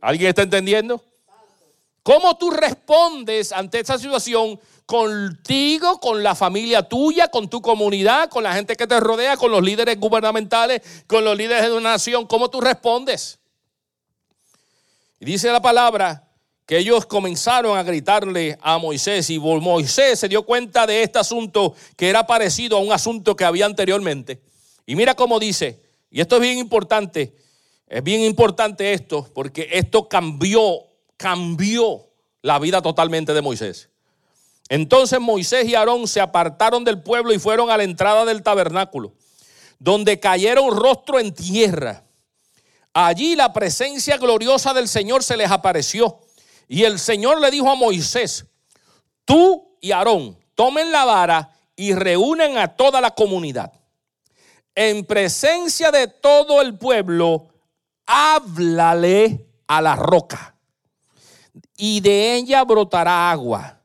¿Alguien 0.00 0.30
está 0.30 0.42
entendiendo? 0.42 1.00
¿Cómo 2.02 2.36
tú 2.36 2.50
respondes 2.50 3.52
ante 3.52 3.78
esta 3.78 3.98
situación 3.98 4.58
contigo, 4.88 6.00
con 6.00 6.22
la 6.22 6.34
familia 6.34 6.82
tuya, 6.82 7.28
con 7.28 7.50
tu 7.50 7.60
comunidad, 7.60 8.30
con 8.30 8.42
la 8.42 8.54
gente 8.54 8.74
que 8.74 8.86
te 8.86 8.98
rodea, 8.98 9.36
con 9.36 9.50
los 9.50 9.62
líderes 9.62 10.00
gubernamentales, 10.00 10.80
con 11.06 11.26
los 11.26 11.36
líderes 11.36 11.64
de 11.64 11.76
una 11.76 11.90
nación? 11.90 12.26
¿Cómo 12.26 12.48
tú 12.48 12.58
respondes? 12.62 13.38
Y 15.20 15.26
dice 15.26 15.52
la 15.52 15.60
palabra 15.60 16.26
que 16.64 16.78
ellos 16.78 17.04
comenzaron 17.04 17.76
a 17.76 17.82
gritarle 17.82 18.56
a 18.62 18.78
Moisés 18.78 19.28
y 19.28 19.38
Moisés 19.38 20.20
se 20.20 20.28
dio 20.28 20.42
cuenta 20.44 20.86
de 20.86 21.02
este 21.02 21.18
asunto 21.18 21.74
que 21.94 22.08
era 22.08 22.26
parecido 22.26 22.78
a 22.78 22.80
un 22.80 22.90
asunto 22.90 23.36
que 23.36 23.44
había 23.44 23.66
anteriormente. 23.66 24.40
Y 24.86 24.96
mira 24.96 25.14
cómo 25.14 25.38
dice, 25.38 25.82
y 26.10 26.22
esto 26.22 26.36
es 26.36 26.40
bien 26.40 26.56
importante, 26.56 27.34
es 27.88 28.02
bien 28.02 28.22
importante 28.22 28.94
esto, 28.94 29.28
porque 29.34 29.68
esto 29.70 30.08
cambió, 30.08 30.80
cambió 31.18 32.06
la 32.40 32.58
vida 32.58 32.80
totalmente 32.80 33.34
de 33.34 33.42
Moisés. 33.42 33.90
Entonces 34.68 35.20
Moisés 35.20 35.66
y 35.66 35.74
Aarón 35.74 36.06
se 36.06 36.20
apartaron 36.20 36.84
del 36.84 37.02
pueblo 37.02 37.32
y 37.32 37.38
fueron 37.38 37.70
a 37.70 37.76
la 37.76 37.84
entrada 37.84 38.24
del 38.24 38.42
tabernáculo, 38.42 39.14
donde 39.78 40.20
cayeron 40.20 40.76
rostro 40.76 41.18
en 41.18 41.34
tierra. 41.34 42.04
Allí 42.92 43.36
la 43.36 43.52
presencia 43.52 44.16
gloriosa 44.16 44.74
del 44.74 44.88
Señor 44.88 45.22
se 45.22 45.36
les 45.36 45.50
apareció. 45.50 46.20
Y 46.66 46.84
el 46.84 46.98
Señor 46.98 47.40
le 47.40 47.50
dijo 47.50 47.70
a 47.70 47.74
Moisés, 47.74 48.44
tú 49.24 49.76
y 49.80 49.92
Aarón 49.92 50.36
tomen 50.54 50.92
la 50.92 51.04
vara 51.04 51.50
y 51.76 51.94
reúnen 51.94 52.58
a 52.58 52.68
toda 52.76 53.00
la 53.00 53.12
comunidad. 53.12 53.72
En 54.74 55.04
presencia 55.06 55.90
de 55.90 56.08
todo 56.08 56.60
el 56.60 56.76
pueblo, 56.76 57.48
háblale 58.04 59.46
a 59.66 59.80
la 59.80 59.96
roca 59.96 60.56
y 61.76 62.00
de 62.00 62.34
ella 62.34 62.64
brotará 62.64 63.30
agua. 63.30 63.77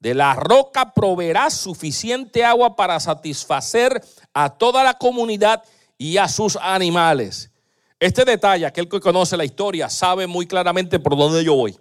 De 0.00 0.14
la 0.14 0.34
roca 0.34 0.92
proveerá 0.94 1.50
suficiente 1.50 2.42
agua 2.42 2.74
para 2.74 2.98
satisfacer 2.98 4.02
a 4.32 4.48
toda 4.48 4.82
la 4.82 4.94
comunidad 4.94 5.62
y 5.98 6.16
a 6.16 6.26
sus 6.26 6.56
animales. 6.56 7.50
Este 7.98 8.24
detalle, 8.24 8.64
aquel 8.64 8.88
que 8.88 8.98
conoce 8.98 9.36
la 9.36 9.44
historia, 9.44 9.90
sabe 9.90 10.26
muy 10.26 10.46
claramente 10.46 10.98
por 10.98 11.18
dónde 11.18 11.44
yo 11.44 11.54
voy. 11.54 11.76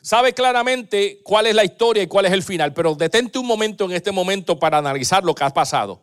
Sabe 0.00 0.32
claramente 0.32 1.20
cuál 1.22 1.46
es 1.46 1.54
la 1.54 1.64
historia 1.64 2.02
y 2.02 2.06
cuál 2.06 2.24
es 2.24 2.32
el 2.32 2.42
final, 2.42 2.72
pero 2.72 2.94
detente 2.94 3.38
un 3.38 3.46
momento 3.46 3.84
en 3.84 3.92
este 3.92 4.12
momento 4.12 4.58
para 4.58 4.78
analizar 4.78 5.22
lo 5.22 5.34
que 5.34 5.44
ha 5.44 5.50
pasado. 5.50 6.00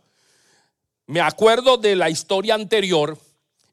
Me 1.08 1.20
acuerdo 1.20 1.78
de 1.78 1.96
la 1.96 2.12
historia 2.12 2.54
anterior 2.54 3.18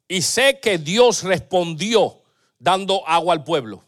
y 0.07 0.23
sé 0.23 0.59
que 0.59 0.79
Dios 0.79 1.21
respondió 1.21 2.21
dando 2.57 3.07
agua 3.07 3.33
al 3.33 3.43
pueblo. 3.43 3.83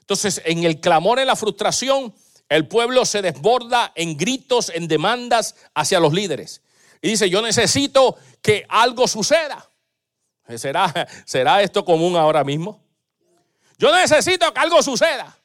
Entonces, 0.00 0.42
en 0.44 0.64
el 0.64 0.80
clamor, 0.80 1.18
en 1.18 1.28
la 1.28 1.36
frustración, 1.36 2.12
el 2.48 2.68
pueblo 2.68 3.04
se 3.04 3.22
desborda 3.22 3.92
en 3.94 4.16
gritos, 4.16 4.70
en 4.74 4.88
demandas 4.88 5.56
hacia 5.74 6.00
los 6.00 6.12
líderes. 6.12 6.62
Y 7.02 7.10
dice, 7.10 7.28
yo 7.28 7.42
necesito 7.42 8.16
que 8.40 8.64
algo 8.68 9.08
suceda. 9.08 9.68
¿Será, 10.56 10.92
¿Será 11.24 11.62
esto 11.62 11.84
común 11.84 12.16
ahora 12.16 12.44
mismo? 12.44 12.80
Yo 13.78 13.94
necesito 13.94 14.52
que 14.52 14.60
algo 14.60 14.82
suceda. 14.82 15.36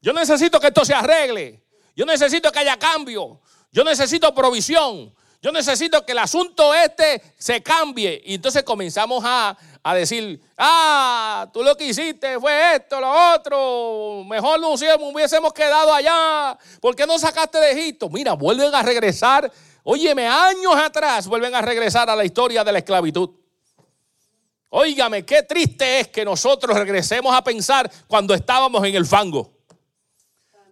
Yo 0.00 0.12
necesito 0.12 0.58
que 0.58 0.68
esto 0.68 0.84
se 0.84 0.94
arregle. 0.94 1.62
Yo 1.94 2.04
necesito 2.04 2.50
que 2.50 2.58
haya 2.58 2.76
cambio. 2.76 3.40
Yo 3.70 3.84
necesito 3.84 4.34
provisión. 4.34 5.14
Yo 5.40 5.50
necesito 5.50 6.04
que 6.04 6.12
el 6.12 6.18
asunto 6.18 6.74
este 6.74 7.22
se 7.38 7.62
cambie. 7.62 8.22
Y 8.24 8.34
entonces 8.34 8.62
comenzamos 8.62 9.24
a, 9.26 9.56
decir, 9.94 10.40
ah, 10.56 11.48
tú 11.52 11.62
lo 11.62 11.76
que 11.76 11.86
hiciste 11.86 12.38
fue 12.38 12.76
esto, 12.76 13.00
lo 13.00 13.34
otro. 13.34 14.24
Mejor 14.24 14.60
no 14.60 14.70
hubiésemos 14.70 15.52
quedado 15.52 15.92
allá. 15.92 16.56
¿Por 16.80 16.94
qué 16.94 17.04
no 17.04 17.18
sacaste 17.18 17.58
de 17.58 17.72
Egipto? 17.72 18.08
Mira, 18.08 18.34
vuelven 18.34 18.72
a 18.72 18.82
regresar. 18.82 19.50
Óyeme, 19.82 20.28
años 20.28 20.76
atrás 20.76 21.26
vuelven 21.26 21.54
a 21.54 21.60
regresar 21.60 22.08
a 22.08 22.14
la 22.14 22.24
historia 22.24 22.62
de 22.62 22.70
la 22.72 22.78
esclavitud. 22.78 23.30
Óigame, 24.68 25.26
qué 25.26 25.42
triste 25.42 26.00
es 26.00 26.08
que 26.08 26.24
nosotros 26.24 26.76
regresemos 26.76 27.34
a 27.34 27.42
pensar 27.42 27.90
cuando 28.06 28.32
estábamos 28.32 28.84
en 28.84 28.94
el 28.94 29.04
fango. 29.04 29.52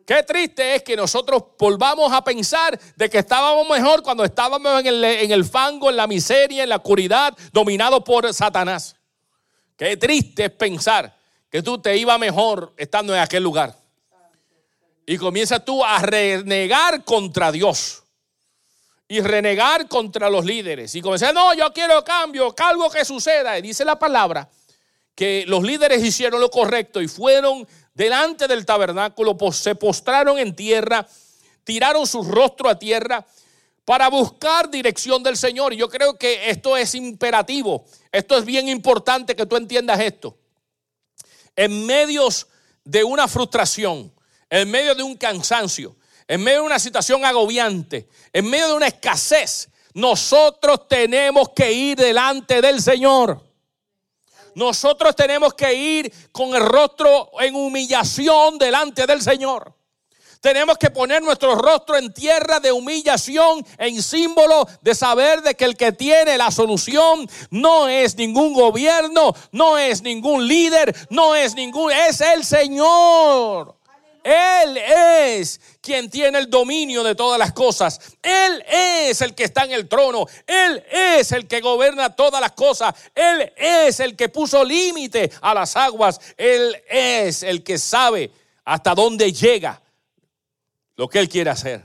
Qué 0.07 0.23
triste 0.23 0.77
es 0.77 0.83
que 0.83 0.97
nosotros 0.97 1.43
volvamos 1.59 2.13
a 2.13 2.23
pensar 2.23 2.79
de 2.97 3.11
que 3.11 3.19
estábamos 3.19 3.69
mejor 3.69 4.03
cuando 4.03 4.25
estábamos 4.25 4.81
en 4.81 4.87
el, 4.87 5.05
en 5.05 5.31
el 5.33 5.45
fango, 5.45 5.91
en 5.91 5.97
la 5.97 6.07
miseria, 6.07 6.63
en 6.63 6.69
la 6.69 6.77
oscuridad, 6.77 7.37
dominados 7.53 8.03
por 8.03 8.33
Satanás. 8.33 8.97
Qué 9.81 9.97
triste 9.97 10.45
es 10.45 10.51
pensar 10.51 11.11
que 11.49 11.63
tú 11.63 11.79
te 11.79 11.97
iba 11.97 12.19
mejor 12.19 12.75
estando 12.77 13.15
en 13.15 13.21
aquel 13.21 13.43
lugar. 13.43 13.75
Y 15.07 15.17
comienzas 15.17 15.65
tú 15.65 15.83
a 15.83 15.99
renegar 16.01 17.03
contra 17.03 17.51
Dios. 17.51 18.03
Y 19.09 19.21
renegar 19.21 19.89
contra 19.89 20.29
los 20.29 20.45
líderes. 20.45 20.95
Y 20.95 21.01
comienzas, 21.01 21.33
no, 21.33 21.55
yo 21.55 21.73
quiero 21.73 22.05
cambio, 22.05 22.55
algo 22.59 22.91
que 22.91 23.07
suceda. 23.07 23.59
Y 23.59 23.63
dice 23.63 23.83
la 23.87 23.99
palabra 23.99 24.47
que 25.15 25.45
los 25.47 25.63
líderes 25.63 26.05
hicieron 26.05 26.43
lo 26.43 26.51
correcto 26.51 27.01
y 27.01 27.09
fueron 27.09 27.67
delante 27.95 28.47
del 28.47 28.67
tabernáculo, 28.67 29.35
se 29.51 29.77
postraron 29.77 30.39
en 30.39 30.55
tierra, 30.55 31.09
tiraron 31.65 32.07
su 32.07 32.23
rostro 32.23 32.69
a 32.69 32.79
tierra 32.79 33.27
para 33.91 34.09
buscar 34.09 34.71
dirección 34.71 35.21
del 35.21 35.37
Señor. 35.37 35.73
Y 35.73 35.77
yo 35.77 35.89
creo 35.89 36.17
que 36.17 36.49
esto 36.49 36.77
es 36.77 36.95
imperativo, 36.95 37.85
esto 38.13 38.39
es 38.39 38.45
bien 38.45 38.69
importante 38.69 39.35
que 39.35 39.47
tú 39.47 39.57
entiendas 39.57 39.99
esto. 39.99 40.39
En 41.57 41.87
medios 41.87 42.47
de 42.85 43.03
una 43.03 43.27
frustración, 43.27 44.15
en 44.49 44.71
medio 44.71 44.95
de 44.95 45.03
un 45.03 45.17
cansancio, 45.17 45.97
en 46.29 46.41
medio 46.41 46.61
de 46.61 46.67
una 46.67 46.79
situación 46.79 47.25
agobiante, 47.25 48.09
en 48.33 48.49
medio 48.49 48.69
de 48.69 48.75
una 48.75 48.87
escasez, 48.87 49.69
nosotros 49.93 50.87
tenemos 50.87 51.49
que 51.49 51.73
ir 51.73 51.99
delante 51.99 52.61
del 52.63 52.81
Señor. 52.81 53.45
Nosotros 54.55 55.17
tenemos 55.17 55.53
que 55.55 55.75
ir 55.75 56.31
con 56.31 56.55
el 56.55 56.65
rostro 56.65 57.33
en 57.41 57.57
humillación 57.57 58.57
delante 58.57 59.05
del 59.05 59.21
Señor. 59.21 59.80
Tenemos 60.41 60.79
que 60.79 60.89
poner 60.89 61.23
nuestro 61.23 61.55
rostro 61.55 61.99
en 61.99 62.15
tierra 62.15 62.61
de 62.61 62.73
humillación 62.73 63.65
en 63.77 64.03
símbolo 64.03 64.67
de 64.81 64.95
saber 64.95 65.43
de 65.43 65.55
que 65.55 65.67
el 65.67 65.77
que 65.77 65.93
tiene 65.93 66.39
la 66.39 66.51
solución 66.51 67.29
no 67.51 67.89
es 67.89 68.17
ningún 68.17 68.55
gobierno, 68.55 69.35
no 69.53 69.77
es 69.77 70.01
ningún 70.01 70.49
líder, 70.49 70.97
no 71.11 71.35
es 71.35 71.55
ningún, 71.55 71.93
es 71.93 72.23
el 72.23 72.43
Señor. 72.47 73.77
Él 74.25 74.79
es 74.79 75.61
quien 75.83 76.09
tiene 76.09 76.39
el 76.39 76.49
dominio 76.49 77.03
de 77.03 77.15
todas 77.15 77.39
las 77.39 77.53
cosas. 77.53 78.01
Él 78.23 78.65
es 78.67 79.21
el 79.21 79.35
que 79.35 79.45
está 79.45 79.65
en 79.65 79.73
el 79.73 79.89
trono. 79.89 80.27
Él 80.47 80.83
es 80.91 81.33
el 81.33 81.47
que 81.47 81.61
gobierna 81.61 82.17
todas 82.17 82.41
las 82.41 82.53
cosas. 82.53 82.95
Él 83.15 83.53
es 83.57 84.01
el 84.01 84.17
que 84.17 84.31
puso 84.31 84.65
límite 84.65 85.31
a 85.43 85.53
las 85.53 85.77
aguas. 85.77 86.19
Él 86.39 86.83
es 86.89 87.43
el 87.43 87.63
que 87.63 87.77
sabe 87.77 88.31
hasta 88.65 88.95
dónde 88.95 89.33
llega 89.33 89.81
lo 91.01 91.09
que 91.09 91.19
Él 91.19 91.31
quiere 91.31 91.49
hacer. 91.49 91.83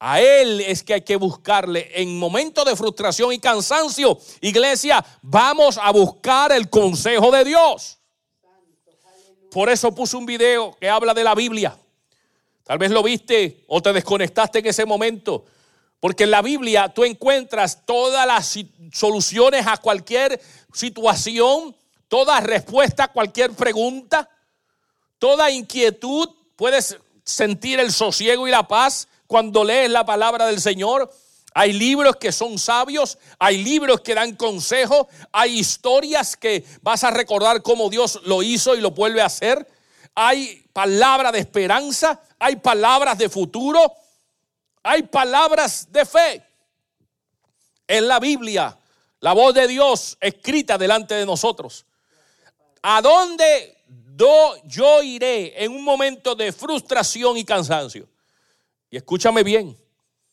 A 0.00 0.20
Él 0.20 0.60
es 0.62 0.82
que 0.82 0.94
hay 0.94 1.02
que 1.02 1.14
buscarle 1.14 1.88
en 1.94 2.18
momentos 2.18 2.64
de 2.64 2.74
frustración 2.74 3.32
y 3.32 3.38
cansancio. 3.38 4.18
Iglesia, 4.40 5.04
vamos 5.22 5.78
a 5.80 5.92
buscar 5.92 6.50
el 6.50 6.68
consejo 6.68 7.30
de 7.30 7.44
Dios. 7.44 8.00
Por 9.52 9.68
eso 9.68 9.94
puse 9.94 10.16
un 10.16 10.26
video 10.26 10.76
que 10.80 10.90
habla 10.90 11.14
de 11.14 11.22
la 11.22 11.36
Biblia. 11.36 11.78
Tal 12.64 12.78
vez 12.78 12.90
lo 12.90 13.00
viste 13.00 13.62
o 13.68 13.80
te 13.80 13.92
desconectaste 13.92 14.58
en 14.58 14.66
ese 14.66 14.84
momento. 14.84 15.44
Porque 16.00 16.24
en 16.24 16.32
la 16.32 16.42
Biblia 16.42 16.92
tú 16.92 17.04
encuentras 17.04 17.86
todas 17.86 18.26
las 18.26 18.58
soluciones 18.92 19.68
a 19.68 19.76
cualquier 19.76 20.40
situación, 20.72 21.76
toda 22.08 22.40
respuesta 22.40 23.04
a 23.04 23.12
cualquier 23.12 23.52
pregunta, 23.52 24.28
toda 25.20 25.48
inquietud. 25.52 26.28
Puedes 26.56 26.98
sentir 27.28 27.78
el 27.78 27.92
sosiego 27.92 28.48
y 28.48 28.50
la 28.50 28.66
paz 28.66 29.06
cuando 29.26 29.62
lees 29.62 29.90
la 29.90 30.06
palabra 30.06 30.46
del 30.46 30.60
Señor. 30.60 31.12
Hay 31.54 31.72
libros 31.72 32.16
que 32.16 32.32
son 32.32 32.58
sabios, 32.58 33.18
hay 33.38 33.62
libros 33.62 34.00
que 34.00 34.14
dan 34.14 34.34
consejo, 34.36 35.08
hay 35.32 35.58
historias 35.58 36.36
que 36.36 36.64
vas 36.82 37.04
a 37.04 37.10
recordar 37.10 37.62
cómo 37.62 37.90
Dios 37.90 38.20
lo 38.24 38.42
hizo 38.42 38.76
y 38.76 38.80
lo 38.80 38.92
vuelve 38.92 39.20
a 39.20 39.26
hacer. 39.26 39.68
Hay 40.14 40.64
palabras 40.72 41.32
de 41.32 41.40
esperanza, 41.40 42.20
hay 42.38 42.56
palabras 42.56 43.18
de 43.18 43.28
futuro, 43.28 43.92
hay 44.82 45.02
palabras 45.02 45.88
de 45.90 46.06
fe. 46.06 46.42
En 47.86 48.08
la 48.08 48.20
Biblia, 48.20 48.78
la 49.20 49.32
voz 49.32 49.52
de 49.54 49.66
Dios 49.66 50.16
escrita 50.20 50.78
delante 50.78 51.14
de 51.14 51.26
nosotros. 51.26 51.84
¿A 52.82 53.02
dónde 53.02 53.77
yo 54.64 55.02
iré 55.02 55.62
en 55.62 55.72
un 55.72 55.84
momento 55.84 56.34
de 56.34 56.52
frustración 56.52 57.36
y 57.36 57.44
cansancio? 57.44 58.08
Y 58.90 58.96
escúchame 58.96 59.42
bien, 59.42 59.76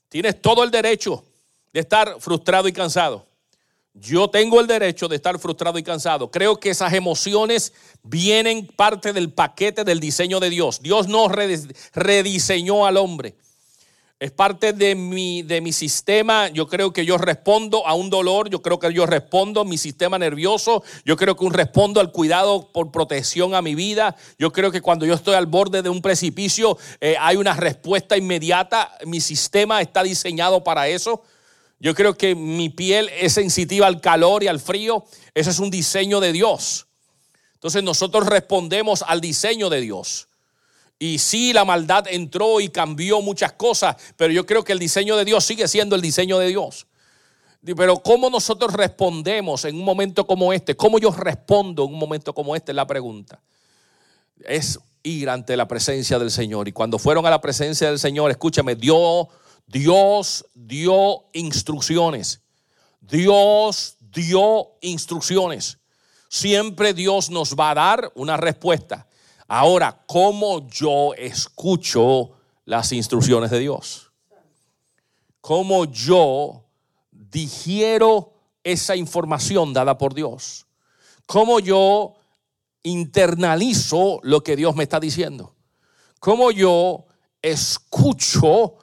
tienes 0.10 0.41
todo 0.41 0.63
el 0.63 0.71
derecho 0.71 1.24
de 1.74 1.82
estar 1.82 2.19
frustrado 2.19 2.67
y 2.67 2.74
cansado. 2.74 3.26
Yo 3.93 4.30
tengo 4.30 4.60
el 4.60 4.67
derecho 4.67 5.08
de 5.08 5.15
estar 5.15 5.39
frustrado 5.39 5.80
y 5.80 5.84
cansado. 5.84 6.30
Creo 6.30 6.60
que 6.60 6.69
esas 6.69 6.91
emociones 6.93 7.71
vienen 8.04 8.67
parte 8.67 9.13
del 9.13 9.32
paquete 9.32 9.86
del 9.86 10.02
diseño 10.02 10.41
de 10.41 10.50
Dios. 10.50 10.82
Dios 10.82 11.08
no 11.08 11.30
rediseñó 11.30 12.86
al 12.86 12.98
hombre. 12.98 13.36
Es 14.17 14.32
parte 14.32 14.71
de 14.71 14.95
mi, 14.95 15.41
de 15.41 15.60
mi 15.60 15.73
sistema. 15.73 16.47
Yo 16.47 16.67
creo 16.67 16.93
que 16.93 17.06
yo 17.06 17.17
respondo 17.17 17.86
a 17.86 17.95
un 17.95 18.10
dolor. 18.10 18.49
Yo 18.49 18.62
creo 18.62 18.80
que 18.80 18.93
yo 18.93 19.06
respondo 19.06 19.60
a 19.60 19.65
mi 19.65 19.78
sistema 19.78 20.17
nervioso. 20.17 20.84
Yo 21.04 21.17
creo 21.17 21.36
que 21.36 21.43
un 21.43 21.51
respondo 21.51 21.99
al 21.99 22.13
cuidado 22.13 22.71
por 22.71 22.91
protección 22.91 23.54
a 23.56 23.62
mi 23.62 23.75
vida. 23.75 24.15
Yo 24.39 24.54
creo 24.54 24.71
que 24.71 24.82
cuando 24.82 25.06
yo 25.06 25.15
estoy 25.15 25.36
al 25.36 25.47
borde 25.47 25.82
de 25.82 25.89
un 25.89 26.01
precipicio 26.01 26.78
eh, 27.01 27.17
hay 27.19 27.36
una 27.36 27.56
respuesta 27.56 28.15
inmediata. 28.15 28.97
Mi 29.06 29.19
sistema 29.19 29.82
está 29.82 30.01
diseñado 30.01 30.63
para 30.63 30.88
eso. 30.88 31.23
Yo 31.82 31.93
creo 31.93 32.13
que 32.13 32.36
mi 32.36 32.69
piel 32.69 33.10
es 33.19 33.34
sensitiva 33.34 33.86
al 33.86 33.99
calor 33.99 34.43
y 34.43 34.47
al 34.47 34.62
frío. 34.62 35.04
Ese 35.34 35.49
es 35.49 35.60
un 35.60 35.69
diseño 35.69 36.21
de 36.21 36.32
Dios. 36.32 36.88
Entonces 37.56 37.84
nosotros 37.84 38.28
respondemos 38.28 39.04
al 39.06 39.19
diseño 39.19 39.69
de 39.69 39.82
Dios. 39.82 40.30
Y 40.97 41.19
sí, 41.19 41.51
la 41.51 41.65
maldad 41.65 42.05
entró 42.10 42.62
y 42.62 42.69
cambió 42.69 43.21
muchas 43.21 43.53
cosas, 43.53 43.97
pero 44.15 44.31
yo 44.31 44.45
creo 44.45 44.63
que 44.63 44.71
el 44.71 44.79
diseño 44.79 45.17
de 45.17 45.25
Dios 45.25 45.43
sigue 45.43 45.67
siendo 45.67 45.95
el 45.95 46.01
diseño 46.01 46.39
de 46.39 46.47
Dios. 46.47 46.88
Pero 47.75 47.97
¿cómo 47.97 48.29
nosotros 48.29 48.73
respondemos 48.73 49.65
en 49.65 49.75
un 49.75 49.84
momento 49.84 50.27
como 50.27 50.53
este? 50.53 50.75
¿Cómo 50.75 50.99
yo 50.99 51.12
respondo 51.12 51.86
en 51.86 51.93
un 51.93 51.99
momento 51.99 52.34
como 52.34 52.55
este? 52.55 52.71
Es 52.71 52.75
la 52.75 52.86
pregunta. 52.86 53.41
Es 54.45 54.79
ir 55.01 55.29
ante 55.29 55.58
la 55.58 55.67
presencia 55.67 56.19
del 56.19 56.29
Señor. 56.29 56.67
Y 56.67 56.71
cuando 56.71 56.99
fueron 56.99 57.25
a 57.25 57.29
la 57.29 57.41
presencia 57.41 57.89
del 57.89 57.99
Señor, 57.99 58.29
escúchame, 58.29 58.75
Dios, 58.75 59.27
Dios 59.65 60.45
dio 60.53 61.25
instrucciones. 61.34 62.41
Dios 63.01 63.97
dio 63.99 64.73
instrucciones. 64.81 65.79
Siempre 66.29 66.93
Dios 66.93 67.29
nos 67.29 67.55
va 67.55 67.71
a 67.71 67.75
dar 67.75 68.12
una 68.15 68.38
respuesta. 68.38 69.08
Ahora, 69.47 70.03
¿cómo 70.08 70.67
yo 70.67 71.13
escucho 71.13 72.31
las 72.65 72.91
instrucciones 72.91 73.51
de 73.51 73.60
Dios? 73.60 74.12
¿Cómo 75.39 75.86
yo 75.86 76.63
digiero 77.12 78.34
esa 78.63 78.95
información 78.95 79.71
dada 79.73 79.97
por 79.97 80.15
Dios? 80.15 80.65
¿Cómo 81.27 81.60
yo 81.60 82.15
internalizo 82.81 84.19
lo 84.23 84.41
que 84.41 84.55
Dios 84.55 84.75
me 84.75 84.84
está 84.84 84.99
diciendo? 84.99 85.53
¿Cómo 86.19 86.49
yo 86.49 87.05
escucho 87.43 88.77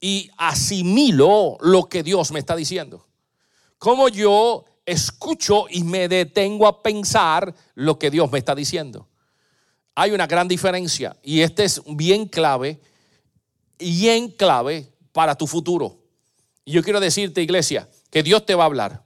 y 0.00 0.30
asimilo 0.36 1.56
lo 1.60 1.88
que 1.88 2.04
Dios 2.04 2.30
me 2.30 2.38
está 2.38 2.54
diciendo? 2.54 3.04
¿Cómo 3.78 4.08
yo 4.08 4.64
escucho 4.84 5.66
y 5.68 5.82
me 5.82 6.06
detengo 6.06 6.68
a 6.68 6.80
pensar 6.82 7.52
lo 7.74 7.98
que 7.98 8.12
Dios 8.12 8.30
me 8.30 8.38
está 8.38 8.54
diciendo? 8.54 9.08
Hay 9.98 10.12
una 10.12 10.26
gran 10.26 10.46
diferencia 10.46 11.16
y 11.22 11.40
este 11.40 11.64
es 11.64 11.82
bien 11.86 12.26
clave, 12.26 12.78
bien 13.78 14.28
clave 14.28 14.92
para 15.10 15.34
tu 15.34 15.46
futuro. 15.46 15.98
Y 16.66 16.72
yo 16.72 16.82
quiero 16.82 17.00
decirte, 17.00 17.40
iglesia, 17.42 17.88
que 18.10 18.22
Dios 18.22 18.44
te 18.44 18.54
va 18.54 18.64
a 18.64 18.66
hablar. 18.66 19.02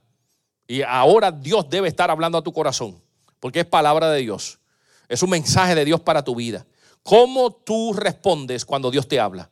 Y 0.67 0.81
ahora 0.81 1.31
Dios 1.31 1.69
debe 1.69 1.87
estar 1.87 2.11
hablando 2.11 2.37
a 2.37 2.43
tu 2.43 2.51
corazón, 2.51 3.01
porque 3.39 3.61
es 3.61 3.65
palabra 3.65 4.11
de 4.11 4.19
Dios. 4.19 4.59
Es 5.07 5.23
un 5.23 5.29
mensaje 5.29 5.75
de 5.75 5.85
Dios 5.85 6.01
para 6.01 6.23
tu 6.23 6.35
vida. 6.35 6.65
¿Cómo 7.03 7.51
tú 7.51 7.93
respondes 7.93 8.65
cuando 8.65 8.91
Dios 8.91 9.07
te 9.07 9.19
habla? 9.19 9.49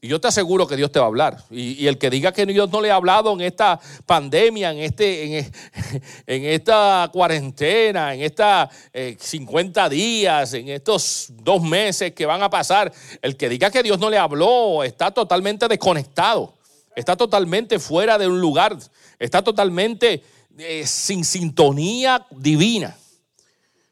Y 0.00 0.06
yo 0.06 0.20
te 0.20 0.28
aseguro 0.28 0.68
que 0.68 0.76
Dios 0.76 0.92
te 0.92 1.00
va 1.00 1.06
a 1.06 1.08
hablar. 1.08 1.44
Y, 1.50 1.86
el 1.88 1.98
que 1.98 2.08
diga 2.08 2.32
que 2.32 2.46
Dios 2.46 2.70
no 2.70 2.80
le 2.80 2.92
ha 2.92 2.94
hablado 2.94 3.32
en 3.32 3.40
esta 3.40 3.80
pandemia, 4.06 4.70
en, 4.70 4.78
este, 4.78 5.38
en, 5.38 5.52
esta 6.26 7.10
cuarentena, 7.12 8.14
en 8.14 8.22
estos 8.22 8.68
50 9.18 9.88
días, 9.88 10.54
en 10.54 10.68
estos 10.68 11.32
dos 11.42 11.60
meses 11.62 12.12
que 12.12 12.26
van 12.26 12.42
a 12.42 12.50
pasar, 12.50 12.92
el 13.22 13.36
que 13.36 13.48
diga 13.48 13.72
que 13.72 13.82
Dios 13.82 13.98
no 13.98 14.08
le 14.08 14.18
habló 14.18 14.84
está 14.84 15.10
totalmente 15.10 15.66
desconectado, 15.66 16.54
está 16.94 17.16
totalmente 17.16 17.80
fuera 17.80 18.18
de 18.18 18.28
un 18.28 18.40
lugar, 18.40 18.78
está 19.18 19.42
totalmente 19.42 20.22
eh, 20.58 20.86
sin 20.86 21.24
sintonía 21.24 22.24
divina. 22.30 22.96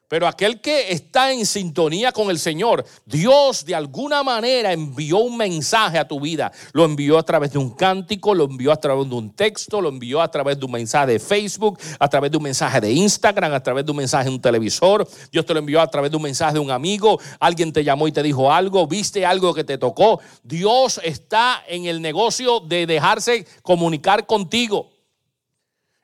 Pero 0.09 0.29
aquel 0.29 0.61
que 0.61 0.92
está 0.92 1.33
en 1.33 1.45
sintonía 1.45 2.12
con 2.12 2.31
el 2.31 2.38
Señor, 2.38 2.85
Dios 3.05 3.64
de 3.64 3.75
alguna 3.75 4.23
manera 4.23 4.73
envió 4.73 5.19
un 5.19 5.37
mensaje 5.37 5.99
a 5.99 6.07
tu 6.07 6.21
vida. 6.21 6.53
Lo 6.73 6.85
envió 6.85 7.19
a 7.19 7.25
través 7.25 7.53
de 7.53 7.59
un 7.59 7.71
cántico, 7.71 8.33
lo 8.33 8.45
envió 8.45 8.71
a 8.71 8.77
través 8.77 9.09
de 9.09 9.14
un 9.16 9.35
texto, 9.35 9.81
lo 9.81 9.88
envió 9.88 10.23
a 10.23 10.31
través 10.31 10.61
de 10.61 10.64
un 10.64 10.71
mensaje 10.71 11.14
de 11.14 11.19
Facebook, 11.19 11.81
a 11.99 12.09
través 12.09 12.31
de 12.31 12.37
un 12.37 12.45
mensaje 12.45 12.81
de 12.81 12.92
Instagram, 12.92 13.53
a 13.53 13.61
través 13.61 13.85
de 13.85 13.90
un 13.90 13.97
mensaje 13.97 14.29
en 14.29 14.35
un 14.35 14.40
televisor. 14.40 15.09
Dios 15.33 15.45
te 15.45 15.53
lo 15.53 15.59
envió 15.59 15.81
a 15.81 15.88
través 15.88 16.12
de 16.12 16.16
un 16.16 16.23
mensaje 16.23 16.55
de 16.55 16.61
un 16.61 16.71
amigo. 16.71 17.19
Alguien 17.40 17.73
te 17.73 17.83
llamó 17.83 18.07
y 18.07 18.12
te 18.12 18.23
dijo 18.23 18.53
algo, 18.53 18.87
viste 18.87 19.27
algo 19.27 19.53
que 19.55 19.64
te 19.64 19.77
tocó. 19.77 20.21
Dios 20.45 21.01
está 21.03 21.64
en 21.66 21.87
el 21.87 22.01
negocio 22.01 22.61
de 22.61 22.87
dejarse 22.87 23.45
comunicar 23.62 24.25
contigo. 24.25 24.88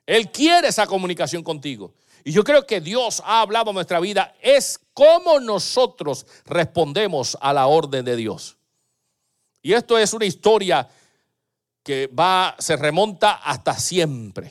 Él 0.07 0.33
quiere 0.33 0.69
esa 0.69 0.89
comunicación 0.89 1.45
contigo. 1.45 1.95
Y 2.25 2.33
yo 2.33 2.45
creo 2.45 2.67
que 2.67 2.81
Dios 2.81 3.23
ha 3.25 3.41
hablado 3.41 3.71
en 3.71 3.75
nuestra 3.75 4.01
vida, 4.01 4.35
es 4.41 4.81
cómo 4.95 5.41
nosotros 5.41 6.27
respondemos 6.47 7.37
a 7.41 7.53
la 7.53 7.67
orden 7.67 8.05
de 8.05 8.17
Dios. 8.17 8.57
Y 9.63 9.73
esto 9.73 9.99
es 9.99 10.13
una 10.13 10.25
historia 10.25 10.89
que 11.83 12.07
va, 12.09 12.55
se 12.59 12.77
remonta 12.77 13.33
hasta 13.33 13.75
siempre. 13.75 14.51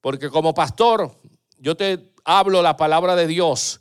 Porque 0.00 0.30
como 0.30 0.54
pastor, 0.54 1.14
yo 1.58 1.76
te 1.76 2.12
hablo 2.24 2.62
la 2.62 2.76
palabra 2.76 3.16
de 3.16 3.26
Dios 3.26 3.80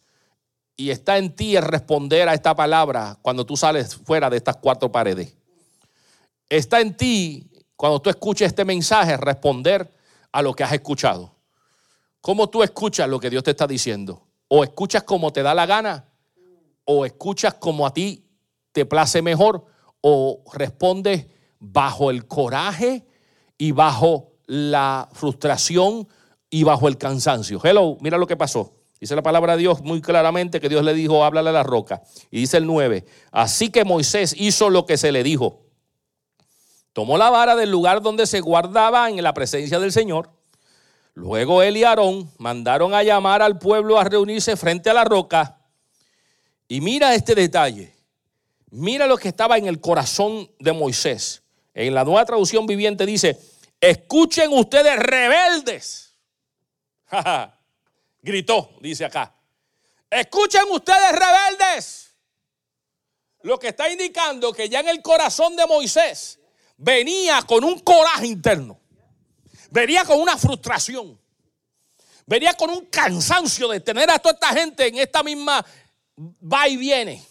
y 0.75 0.91
está 0.91 1.17
en 1.17 1.35
ti 1.35 1.59
responder 1.59 2.29
a 2.29 2.33
esta 2.33 2.55
palabra 2.55 3.17
cuando 3.21 3.45
tú 3.45 3.57
sales 3.57 3.95
fuera 3.95 4.29
de 4.29 4.37
estas 4.37 4.57
cuatro 4.57 4.91
paredes. 4.91 5.35
Está 6.47 6.79
en 6.81 6.95
ti, 6.95 7.49
cuando 7.75 8.01
tú 8.01 8.09
escuches 8.09 8.47
este 8.47 8.65
mensaje, 8.65 9.17
responder 9.17 9.91
a 10.31 10.41
lo 10.41 10.53
que 10.53 10.63
has 10.63 10.73
escuchado. 10.73 11.38
¿Cómo 12.21 12.49
tú 12.49 12.63
escuchas 12.63 13.07
lo 13.07 13.19
que 13.19 13.29
Dios 13.29 13.43
te 13.43 13.51
está 13.51 13.65
diciendo? 13.67 14.27
O 14.47 14.63
escuchas 14.63 15.03
como 15.03 15.31
te 15.31 15.41
da 15.41 15.53
la 15.53 15.65
gana, 15.65 16.09
o 16.85 17.05
escuchas 17.05 17.53
como 17.53 17.85
a 17.85 17.93
ti 17.93 18.25
te 18.71 18.85
place 18.85 19.21
mejor, 19.21 19.65
o 20.01 20.43
respondes 20.53 21.27
bajo 21.59 22.09
el 22.09 22.27
coraje 22.27 23.05
y 23.57 23.71
bajo 23.71 24.33
la 24.47 25.07
frustración 25.13 26.07
y 26.49 26.63
bajo 26.63 26.87
el 26.87 26.97
cansancio. 26.97 27.59
Hello, 27.63 27.97
mira 28.01 28.17
lo 28.17 28.27
que 28.27 28.37
pasó. 28.37 28.73
Dice 28.99 29.15
la 29.15 29.23
palabra 29.23 29.53
de 29.53 29.59
Dios 29.59 29.81
muy 29.81 30.01
claramente 30.01 30.59
que 30.59 30.67
Dios 30.67 30.83
le 30.83 30.93
dijo, 30.93 31.23
háblale 31.23 31.49
a 31.49 31.53
la 31.53 31.63
roca. 31.63 32.01
Y 32.31 32.41
dice 32.41 32.57
el 32.57 32.65
9, 32.65 33.05
así 33.31 33.69
que 33.69 33.85
Moisés 33.85 34.35
hizo 34.37 34.69
lo 34.69 34.85
que 34.85 34.97
se 34.97 35.13
le 35.13 35.23
dijo. 35.23 35.61
Tomó 36.91 37.17
la 37.17 37.29
vara 37.29 37.55
del 37.55 37.71
lugar 37.71 38.01
donde 38.01 38.27
se 38.27 38.41
guardaba 38.41 39.09
en 39.09 39.23
la 39.23 39.33
presencia 39.33 39.79
del 39.79 39.93
Señor 39.93 40.38
Luego 41.19 41.61
él 41.61 41.75
y 41.75 41.83
Aarón 41.83 42.31
mandaron 42.37 42.93
a 42.93 43.03
llamar 43.03 43.41
al 43.41 43.59
pueblo 43.59 43.99
a 43.99 44.05
reunirse 44.05 44.55
frente 44.55 44.89
a 44.89 44.93
la 44.93 45.03
roca. 45.03 45.59
Y 46.69 46.79
mira 46.79 47.13
este 47.13 47.35
detalle. 47.35 47.93
Mira 48.71 49.05
lo 49.05 49.17
que 49.17 49.27
estaba 49.27 49.57
en 49.57 49.67
el 49.67 49.81
corazón 49.81 50.49
de 50.59 50.71
Moisés. 50.71 51.43
En 51.73 51.93
la 51.93 52.05
nueva 52.05 52.23
traducción 52.23 52.65
viviente 52.65 53.05
dice, 53.05 53.37
escuchen 53.81 54.53
ustedes 54.53 54.97
rebeldes. 54.97 56.15
Gritó, 58.21 58.77
dice 58.79 59.03
acá. 59.03 59.35
Escuchen 60.09 60.71
ustedes 60.71 61.11
rebeldes. 61.11 62.15
Lo 63.41 63.59
que 63.59 63.69
está 63.69 63.91
indicando 63.91 64.53
que 64.53 64.69
ya 64.69 64.79
en 64.79 64.87
el 64.87 65.01
corazón 65.01 65.57
de 65.57 65.67
Moisés 65.67 66.39
venía 66.77 67.41
con 67.41 67.65
un 67.65 67.79
coraje 67.79 68.27
interno. 68.27 68.79
Venía 69.69 70.03
con 70.03 70.19
una 70.19 70.37
frustración. 70.37 71.19
Venía 72.25 72.53
con 72.53 72.69
un 72.69 72.85
cansancio 72.85 73.67
de 73.69 73.79
tener 73.79 74.09
a 74.09 74.19
toda 74.19 74.33
esta 74.33 74.49
gente 74.49 74.87
en 74.87 74.97
esta 74.99 75.23
misma 75.23 75.65
va 76.17 76.67
y 76.67 76.77
viene. 76.77 77.23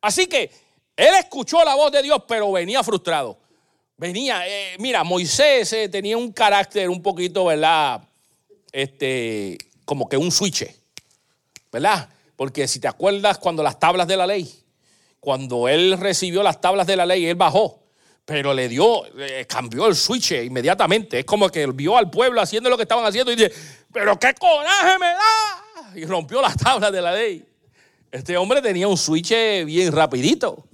Así 0.00 0.26
que 0.26 0.50
él 0.96 1.14
escuchó 1.18 1.62
la 1.64 1.74
voz 1.74 1.92
de 1.92 2.02
Dios, 2.02 2.22
pero 2.26 2.52
venía 2.52 2.82
frustrado. 2.82 3.38
Venía, 3.96 4.46
eh, 4.46 4.76
mira, 4.78 5.04
Moisés 5.04 5.72
eh, 5.72 5.88
tenía 5.88 6.16
un 6.16 6.32
carácter 6.32 6.88
un 6.88 7.02
poquito, 7.02 7.46
¿verdad? 7.46 8.02
Este, 8.72 9.58
como 9.84 10.08
que 10.08 10.16
un 10.16 10.30
switch, 10.30 10.66
¿verdad? 11.72 12.08
Porque 12.36 12.68
si 12.68 12.78
te 12.78 12.88
acuerdas 12.88 13.38
cuando 13.38 13.62
las 13.62 13.78
tablas 13.78 14.06
de 14.06 14.16
la 14.16 14.26
ley, 14.26 14.50
cuando 15.20 15.68
él 15.68 15.98
recibió 15.98 16.42
las 16.42 16.60
tablas 16.60 16.86
de 16.86 16.96
la 16.96 17.06
ley, 17.06 17.26
él 17.26 17.34
bajó 17.34 17.85
pero 18.26 18.52
le 18.52 18.68
dio, 18.68 19.04
cambió 19.48 19.86
el 19.86 19.94
switch 19.94 20.32
inmediatamente. 20.32 21.20
Es 21.20 21.24
como 21.24 21.48
que 21.48 21.64
vio 21.68 21.96
al 21.96 22.10
pueblo 22.10 22.40
haciendo 22.40 22.68
lo 22.68 22.76
que 22.76 22.82
estaban 22.82 23.06
haciendo 23.06 23.30
y 23.30 23.36
dice, 23.36 23.52
pero 23.92 24.18
qué 24.18 24.34
coraje 24.34 24.98
me 24.98 25.06
da. 25.06 25.94
Y 25.94 26.04
rompió 26.04 26.42
las 26.42 26.56
tablas 26.56 26.90
de 26.90 27.00
la 27.00 27.12
ley. 27.12 27.44
Este 28.10 28.36
hombre 28.36 28.60
tenía 28.60 28.88
un 28.88 28.96
switch 28.96 29.30
bien 29.64 29.92
rapidito. 29.92 30.66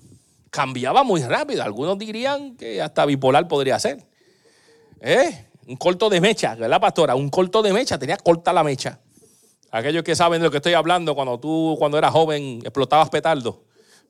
cambiaba 0.51 1.03
muy 1.03 1.23
rápido. 1.23 1.63
Algunos 1.63 1.99
dirían 1.99 2.57
que 2.57 2.81
hasta 2.81 3.05
bipolar 3.05 3.47
podría 3.47 3.79
ser. 3.79 4.03
¿Eh? 5.01 5.47
Un 5.67 5.77
corto 5.77 6.09
de 6.09 6.21
mecha, 6.21 6.55
¿verdad, 6.55 6.81
pastora? 6.81 7.15
Un 7.15 7.29
corto 7.29 7.63
de 7.63 7.73
mecha, 7.73 7.99
tenía 7.99 8.17
corta 8.17 8.53
la 8.53 8.65
mecha. 8.65 8.99
Aquellos 9.71 10.03
que 10.03 10.17
saben 10.17 10.41
de 10.41 10.47
lo 10.47 10.51
que 10.51 10.57
estoy 10.59 10.73
hablando, 10.73 11.15
cuando 11.15 11.39
tú, 11.39 11.77
cuando 11.79 11.99
eras 11.99 12.13
joven, 12.13 12.61
explotabas 12.63 13.11
petardo. 13.11 13.63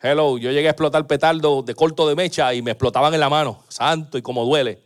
Hello, 0.05 0.37
yo 0.37 0.51
llegué 0.51 0.67
a 0.67 0.73
explotar 0.73 1.07
petardo 1.07 1.63
de 1.63 1.77
corto 1.77 2.09
de 2.09 2.17
mecha 2.17 2.53
y 2.53 2.61
me 2.61 2.73
explotaban 2.73 3.15
en 3.15 3.21
la 3.21 3.31
mano. 3.31 3.63
Santo 3.69 4.19
y 4.19 4.23
como 4.23 4.45
duele. 4.45 4.81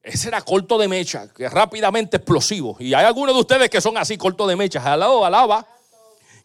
Ese 0.00 0.28
era 0.28 0.40
corto 0.40 0.78
de 0.78 0.86
mecha, 0.86 1.26
que 1.34 1.48
rápidamente 1.48 2.18
explosivo. 2.18 2.76
Y 2.78 2.94
hay 2.94 3.04
algunos 3.04 3.34
de 3.34 3.40
ustedes 3.40 3.68
que 3.68 3.80
son 3.80 3.98
así, 3.98 4.16
corto 4.16 4.46
de 4.46 4.54
mecha. 4.54 4.80
Alaba, 4.92 5.26
alaba 5.26 5.66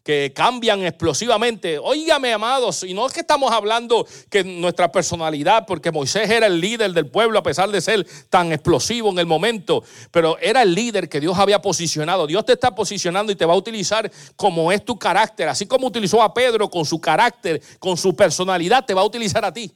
que 0.03 0.33
cambian 0.35 0.83
explosivamente. 0.83 1.79
Óigame, 1.79 2.33
amados, 2.33 2.83
y 2.83 2.93
no 2.93 3.07
es 3.07 3.13
que 3.13 3.21
estamos 3.21 3.51
hablando 3.51 4.05
que 4.29 4.43
nuestra 4.43 4.91
personalidad, 4.91 5.65
porque 5.65 5.91
Moisés 5.91 6.29
era 6.29 6.47
el 6.47 6.59
líder 6.59 6.91
del 6.91 7.07
pueblo 7.07 7.39
a 7.39 7.43
pesar 7.43 7.71
de 7.71 7.79
ser 7.79 8.05
tan 8.29 8.51
explosivo 8.51 9.09
en 9.09 9.19
el 9.19 9.25
momento, 9.25 9.83
pero 10.11 10.37
era 10.39 10.61
el 10.61 10.75
líder 10.75 11.07
que 11.07 11.21
Dios 11.21 11.37
había 11.39 11.61
posicionado. 11.61 12.27
Dios 12.27 12.45
te 12.45 12.53
está 12.53 12.75
posicionando 12.75 13.31
y 13.31 13.35
te 13.35 13.45
va 13.45 13.53
a 13.53 13.57
utilizar 13.57 14.11
como 14.35 14.71
es 14.71 14.83
tu 14.83 14.99
carácter, 14.99 15.47
así 15.47 15.65
como 15.65 15.87
utilizó 15.87 16.21
a 16.21 16.33
Pedro 16.33 16.69
con 16.69 16.83
su 16.83 16.99
carácter, 16.99 17.61
con 17.79 17.95
su 17.95 18.13
personalidad, 18.13 18.85
te 18.85 18.93
va 18.93 19.01
a 19.01 19.05
utilizar 19.05 19.45
a 19.45 19.53
ti. 19.53 19.71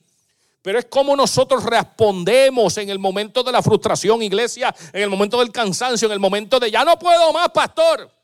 Pero 0.62 0.80
es 0.80 0.86
como 0.86 1.16
nosotros 1.16 1.64
respondemos 1.64 2.78
en 2.78 2.90
el 2.90 3.00
momento 3.00 3.44
de 3.44 3.54
la 3.54 3.62
frustración, 3.62 4.22
iglesia, 4.22 4.76
en 4.92 5.04
el 5.04 5.10
momento 5.10 5.40
del 5.40 5.54
cansancio, 5.54 6.08
en 6.08 6.12
el 6.12 6.20
momento 6.20 6.60
de 6.60 6.70
ya 6.70 6.84
no 6.84 7.00
puedo 7.00 7.32
más, 7.32 7.48
pastor. 7.50 8.17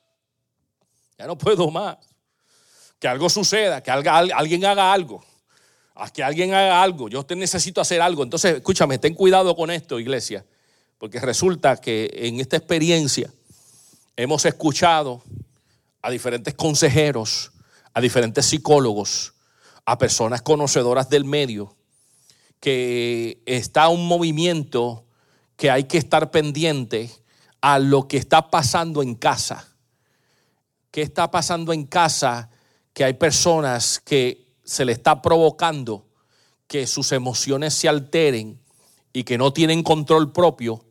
Ya 1.17 1.27
no 1.27 1.37
puedo 1.37 1.69
más. 1.69 1.97
Que 2.99 3.07
algo 3.07 3.29
suceda, 3.29 3.81
que 3.81 3.91
alguien 3.91 4.65
haga 4.65 4.93
algo. 4.93 5.23
Que 6.13 6.23
alguien 6.23 6.53
haga 6.53 6.81
algo. 6.81 7.09
Yo 7.09 7.25
te 7.25 7.35
necesito 7.35 7.81
hacer 7.81 8.01
algo. 8.01 8.23
Entonces, 8.23 8.55
escúchame, 8.55 8.97
ten 8.97 9.13
cuidado 9.13 9.55
con 9.55 9.69
esto, 9.69 9.99
iglesia. 9.99 10.45
Porque 10.97 11.19
resulta 11.19 11.77
que 11.77 12.09
en 12.13 12.39
esta 12.39 12.57
experiencia 12.57 13.31
hemos 14.15 14.45
escuchado 14.45 15.21
a 16.01 16.09
diferentes 16.09 16.53
consejeros, 16.53 17.51
a 17.93 18.01
diferentes 18.01 18.45
psicólogos, 18.45 19.33
a 19.85 19.97
personas 19.97 20.41
conocedoras 20.41 21.09
del 21.09 21.25
medio, 21.25 21.75
que 22.59 23.41
está 23.45 23.89
un 23.89 24.07
movimiento 24.07 25.05
que 25.57 25.69
hay 25.69 25.83
que 25.83 25.97
estar 25.97 26.31
pendiente 26.31 27.11
a 27.61 27.79
lo 27.79 28.07
que 28.07 28.17
está 28.17 28.49
pasando 28.49 29.01
en 29.01 29.15
casa 29.15 29.72
qué 30.93 31.01
está 31.01 31.31
pasando 31.31 31.73
en 31.73 31.87
casa, 31.87 32.51
que 32.93 33.03
hay 33.03 33.15
personas 33.15 33.99
que 33.99 34.53
se 34.63 34.85
le 34.85 34.91
está 34.91 35.23
provocando 35.23 36.05
que 36.67 36.85
sus 36.85 37.11
emociones 37.13 37.73
se 37.73 37.89
alteren 37.89 38.61
y 39.11 39.23
que 39.23 39.39
no 39.39 39.51
tienen 39.51 39.81
control 39.81 40.31
propio 40.31 40.85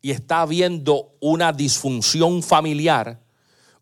y 0.00 0.10
está 0.10 0.40
habiendo 0.40 1.12
una 1.20 1.52
disfunción 1.52 2.42
familiar, 2.42 3.20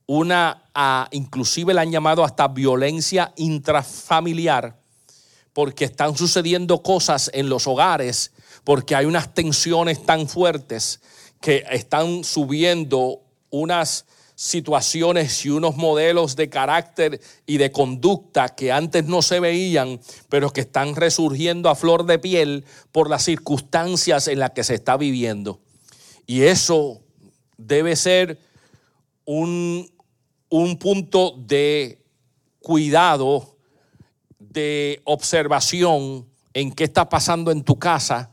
una, 0.07 0.65
ah, 0.75 1.07
inclusive 1.13 1.73
la 1.73 1.83
han 1.83 1.93
llamado 1.93 2.25
hasta 2.25 2.49
violencia 2.49 3.33
intrafamiliar, 3.37 4.77
porque 5.53 5.85
están 5.85 6.17
sucediendo 6.17 6.83
cosas 6.83 7.31
en 7.33 7.49
los 7.49 7.69
hogares, 7.69 8.33
porque 8.65 8.97
hay 8.97 9.07
unas 9.07 9.33
tensiones 9.35 10.05
tan 10.05 10.29
fuertes 10.29 11.01
que 11.41 11.65
están 11.71 12.25
subiendo 12.25 13.23
unas 13.51 14.05
situaciones 14.41 15.45
y 15.45 15.51
unos 15.51 15.77
modelos 15.77 16.35
de 16.35 16.49
carácter 16.49 17.21
y 17.45 17.59
de 17.59 17.71
conducta 17.71 18.49
que 18.49 18.73
antes 18.73 19.05
no 19.05 19.21
se 19.21 19.39
veían, 19.39 20.01
pero 20.31 20.51
que 20.51 20.63
están 20.63 20.97
resurgiendo 20.97 21.69
a 21.69 21.75
flor 21.75 22.07
de 22.07 22.19
piel 22.19 22.65
por 22.91 23.11
las 23.11 23.23
circunstancias 23.23 24.29
en 24.29 24.39
las 24.39 24.53
que 24.53 24.65
se 24.65 24.77
está 24.77 24.97
viviendo. 24.97 25.61
Y 26.27 26.45
eso 26.45 27.03
debe 27.59 27.97
ser 27.97 28.39
un, 29.27 29.93
un 30.49 30.79
punto 30.79 31.35
de 31.37 32.03
cuidado, 32.61 33.59
de 34.39 35.03
observación 35.05 36.27
en 36.55 36.73
qué 36.73 36.85
está 36.85 37.11
pasando 37.11 37.51
en 37.51 37.63
tu 37.63 37.79
casa 37.79 38.33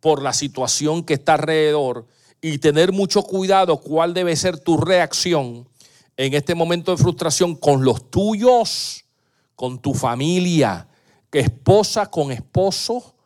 por 0.00 0.20
la 0.20 0.34
situación 0.34 1.02
que 1.02 1.14
está 1.14 1.32
alrededor 1.32 2.06
y 2.48 2.58
tener 2.58 2.92
mucho 2.92 3.24
cuidado 3.24 3.76
cuál 3.78 4.14
debe 4.14 4.36
ser 4.36 4.56
tu 4.56 4.76
reacción 4.76 5.68
en 6.16 6.32
este 6.32 6.54
momento 6.54 6.92
de 6.92 7.02
frustración 7.02 7.56
con 7.56 7.84
los 7.84 8.08
tuyos, 8.08 9.04
con 9.56 9.80
tu 9.80 9.92
familia, 9.94 10.86
esposa 11.32 12.08
con 12.08 12.30
esposo, 12.30 13.16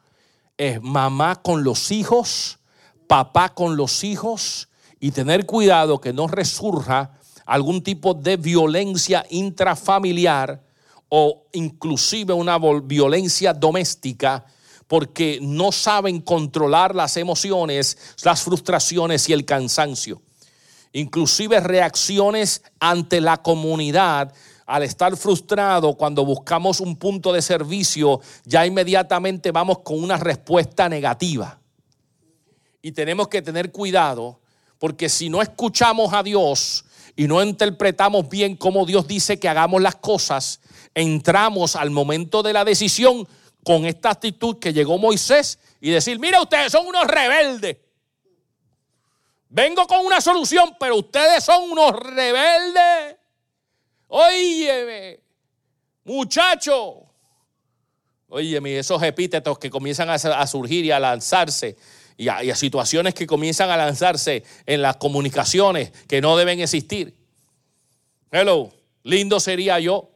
mamá 0.81 1.37
con 1.37 1.65
los 1.65 1.91
hijos, 1.91 2.61
papá 3.07 3.51
con 3.51 3.77
los 3.77 4.05
hijos, 4.05 4.71
y 5.01 5.11
tener 5.11 5.45
cuidado 5.45 6.01
que 6.01 6.15
no 6.15 6.27
resurja 6.27 7.13
algún 7.45 7.83
tipo 7.83 8.15
de 8.15 8.39
violencia 8.39 9.27
intrafamiliar 9.29 10.63
o 11.11 11.45
inclusive 11.53 12.33
una 12.33 12.59
violencia 12.83 13.53
doméstica 13.53 14.47
porque 14.91 15.39
no 15.41 15.71
saben 15.71 16.21
controlar 16.21 16.97
las 16.97 17.17
emociones, 17.17 17.97
las 18.25 18.43
frustraciones 18.43 19.29
y 19.29 19.33
el 19.33 19.45
cansancio. 19.45 20.21
Inclusive 20.93 21.61
reacciones 21.61 22.61
ante 22.81 23.21
la 23.21 23.41
comunidad 23.41 24.35
al 24.67 24.83
estar 24.83 25.17
frustrado, 25.17 25.95
cuando 25.95 26.25
buscamos 26.25 26.81
un 26.81 26.97
punto 26.97 27.33
de 27.33 27.41
servicio, 27.41 28.21
ya 28.45 28.67
inmediatamente 28.67 29.53
vamos 29.53 29.79
con 29.85 30.03
una 30.03 30.17
respuesta 30.17 30.89
negativa. 30.89 31.61
Y 32.83 32.91
tenemos 32.91 33.29
que 33.29 33.43
tener 33.43 33.71
cuidado, 33.71 34.41
porque 34.81 35.09
si 35.09 35.29
no 35.29 35.41
escuchamos 35.41 36.13
a 36.13 36.25
Dios 36.25 36.85
y 37.15 37.29
no 37.29 37.41
interpretamos 37.41 38.29
bien 38.29 38.57
cómo 38.57 38.85
Dios 38.85 39.07
dice 39.07 39.39
que 39.39 39.49
hagamos 39.49 39.81
las 39.83 39.95
cosas, 39.95 40.59
entramos 40.97 41.77
al 41.77 41.91
momento 41.91 42.43
de 42.43 42.53
la 42.53 42.65
decisión 42.65 43.29
con 43.65 43.85
esta 43.87 44.11
actitud 44.11 44.59
que 44.59 44.73
llegó 44.73 44.99
Moisés 44.99 45.59
y 45.81 45.91
decir, 45.91 46.19
mira, 46.19 46.41
ustedes 46.41 46.73
son 46.73 46.87
unos 46.87 47.07
rebeldes. 47.07 47.77
Vengo 49.49 49.87
con 49.87 50.07
una 50.07 50.21
solución, 50.21 50.77
pero 50.79 50.97
ustedes 50.97 51.45
son 51.45 51.71
unos 51.71 51.93
rebeldes. 51.93 53.17
Óyeme, 54.09 55.21
muchacho. 56.05 57.07
Óyeme, 58.29 58.79
esos 58.79 59.03
epítetos 59.03 59.59
que 59.59 59.71
comienzan 59.71 60.09
a, 60.09 60.47
surgir 60.47 60.85
y 60.85 60.93
a 60.93 61.01
lanzarse 61.01 61.77
y 62.17 62.29
a, 62.29 62.45
y 62.45 62.51
a 62.51 62.55
situaciones 62.55 63.13
que 63.13 63.27
comienzan 63.27 63.71
a 63.71 63.77
lanzarse 63.77 64.45
en 64.67 64.83
las 64.83 64.97
comunicaciones 64.97 65.91
que 66.07 66.21
no 66.21 66.37
deben 66.37 66.61
existir. 66.61 67.17
Hello, 68.31 68.73
lindo 69.03 69.41
sería 69.41 69.81
yo 69.81 70.10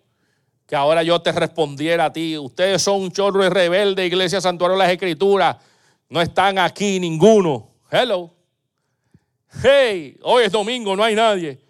ahora 0.74 1.02
yo 1.02 1.20
te 1.20 1.32
respondiera 1.32 2.06
a 2.06 2.12
ti. 2.12 2.36
Ustedes 2.38 2.82
son 2.82 3.02
un 3.02 3.12
chorro 3.12 3.42
de 3.42 3.50
rebelde, 3.50 4.06
Iglesia 4.06 4.40
Santuario 4.40 4.76
de 4.76 4.84
las 4.84 4.92
Escrituras. 4.92 5.56
No 6.08 6.20
están 6.20 6.58
aquí 6.58 7.00
ninguno. 7.00 7.68
Hello. 7.90 8.30
Hey, 9.62 10.18
hoy 10.22 10.44
es 10.44 10.52
domingo, 10.52 10.96
no 10.96 11.04
hay 11.04 11.14
nadie. 11.14 11.60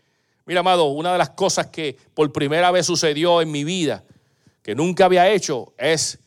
Mira, 0.47 0.61
amado, 0.61 0.87
una 0.87 1.13
de 1.13 1.19
las 1.19 1.31
cosas 1.31 1.67
que 1.67 1.97
por 2.15 2.33
primera 2.33 2.71
vez 2.71 2.87
sucedió 2.87 3.41
en 3.41 3.51
mi 3.51 3.65
vida, 3.65 4.05
que 4.63 4.75
nunca 4.75 5.07
había 5.07 5.31
hecho, 5.31 5.73
es 5.79 6.19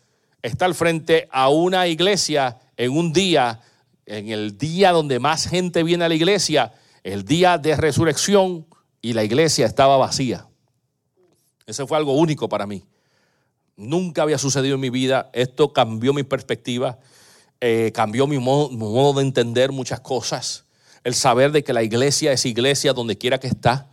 estar 0.42 0.74
frente 0.74 1.28
a 1.32 1.50
una 1.50 1.88
iglesia 1.88 2.58
en 2.76 2.92
un 2.92 3.13
día, 3.13 3.60
en 4.06 4.30
el 4.30 4.58
día 4.58 4.92
donde 4.92 5.20
más 5.20 5.48
gente 5.48 5.84
viene 5.84 6.06
a 6.06 6.10
la 6.10 6.16
iglesia, 6.16 6.74
el 7.04 7.26
día 7.26 7.58
de 7.58 7.76
resurrección, 7.76 8.66
y 9.02 9.13
la 9.13 9.24
iglesia 9.24 9.66
estaba 9.66 9.98
vacía. 9.98 10.48
Eso 11.68 11.86
fue 11.86 11.98
algo 11.98 12.14
único 12.14 12.48
para 12.48 12.66
mí. 12.66 12.86
Nunca 13.76 14.22
había 14.22 14.38
sucedido 14.38 14.76
en 14.76 14.82
mi 14.82 14.90
vida. 14.90 15.30
Esto 15.34 15.74
cambió 15.74 16.14
mi 16.14 16.24
perspectiva, 16.24 16.98
eh, 17.60 17.92
cambió 17.94 18.26
mi 18.26 18.40
modo, 18.40 19.13
de 19.13 19.22
entender 19.22 19.74
muchas 19.74 20.00
cosas. 20.00 20.63
El 21.04 21.13
saber 21.13 21.52
de 21.52 21.65
que 21.65 21.74
la 21.74 21.84
iglesia 21.84 22.32
es 22.32 22.46
iglesia 22.46 22.94
donde 22.94 23.18
quiera 23.18 23.42
que 23.42 23.48
está. 23.48 23.90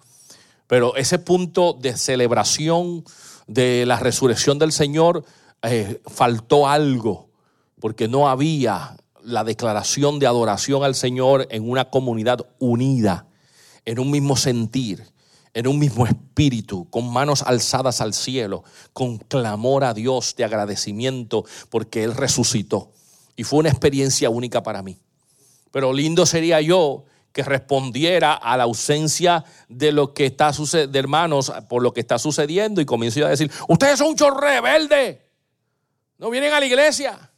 Pero 0.69 0.95
ese 0.95 1.19
punto 1.19 1.73
de 1.73 1.97
celebración 1.97 3.05
de 3.49 3.85
la 3.87 3.99
resurrección 3.99 4.61
del 4.61 4.71
Señor, 4.71 5.25
eh, 5.63 6.01
faltó 6.07 6.69
algo, 6.69 7.29
porque 7.81 8.07
no 8.07 8.29
había 8.29 8.97
la 9.21 9.43
declaración 9.43 10.21
de 10.21 10.29
adoración 10.29 10.85
al 10.85 10.95
Señor 10.95 11.49
en 11.51 11.69
una 11.69 11.91
comunidad 11.91 12.47
unida, 12.61 13.27
en 13.85 13.99
un 13.99 14.13
mismo 14.13 14.37
sentir 14.37 15.14
en 15.55 15.69
un 15.69 15.79
mismo 15.79 16.05
espíritu, 16.07 16.91
con 16.91 17.11
manos 17.11 17.43
alzadas 17.43 18.01
al 18.01 18.13
cielo, 18.13 18.65
con 18.93 19.19
clamor 19.19 19.85
a 19.85 19.95
Dios 19.95 20.35
de 20.37 20.45
agradecimiento 20.45 21.45
porque 21.71 22.03
Él 22.03 22.15
resucitó. 22.15 22.91
Y 23.37 23.45
fue 23.45 23.61
una 23.61 23.71
experiencia 23.71 24.31
única 24.31 24.63
para 24.63 24.83
mí. 24.83 24.99
Pero 25.71 25.93
lindo 25.93 26.27
sería 26.27 26.61
yo 26.61 27.05
que 27.33 27.43
respondiera 27.43 28.35
a 28.35 28.57
la 28.57 28.65
ausencia 28.65 29.45
de 29.69 29.91
lo 29.91 30.13
que 30.13 30.27
está 30.27 30.53
de 30.53 30.99
hermanos, 30.99 31.53
por 31.69 31.83
lo 31.83 31.93
que 31.93 32.01
está 32.01 32.19
sucediendo 32.19 32.81
y 32.81 32.85
comienzo 32.85 33.25
a 33.27 33.31
decir, 33.31 33.51
ustedes 33.69 33.99
son 33.99 34.09
un 34.09 34.17
chorro 34.17 34.39
rebelde. 34.39 35.21
No 36.19 36.31
vienen 36.31 36.53
a 36.53 36.61
la 36.61 36.67
iglesia. 36.67 37.33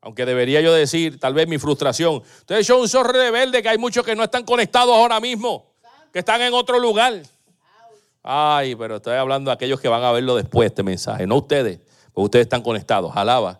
Aunque 0.00 0.24
debería 0.24 0.60
yo 0.60 0.72
decir, 0.72 1.18
tal 1.18 1.34
vez 1.34 1.48
mi 1.48 1.58
frustración. 1.58 2.22
Ustedes 2.40 2.66
son 2.66 2.80
un 2.80 2.88
sol 2.88 3.08
rebelde 3.08 3.62
que 3.62 3.68
hay 3.68 3.78
muchos 3.78 4.04
que 4.04 4.14
no 4.14 4.24
están 4.24 4.44
conectados 4.44 4.94
ahora 4.94 5.20
mismo, 5.20 5.71
que 6.12 6.18
están 6.18 6.42
en 6.42 6.52
otro 6.52 6.78
lugar. 6.78 7.22
Ay, 8.22 8.76
pero 8.76 8.96
estoy 8.96 9.16
hablando 9.16 9.50
de 9.50 9.54
aquellos 9.54 9.80
que 9.80 9.88
van 9.88 10.04
a 10.04 10.12
verlo 10.12 10.36
después, 10.36 10.66
este 10.66 10.82
mensaje, 10.82 11.26
no 11.26 11.36
ustedes, 11.36 11.80
porque 12.12 12.24
ustedes 12.24 12.44
están 12.44 12.62
conectados. 12.62 13.12
Alaba. 13.16 13.58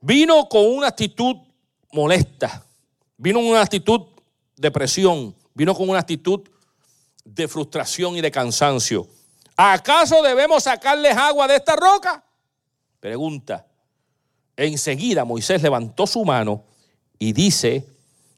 Vino 0.00 0.48
con 0.48 0.66
una 0.66 0.86
actitud 0.86 1.36
molesta, 1.92 2.64
vino 3.18 3.40
con 3.40 3.48
una 3.48 3.60
actitud 3.60 4.00
de 4.56 4.70
presión, 4.70 5.34
vino 5.52 5.74
con 5.74 5.90
una 5.90 5.98
actitud 5.98 6.40
de 7.24 7.48
frustración 7.48 8.16
y 8.16 8.22
de 8.22 8.30
cansancio. 8.30 9.06
¿Acaso 9.56 10.22
debemos 10.22 10.62
sacarles 10.62 11.14
agua 11.14 11.46
de 11.46 11.56
esta 11.56 11.76
roca? 11.76 12.24
Pregunta. 12.98 13.66
Enseguida 14.56 15.24
Moisés 15.24 15.62
levantó 15.62 16.06
su 16.06 16.24
mano 16.24 16.64
y 17.18 17.34
dice, 17.34 17.86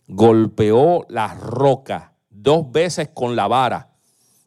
golpeó 0.08 1.06
la 1.08 1.34
roca 1.34 2.11
dos 2.42 2.70
veces 2.70 3.08
con 3.14 3.36
la 3.36 3.46
vara 3.46 3.88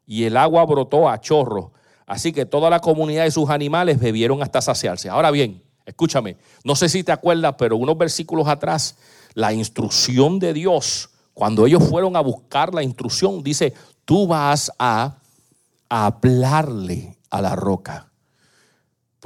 y 0.05 0.25
el 0.25 0.37
agua 0.37 0.65
brotó 0.65 1.09
a 1.09 1.19
chorro. 1.19 1.71
Así 2.05 2.31
que 2.31 2.45
toda 2.45 2.69
la 2.69 2.79
comunidad 2.79 3.25
y 3.25 3.31
sus 3.31 3.49
animales 3.49 3.99
bebieron 3.99 4.43
hasta 4.43 4.61
saciarse. 4.61 5.09
Ahora 5.09 5.31
bien, 5.31 5.63
escúchame, 5.85 6.37
no 6.63 6.75
sé 6.75 6.89
si 6.89 7.03
te 7.03 7.11
acuerdas, 7.11 7.55
pero 7.57 7.77
unos 7.77 7.97
versículos 7.97 8.47
atrás, 8.47 8.95
la 9.33 9.53
instrucción 9.53 10.37
de 10.39 10.53
Dios, 10.53 11.09
cuando 11.33 11.65
ellos 11.65 11.83
fueron 11.87 12.15
a 12.15 12.21
buscar 12.21 12.73
la 12.73 12.83
instrucción, 12.83 13.43
dice, 13.43 13.73
tú 14.03 14.27
vas 14.27 14.71
a 14.77 15.17
hablarle 15.89 17.17
a 17.29 17.41
la 17.41 17.55
roca. 17.55 18.11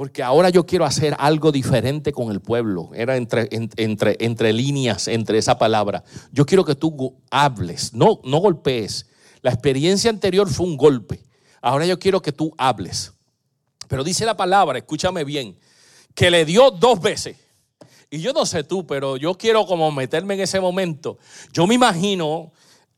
Porque 0.00 0.22
ahora 0.22 0.48
yo 0.48 0.64
quiero 0.64 0.86
hacer 0.86 1.14
algo 1.18 1.52
diferente 1.52 2.10
con 2.10 2.30
el 2.30 2.40
pueblo. 2.40 2.88
Era 2.94 3.18
entre, 3.18 3.50
entre, 3.50 4.16
entre 4.18 4.50
líneas, 4.54 5.08
entre 5.08 5.36
esa 5.36 5.58
palabra. 5.58 6.04
Yo 6.32 6.46
quiero 6.46 6.64
que 6.64 6.74
tú 6.74 7.20
hables, 7.30 7.92
no, 7.92 8.18
no 8.24 8.38
golpees. 8.38 9.10
La 9.42 9.50
experiencia 9.50 10.08
anterior 10.08 10.48
fue 10.48 10.64
un 10.64 10.78
golpe. 10.78 11.22
Ahora 11.60 11.84
yo 11.84 11.98
quiero 11.98 12.22
que 12.22 12.32
tú 12.32 12.54
hables. 12.56 13.12
Pero 13.88 14.02
dice 14.02 14.24
la 14.24 14.38
palabra, 14.38 14.78
escúchame 14.78 15.22
bien, 15.22 15.58
que 16.14 16.30
le 16.30 16.46
dio 16.46 16.70
dos 16.70 16.98
veces. 17.02 17.36
Y 18.08 18.20
yo 18.20 18.32
no 18.32 18.46
sé 18.46 18.64
tú, 18.64 18.86
pero 18.86 19.18
yo 19.18 19.34
quiero 19.34 19.66
como 19.66 19.92
meterme 19.92 20.32
en 20.32 20.40
ese 20.40 20.60
momento. 20.60 21.18
Yo 21.52 21.66
me 21.66 21.74
imagino 21.74 22.52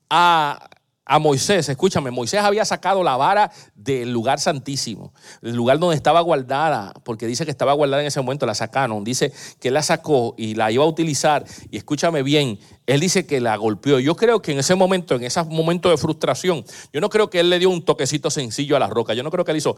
a 0.09 0.70
a 1.05 1.18
Moisés, 1.18 1.68
escúchame, 1.68 2.11
Moisés 2.11 2.40
había 2.40 2.64
sacado 2.64 3.03
la 3.03 3.16
vara 3.16 3.50
del 3.74 4.12
lugar 4.12 4.38
santísimo, 4.38 5.12
el 5.42 5.55
lugar 5.55 5.78
donde 5.78 5.96
estaba 5.96 6.20
guardada, 6.20 6.92
porque 7.05 7.26
dice 7.26 7.44
que 7.44 7.50
estaba 7.50 7.72
guardada 7.72 8.03
en 8.03 8.09
ese 8.09 8.20
momento, 8.20 8.46
la 8.46 8.55
sacaron, 8.55 9.03
dice 9.03 9.32
que 9.59 9.70
la 9.70 9.82
sacó 9.82 10.34
y 10.38 10.55
la 10.55 10.70
iba 10.70 10.84
a 10.84 10.86
utilizar, 10.86 11.44
y 11.70 11.76
escúchame 11.76 12.22
bien, 12.22 12.59
él 12.86 13.00
dice 13.00 13.26
que 13.26 13.40
la 13.40 13.57
golpeó. 13.57 13.98
Yo 13.98 14.14
creo 14.14 14.40
que 14.40 14.53
en 14.53 14.61
ese 14.61 14.74
momento, 14.74 15.16
en 15.16 15.24
ese 15.24 15.42
momento 15.44 15.90
de 15.90 15.96
frustración, 15.96 16.64
yo 16.92 17.00
no 17.00 17.09
creo 17.09 17.28
que 17.30 17.40
él 17.40 17.50
le 17.50 17.59
dio 17.59 17.70
un 17.70 17.84
toquecito 17.84 18.30
sencillo 18.30 18.76
a 18.76 18.78
la 18.78 18.86
roca, 18.86 19.12
yo 19.14 19.24
no 19.24 19.30
creo 19.30 19.44
que 19.44 19.50
él 19.50 19.57
hizo 19.59 19.76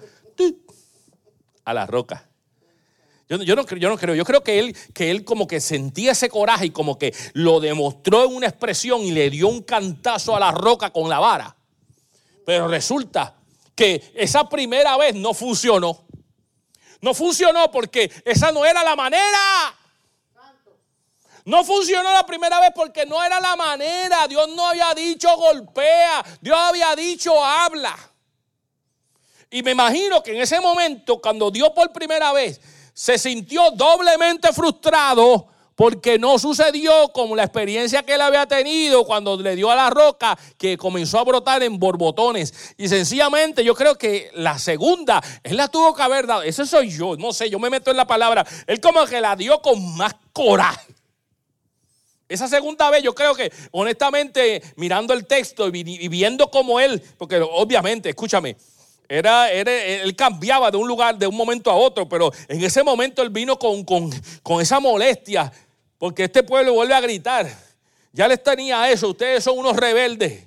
a 1.64 1.72
la 1.72 1.86
roca. 1.86 2.28
Yo, 3.28 3.38
no, 3.38 3.44
yo 3.44 3.56
no 3.56 3.64
creo, 3.64 4.14
yo 4.14 4.24
creo 4.24 4.42
que 4.42 4.58
él, 4.58 4.76
que 4.92 5.10
él 5.10 5.24
como 5.24 5.46
que 5.46 5.60
sentía 5.60 6.12
ese 6.12 6.28
coraje 6.28 6.66
y 6.66 6.70
como 6.70 6.98
que 6.98 7.14
lo 7.32 7.58
demostró 7.58 8.24
en 8.24 8.34
una 8.34 8.48
expresión 8.48 9.00
y 9.00 9.12
le 9.12 9.30
dio 9.30 9.48
un 9.48 9.62
cantazo 9.62 10.36
a 10.36 10.40
la 10.40 10.50
roca 10.50 10.90
con 10.90 11.08
la 11.08 11.18
vara. 11.18 11.56
Pero 12.44 12.68
resulta 12.68 13.34
que 13.74 14.12
esa 14.14 14.48
primera 14.48 14.96
vez 14.98 15.14
no 15.14 15.32
funcionó. 15.32 16.04
No 17.00 17.14
funcionó 17.14 17.70
porque 17.70 18.10
esa 18.24 18.52
no 18.52 18.64
era 18.64 18.84
la 18.84 18.94
manera. 18.94 19.74
No 21.46 21.64
funcionó 21.64 22.12
la 22.12 22.24
primera 22.24 22.60
vez 22.60 22.70
porque 22.74 23.04
no 23.06 23.22
era 23.22 23.40
la 23.40 23.56
manera. 23.56 24.26
Dios 24.28 24.48
no 24.54 24.66
había 24.66 24.94
dicho 24.94 25.34
golpea. 25.36 26.24
Dios 26.40 26.56
había 26.58 26.94
dicho 26.94 27.42
habla. 27.42 27.96
Y 29.50 29.62
me 29.62 29.72
imagino 29.72 30.22
que 30.22 30.32
en 30.32 30.42
ese 30.42 30.60
momento, 30.60 31.20
cuando 31.20 31.50
Dios 31.50 31.70
por 31.70 31.92
primera 31.92 32.32
vez 32.32 32.60
se 32.94 33.18
sintió 33.18 33.72
doblemente 33.72 34.52
frustrado 34.52 35.48
porque 35.74 36.18
no 36.18 36.38
sucedió 36.38 37.08
como 37.12 37.34
la 37.34 37.42
experiencia 37.42 38.04
que 38.04 38.14
él 38.14 38.20
había 38.20 38.46
tenido 38.46 39.04
cuando 39.04 39.36
le 39.36 39.56
dio 39.56 39.70
a 39.70 39.74
la 39.74 39.90
roca 39.90 40.38
que 40.56 40.78
comenzó 40.78 41.18
a 41.18 41.24
brotar 41.24 41.64
en 41.64 41.78
borbotones. 41.78 42.74
Y 42.76 42.88
sencillamente 42.88 43.64
yo 43.64 43.74
creo 43.74 43.96
que 43.98 44.30
la 44.34 44.58
segunda, 44.58 45.20
él 45.42 45.56
la 45.56 45.66
tuvo 45.66 45.94
que 45.94 46.02
haber 46.02 46.28
dado. 46.28 46.42
Ese 46.42 46.64
soy 46.64 46.90
yo, 46.90 47.16
no 47.16 47.32
sé, 47.32 47.50
yo 47.50 47.58
me 47.58 47.70
meto 47.70 47.90
en 47.90 47.96
la 47.96 48.06
palabra. 48.06 48.46
Él 48.68 48.80
como 48.80 49.04
que 49.06 49.20
la 49.20 49.34
dio 49.34 49.60
con 49.60 49.96
más 49.96 50.14
coraje. 50.32 50.94
Esa 52.28 52.48
segunda 52.48 52.88
vez 52.90 53.02
yo 53.02 53.14
creo 53.14 53.34
que 53.34 53.52
honestamente 53.72 54.62
mirando 54.76 55.12
el 55.12 55.26
texto 55.26 55.68
y 55.68 56.08
viendo 56.08 56.50
como 56.50 56.80
él, 56.80 57.02
porque 57.18 57.38
obviamente, 57.40 58.08
escúchame, 58.08 58.56
era, 59.08 59.50
él 59.50 60.14
cambiaba 60.16 60.70
de 60.70 60.76
un 60.76 60.88
lugar, 60.88 61.18
de 61.18 61.26
un 61.26 61.36
momento 61.36 61.70
a 61.70 61.74
otro, 61.74 62.08
pero 62.08 62.32
en 62.48 62.62
ese 62.62 62.82
momento 62.82 63.22
él 63.22 63.30
vino 63.30 63.58
con, 63.58 63.84
con, 63.84 64.60
esa 64.60 64.80
molestia, 64.80 65.52
porque 65.98 66.24
este 66.24 66.42
pueblo 66.42 66.74
vuelve 66.74 66.94
a 66.94 67.00
gritar. 67.00 67.46
Ya 68.12 68.28
les 68.28 68.42
tenía 68.42 68.90
eso, 68.90 69.08
ustedes 69.08 69.44
son 69.44 69.58
unos 69.58 69.76
rebeldes. 69.76 70.44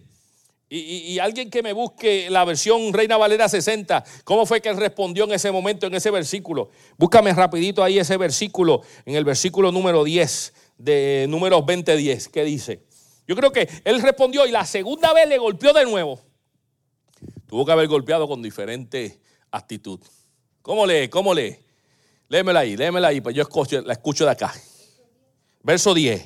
Y, 0.69 0.79
y, 0.79 1.19
alguien 1.19 1.49
que 1.49 1.63
me 1.63 1.71
busque 1.71 2.29
la 2.29 2.43
versión 2.43 2.91
Reina 2.91 3.15
Valera 3.15 3.47
60, 3.47 4.03
¿cómo 4.25 4.45
fue 4.45 4.59
que 4.59 4.67
él 4.67 4.75
respondió 4.75 5.23
en 5.23 5.31
ese 5.31 5.49
momento, 5.49 5.87
en 5.87 5.95
ese 5.95 6.11
versículo? 6.11 6.71
Búscame 6.97 7.31
rapidito 7.33 7.81
ahí 7.81 7.99
ese 7.99 8.17
versículo, 8.17 8.81
en 9.05 9.15
el 9.15 9.23
versículo 9.23 9.71
número 9.71 10.03
10 10.03 10.53
de 10.77 11.25
números 11.29 11.61
20-10, 11.61 12.29
¿qué 12.31 12.43
dice? 12.43 12.81
Yo 13.27 13.35
creo 13.35 13.51
que 13.51 13.67
él 13.83 14.01
respondió 14.01 14.45
y 14.45 14.51
la 14.51 14.65
segunda 14.65 15.13
vez 15.13 15.27
le 15.27 15.37
golpeó 15.37 15.73
de 15.73 15.85
nuevo. 15.85 16.19
Tuvo 17.47 17.65
que 17.65 17.71
haber 17.71 17.87
golpeado 17.87 18.27
con 18.27 18.41
diferente 18.41 19.19
actitud. 19.51 19.99
¿Cómo 20.61 20.85
lee? 20.85 21.07
¿Cómo 21.07 21.33
lee? 21.33 21.57
Léemela 22.27 22.59
ahí, 22.59 22.75
léemela 22.75 23.07
ahí, 23.07 23.21
pues 23.21 23.33
yo 23.33 23.47
la 23.85 23.93
escucho 23.93 24.25
de 24.25 24.31
acá. 24.31 24.53
Verso 25.63 25.93
10. 25.93 26.25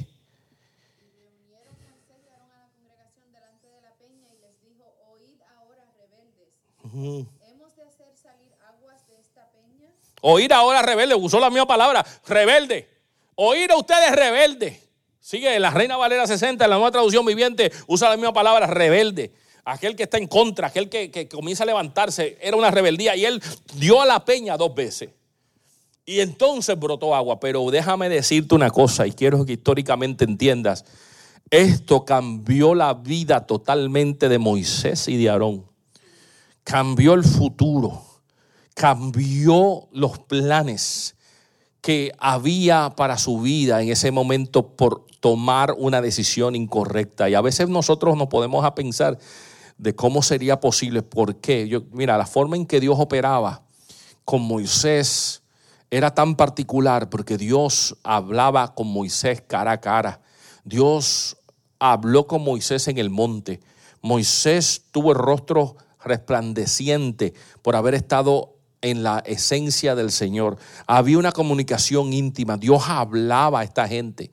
¿Hemos 6.93 7.75
de 7.75 7.83
hacer 7.83 8.07
salir 8.21 8.51
aguas 8.67 9.07
de 9.07 9.19
esta 9.21 9.49
peña? 9.51 9.93
Oír 10.21 10.51
ahora 10.51 10.81
rebelde, 10.81 11.13
usó 11.13 11.39
la 11.39 11.51
misma 11.51 11.67
palabra, 11.67 12.03
rebelde. 12.27 12.89
Oír 13.35 13.71
a 13.71 13.77
ustedes 13.77 14.11
rebelde. 14.11 14.81
Sigue 15.19 15.59
la 15.59 15.69
Reina 15.69 15.97
Valera 15.97 16.25
60, 16.25 16.63
en 16.63 16.69
la 16.69 16.75
nueva 16.77 16.91
traducción 16.91 17.23
viviente, 17.25 17.71
usa 17.85 18.09
la 18.09 18.17
misma 18.17 18.33
palabra, 18.33 18.65
rebelde 18.65 19.31
aquel 19.65 19.95
que 19.95 20.03
está 20.03 20.17
en 20.17 20.27
contra, 20.27 20.67
aquel 20.67 20.89
que, 20.89 21.27
comienza 21.29 21.63
a 21.63 21.67
levantarse, 21.67 22.37
era 22.41 22.57
una 22.57 22.71
rebeldía 22.71 23.15
y 23.15 23.25
él 23.25 23.41
dio 23.75 24.01
a 24.01 24.05
la 24.05 24.23
peña 24.25 24.57
dos 24.57 24.73
veces. 24.73 25.09
Y 26.05 26.19
entonces 26.19 26.77
brotó 26.77 27.15
agua. 27.15 27.39
Pero 27.39 27.69
déjame 27.71 28.09
decirte 28.09 28.55
una 28.55 28.69
cosa 28.69 29.07
y 29.07 29.11
quiero 29.11 29.45
que 29.45 29.53
históricamente 29.53 30.25
entiendas. 30.25 30.85
Esto 31.49 32.05
cambió 32.05 32.75
la 32.75 32.93
vida 32.93 33.45
totalmente 33.45 34.29
de 34.29 34.39
Moisés 34.39 35.07
y 35.07 35.17
de 35.17 35.29
Aarón. 35.29 35.65
Cambió 36.63 37.13
el 37.13 37.23
futuro. 37.23 38.03
Cambió 38.73 39.89
los 39.91 40.19
planes 40.19 41.15
que 41.81 42.11
había 42.19 42.93
para 42.95 43.17
su 43.17 43.41
vida 43.41 43.81
en 43.81 43.89
ese 43.89 44.11
momento 44.11 44.75
por 44.75 45.05
tomar 45.19 45.73
una 45.77 46.01
decisión 46.01 46.55
incorrecta. 46.55 47.29
Y 47.29 47.35
a 47.35 47.41
veces 47.41 47.69
nosotros 47.69 48.15
nos 48.17 48.27
podemos 48.27 48.63
a 48.63 48.75
pensar, 48.75 49.17
de 49.81 49.95
cómo 49.95 50.21
sería 50.21 50.59
posible, 50.59 51.01
por 51.01 51.37
qué. 51.37 51.67
Yo, 51.67 51.81
mira, 51.91 52.15
la 52.15 52.27
forma 52.27 52.55
en 52.55 52.67
que 52.67 52.79
Dios 52.79 52.99
operaba 52.99 53.63
con 54.23 54.43
Moisés 54.43 55.41
era 55.89 56.13
tan 56.13 56.35
particular 56.35 57.09
porque 57.09 57.35
Dios 57.35 57.97
hablaba 58.03 58.75
con 58.75 58.87
Moisés 58.87 59.41
cara 59.41 59.71
a 59.71 59.81
cara. 59.81 60.21
Dios 60.63 61.35
habló 61.79 62.27
con 62.27 62.43
Moisés 62.43 62.87
en 62.89 62.99
el 62.99 63.09
monte. 63.09 63.59
Moisés 64.03 64.83
tuvo 64.91 65.13
el 65.13 65.17
rostro 65.17 65.75
resplandeciente 66.03 67.33
por 67.63 67.75
haber 67.75 67.95
estado 67.95 68.53
en 68.81 69.01
la 69.01 69.23
esencia 69.25 69.95
del 69.95 70.11
Señor. 70.11 70.57
Había 70.85 71.17
una 71.17 71.31
comunicación 71.31 72.13
íntima. 72.13 72.55
Dios 72.55 72.83
hablaba 72.87 73.61
a 73.61 73.63
esta 73.63 73.87
gente. 73.87 74.29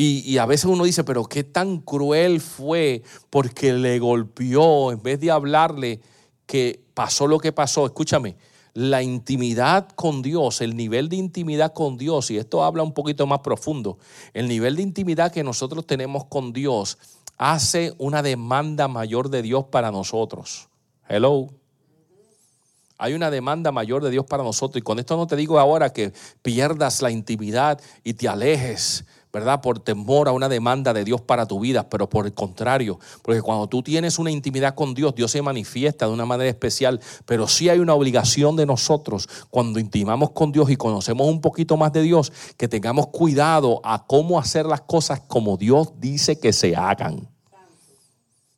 Y, 0.00 0.38
a 0.38 0.46
veces 0.46 0.66
uno 0.66 0.84
dice, 0.84 1.02
pero 1.02 1.24
qué 1.24 1.42
tan 1.42 1.78
cruel 1.78 2.40
fue 2.40 3.02
porque 3.30 3.72
le 3.72 3.98
golpeó 3.98 4.92
en 4.92 5.02
vez 5.02 5.18
de 5.18 5.32
hablarle 5.32 6.00
que 6.46 6.84
pasó 6.94 7.26
lo 7.26 7.40
que 7.40 7.50
pasó. 7.50 7.84
Escúchame, 7.84 8.36
la 8.74 9.02
intimidad 9.02 9.88
con 9.88 10.22
Dios, 10.22 10.60
el 10.60 10.76
nivel 10.76 11.08
de 11.08 11.16
intimidad 11.16 11.72
con 11.72 11.98
Dios, 11.98 12.30
y 12.30 12.38
esto 12.38 12.62
habla 12.62 12.84
un 12.84 12.94
poquito 12.94 13.26
más 13.26 13.40
profundo, 13.40 13.98
el 14.34 14.46
nivel 14.46 14.76
de 14.76 14.82
intimidad 14.82 15.32
que 15.32 15.42
nosotros 15.42 15.84
tenemos 15.84 16.26
con 16.26 16.52
Dios 16.52 16.96
hace 17.36 17.92
una 17.98 18.22
demanda 18.22 18.86
mayor 18.86 19.30
de 19.30 19.42
Dios 19.42 19.64
para 19.64 19.90
nosotros. 19.90 20.68
Hello. 21.08 21.48
Hay 22.98 23.14
una 23.14 23.32
demanda 23.32 23.72
mayor 23.72 24.04
de 24.04 24.10
Dios 24.10 24.26
para 24.26 24.44
nosotros. 24.44 24.80
Y 24.80 24.82
con 24.82 25.00
esto 25.00 25.16
no 25.16 25.26
te 25.26 25.34
digo 25.34 25.58
ahora 25.58 25.92
que 25.92 26.12
pierdas 26.42 27.02
la 27.02 27.10
intimidad 27.10 27.80
y 28.04 28.14
te 28.14 28.28
alejes 28.28 29.04
¿verdad? 29.32 29.60
Por 29.60 29.78
temor 29.80 30.28
a 30.28 30.32
una 30.32 30.48
demanda 30.48 30.92
de 30.92 31.04
Dios 31.04 31.20
para 31.20 31.46
tu 31.46 31.60
vida, 31.60 31.88
pero 31.88 32.08
por 32.08 32.26
el 32.26 32.32
contrario, 32.32 32.98
porque 33.22 33.42
cuando 33.42 33.66
tú 33.68 33.82
tienes 33.82 34.18
una 34.18 34.30
intimidad 34.30 34.74
con 34.74 34.94
Dios, 34.94 35.14
Dios 35.14 35.30
se 35.30 35.42
manifiesta 35.42 36.06
de 36.06 36.12
una 36.12 36.24
manera 36.24 36.48
especial, 36.48 37.00
pero 37.26 37.46
sí 37.46 37.68
hay 37.68 37.78
una 37.78 37.94
obligación 37.94 38.56
de 38.56 38.66
nosotros 38.66 39.28
cuando 39.50 39.78
intimamos 39.78 40.30
con 40.30 40.52
Dios 40.52 40.70
y 40.70 40.76
conocemos 40.76 41.28
un 41.28 41.40
poquito 41.40 41.76
más 41.76 41.92
de 41.92 42.02
Dios, 42.02 42.32
que 42.56 42.68
tengamos 42.68 43.08
cuidado 43.08 43.80
a 43.84 44.06
cómo 44.06 44.38
hacer 44.38 44.66
las 44.66 44.80
cosas 44.82 45.20
como 45.20 45.56
Dios 45.56 45.92
dice 45.98 46.38
que 46.38 46.52
se 46.52 46.74
hagan. 46.74 47.28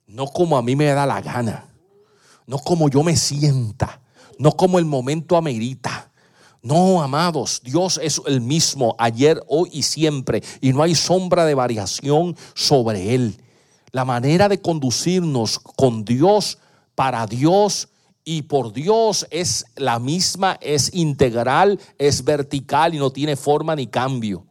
No 0.07 0.27
como 0.27 0.57
a 0.57 0.63
mí 0.63 0.77
me 0.77 0.87
da 0.87 1.07
la 1.07 1.21
gana, 1.21 1.67
no 2.47 2.59
como 2.59 2.89
yo 2.89 3.03
me 3.03 3.17
sienta, 3.17 4.01
no 4.39 4.53
como 4.53 4.79
el 4.79 4.85
momento 4.85 5.37
amerita 5.37 6.10
no, 6.63 7.03
amados, 7.03 7.63
Dios 7.65 7.99
es 8.03 8.21
el 8.27 8.41
mismo 8.41 8.95
ayer, 8.99 9.43
hoy 9.49 9.71
y 9.73 9.83
siempre, 9.83 10.43
y 10.61 10.73
no 10.73 10.83
hay 10.83 10.95
sombra 10.95 11.45
de 11.47 11.55
variación 11.55 12.37
sobre 12.55 13.15
Él. 13.15 13.41
La 13.93 14.05
manera 14.05 14.49
de 14.49 14.61
conducirnos 14.61 15.59
con 15.59 16.05
Dios, 16.05 16.59
para 16.95 17.27
Dios 17.27 17.89
y 18.25 18.43
por 18.43 18.75
Dios 18.75 19.27
es 19.31 19.65
la 19.77 19.99
misma, 19.99 20.59
es 20.61 20.95
integral, 20.95 21.81
es 21.97 22.23
vertical 22.23 22.95
y 22.95 22.99
no 22.99 23.11
tiene 23.11 23.37
forma 23.37 23.75
ni 23.75 23.87
cambio. 23.87 24.45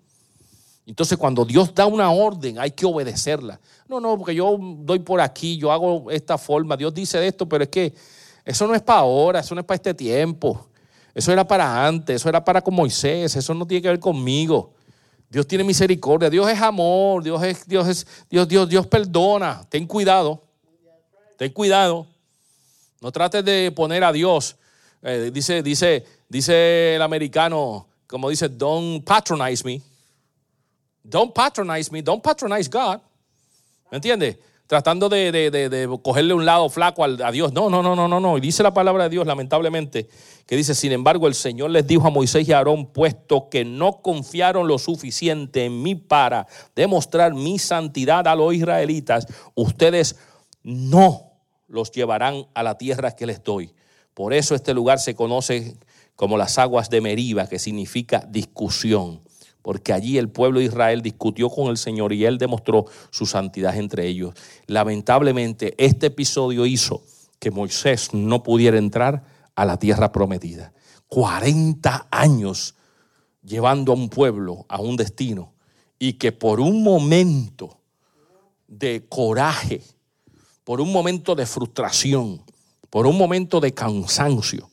Entonces 0.88 1.16
cuando 1.20 1.46
Dios 1.46 1.76
da 1.76 1.86
una 1.86 2.10
orden 2.10 2.58
hay 2.58 2.72
que 2.72 2.88
obedecerla. 2.88 3.60
No, 3.88 4.00
no, 4.00 4.18
porque 4.18 4.34
yo 4.34 4.58
doy 4.60 4.98
por 4.98 5.22
aquí, 5.22 5.58
yo 5.58 5.72
hago 5.72 6.10
esta 6.10 6.40
forma, 6.40 6.76
Dios 6.76 6.92
dice 6.92 7.26
esto, 7.28 7.48
pero 7.48 7.66
es 7.66 7.70
que 7.70 7.94
eso 8.44 8.66
no 8.66 8.74
es 8.74 8.82
para 8.82 9.02
ahora, 9.02 9.42
eso 9.42 9.54
no 9.54 9.62
es 9.62 9.68
para 9.68 9.76
este 9.76 9.94
tiempo. 9.94 10.69
Eso 11.14 11.32
era 11.32 11.48
para 11.48 11.86
antes, 11.86 12.18
eso 12.18 12.30
era 12.30 12.44
para 12.44 12.62
con 12.62 12.76
Moisés, 12.76 13.36
eso 13.36 13.54
no 13.54 13.66
tiene 13.66 13.82
que 13.82 13.90
ver 13.90 14.00
conmigo. 14.00 14.74
Dios 15.30 15.46
tiene 15.48 15.64
misericordia, 15.64 16.30
Dios 16.30 16.50
es 16.50 16.60
amor, 16.60 17.24
Dios 17.24 17.42
es, 17.44 17.68
Dios 17.68 17.88
es, 17.88 18.08
Dios, 18.30 18.48
Dios, 18.48 18.68
Dios 18.68 18.88
perdona. 18.88 19.64
Ten 19.70 19.86
cuidado, 19.86 20.42
ten 21.38 21.52
cuidado. 21.52 22.08
No 23.02 23.12
trates 23.12 23.46
de 23.46 23.72
poner 23.72 24.04
a 24.04 24.12
Dios. 24.12 24.56
Eh, 25.02 25.30
dice, 25.34 25.64
dice, 25.64 26.06
dice 26.28 26.96
el 26.96 27.02
americano, 27.02 27.88
como 28.08 28.30
dice, 28.30 28.50
don't 28.50 29.04
patronize 29.06 29.64
me. 29.64 29.82
Don't 31.04 31.34
patronize 31.34 31.92
me, 31.92 32.02
don't 32.02 32.24
patronize 32.24 32.70
God. 32.70 33.00
¿Me 33.92 33.98
entiendes? 33.98 34.38
Tratando 34.70 35.10
de, 35.10 35.90
cogerle 36.04 36.36
un 36.36 36.46
lado 36.46 36.70
flaco 36.70 37.04
a 37.04 37.32
Dios. 37.32 37.52
No, 37.54 37.72
no, 37.72 37.82
no, 37.82 37.96
no, 37.96 38.08
no, 38.08 38.20
no. 38.20 38.38
Y 38.38 38.40
dice 38.40 38.62
la 38.62 38.72
palabra 38.72 39.06
de 39.06 39.10
Dios, 39.10 39.26
lamentablemente, 39.26 40.08
que 40.46 40.56
dice, 40.56 40.76
sin 40.76 40.92
embargo, 40.92 41.26
el 41.26 41.34
Señor 41.34 41.72
les 41.72 41.88
dijo 41.88 42.06
a 42.06 42.12
Moisés 42.12 42.48
y 42.48 42.54
a 42.54 42.58
Aarón, 42.58 42.86
puesto 42.86 43.50
que 43.50 43.66
no 43.66 44.04
confiaron 44.04 44.68
lo 44.68 44.78
suficiente 44.78 45.66
en 45.66 45.82
mí 45.82 45.96
para 45.96 46.46
demostrar 46.76 47.34
mi 47.34 47.58
santidad 47.58 48.28
a 48.28 48.36
los 48.36 48.54
israelitas, 48.54 49.26
ustedes 49.56 50.18
no 50.62 51.32
los 51.68 51.92
llevarán 51.92 52.46
a 52.54 52.62
la 52.62 52.78
tierra 52.78 53.16
que 53.16 53.26
les 53.26 53.44
doy. 53.44 53.74
Por 54.14 54.36
eso 54.36 54.54
este 54.54 54.76
lugar 54.76 55.00
se 55.00 55.16
conoce 55.16 55.78
como 56.16 56.38
las 56.38 56.60
aguas 56.60 56.92
de 56.92 57.02
Meriba, 57.02 57.48
que 57.48 57.58
significa 57.58 58.24
discusión 58.30 59.24
porque 59.62 59.94
allí 59.94 60.18
el 60.18 60.30
pueblo 60.30 60.60
de 60.60 60.66
Israel 60.66 61.02
discutió 61.02 61.50
con 61.50 61.68
el 61.68 61.78
Señor 61.78 62.14
y 62.14 62.26
Él 62.26 62.38
demostró 62.38 62.86
su 63.12 63.26
santidad 63.26 63.76
entre 63.78 64.08
ellos. 64.08 64.34
Lamentablemente, 64.68 65.76
este 65.78 66.08
episodio 66.08 66.66
hizo 66.66 67.04
que 67.40 67.52
Moisés 67.52 68.14
no 68.14 68.44
pudiera 68.44 68.78
entrar 68.78 69.24
a 69.56 69.66
la 69.66 69.78
tierra 69.78 70.12
prometida. 70.12 70.74
40 71.08 72.08
años 72.12 72.76
llevando 73.44 73.92
a 73.92 73.96
un 73.96 74.10
pueblo 74.10 74.66
a 74.70 74.82
un 74.82 74.96
destino 74.96 75.54
y 75.98 76.14
que 76.14 76.32
por 76.32 76.60
un 76.60 76.84
momento 76.84 77.80
de 78.68 79.06
coraje, 79.08 79.82
por 80.64 80.82
un 80.82 80.92
momento 80.92 81.36
de 81.36 81.46
frustración, 81.46 82.44
por 82.90 83.08
un 83.08 83.18
momento 83.18 83.60
de 83.60 83.74
cansancio, 83.74 84.70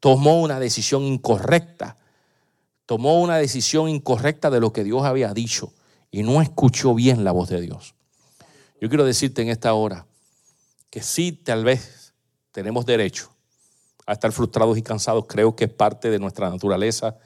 tomó 0.00 0.40
una 0.40 0.58
decisión 0.58 1.04
incorrecta 1.04 1.97
tomó 2.88 3.20
una 3.20 3.36
decisión 3.36 3.90
incorrecta 3.90 4.48
de 4.48 4.60
lo 4.60 4.72
que 4.72 4.82
Dios 4.82 5.02
había 5.04 5.34
dicho 5.34 5.74
y 6.10 6.22
no 6.22 6.40
escuchó 6.40 6.94
bien 6.94 7.22
la 7.22 7.32
voz 7.32 7.50
de 7.50 7.60
Dios. 7.60 7.94
Yo 8.80 8.88
quiero 8.88 9.04
decirte 9.04 9.42
en 9.42 9.50
esta 9.50 9.74
hora 9.74 10.06
que 10.88 11.02
sí, 11.02 11.32
tal 11.32 11.64
vez 11.64 12.14
tenemos 12.50 12.86
derecho 12.86 13.30
a 14.06 14.14
estar 14.14 14.32
frustrados 14.32 14.78
y 14.78 14.82
cansados. 14.82 15.26
Creo 15.28 15.54
que 15.54 15.64
es 15.64 15.70
parte 15.70 16.08
de 16.08 16.18
nuestra 16.18 16.48
naturaleza, 16.48 17.18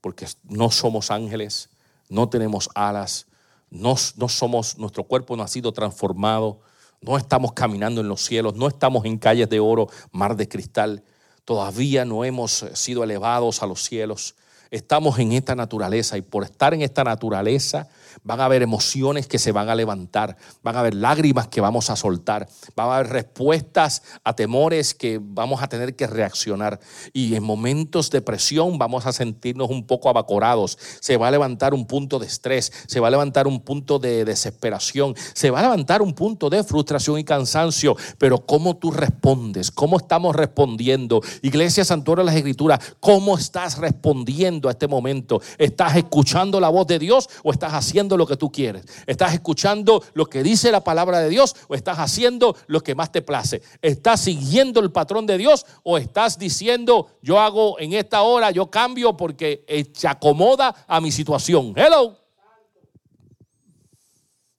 porque 0.00 0.26
no 0.44 0.70
somos 0.70 1.10
ángeles, 1.10 1.68
no 2.08 2.30
tenemos 2.30 2.70
alas, 2.74 3.26
no, 3.68 3.96
no 4.16 4.28
somos, 4.30 4.78
nuestro 4.78 5.04
cuerpo 5.04 5.36
no 5.36 5.42
ha 5.42 5.48
sido 5.48 5.72
transformado, 5.72 6.62
no 7.02 7.18
estamos 7.18 7.52
caminando 7.52 8.00
en 8.00 8.08
los 8.08 8.24
cielos, 8.24 8.54
no 8.54 8.66
estamos 8.66 9.04
en 9.04 9.18
calles 9.18 9.50
de 9.50 9.60
oro, 9.60 9.90
mar 10.10 10.36
de 10.36 10.48
cristal, 10.48 11.04
todavía 11.44 12.06
no 12.06 12.24
hemos 12.24 12.64
sido 12.72 13.04
elevados 13.04 13.62
a 13.62 13.66
los 13.66 13.82
cielos. 13.82 14.36
Estamos 14.72 15.18
en 15.18 15.32
esta 15.32 15.54
naturaleza 15.54 16.16
y 16.16 16.22
por 16.22 16.44
estar 16.44 16.72
en 16.72 16.80
esta 16.80 17.04
naturaleza 17.04 17.90
van 18.22 18.40
a 18.40 18.46
haber 18.46 18.62
emociones 18.62 19.26
que 19.26 19.38
se 19.38 19.52
van 19.52 19.68
a 19.68 19.74
levantar, 19.74 20.36
van 20.62 20.76
a 20.76 20.80
haber 20.80 20.94
lágrimas 20.94 21.48
que 21.48 21.60
vamos 21.60 21.90
a 21.90 21.96
soltar, 21.96 22.48
van 22.76 22.88
a 22.88 22.96
haber 22.96 23.08
respuestas 23.08 24.02
a 24.24 24.34
temores 24.34 24.94
que 24.94 25.20
vamos 25.22 25.62
a 25.62 25.68
tener 25.68 25.96
que 25.96 26.06
reaccionar 26.06 26.80
y 27.12 27.34
en 27.34 27.42
momentos 27.42 28.10
de 28.10 28.22
presión 28.22 28.78
vamos 28.78 29.06
a 29.06 29.12
sentirnos 29.12 29.70
un 29.70 29.86
poco 29.86 30.08
abacorados, 30.08 30.78
se 31.00 31.16
va 31.16 31.28
a 31.28 31.30
levantar 31.30 31.74
un 31.74 31.86
punto 31.86 32.18
de 32.18 32.26
estrés, 32.26 32.72
se 32.86 33.00
va 33.00 33.08
a 33.08 33.10
levantar 33.10 33.46
un 33.46 33.60
punto 33.60 33.98
de 33.98 34.24
desesperación, 34.24 35.14
se 35.34 35.50
va 35.50 35.60
a 35.60 35.62
levantar 35.62 36.02
un 36.02 36.14
punto 36.14 36.50
de 36.50 36.64
frustración 36.64 37.18
y 37.18 37.24
cansancio, 37.24 37.96
pero 38.18 38.44
¿cómo 38.44 38.76
tú 38.76 38.90
respondes? 38.90 39.70
¿Cómo 39.70 39.96
estamos 39.96 40.34
respondiendo? 40.36 41.20
Iglesia 41.42 41.84
Santuario 41.84 42.24
de 42.24 42.26
las 42.26 42.36
Escrituras, 42.36 42.80
¿cómo 43.00 43.36
estás 43.36 43.78
respondiendo 43.78 44.68
a 44.68 44.72
este 44.72 44.88
momento? 44.88 45.40
¿Estás 45.58 45.96
escuchando 45.96 46.60
la 46.60 46.68
voz 46.68 46.86
de 46.86 46.98
Dios 46.98 47.28
o 47.42 47.52
estás 47.52 47.72
haciendo 47.72 48.01
lo 48.08 48.26
que 48.26 48.36
tú 48.36 48.50
quieres? 48.50 48.84
¿Estás 49.06 49.34
escuchando 49.34 50.02
lo 50.14 50.26
que 50.26 50.42
dice 50.42 50.70
la 50.70 50.82
palabra 50.82 51.20
de 51.20 51.28
Dios 51.28 51.54
o 51.68 51.74
estás 51.74 51.98
haciendo 51.98 52.56
lo 52.66 52.82
que 52.82 52.94
más 52.94 53.12
te 53.12 53.22
place? 53.22 53.62
¿Estás 53.80 54.20
siguiendo 54.20 54.80
el 54.80 54.92
patrón 54.92 55.26
de 55.26 55.38
Dios 55.38 55.66
o 55.82 55.98
estás 55.98 56.38
diciendo 56.38 57.18
yo 57.22 57.40
hago 57.40 57.78
en 57.78 57.92
esta 57.92 58.22
hora, 58.22 58.50
yo 58.50 58.70
cambio 58.70 59.16
porque 59.16 59.64
se 59.94 60.08
acomoda 60.08 60.84
a 60.86 61.00
mi 61.00 61.12
situación? 61.12 61.72
Hello. 61.76 62.18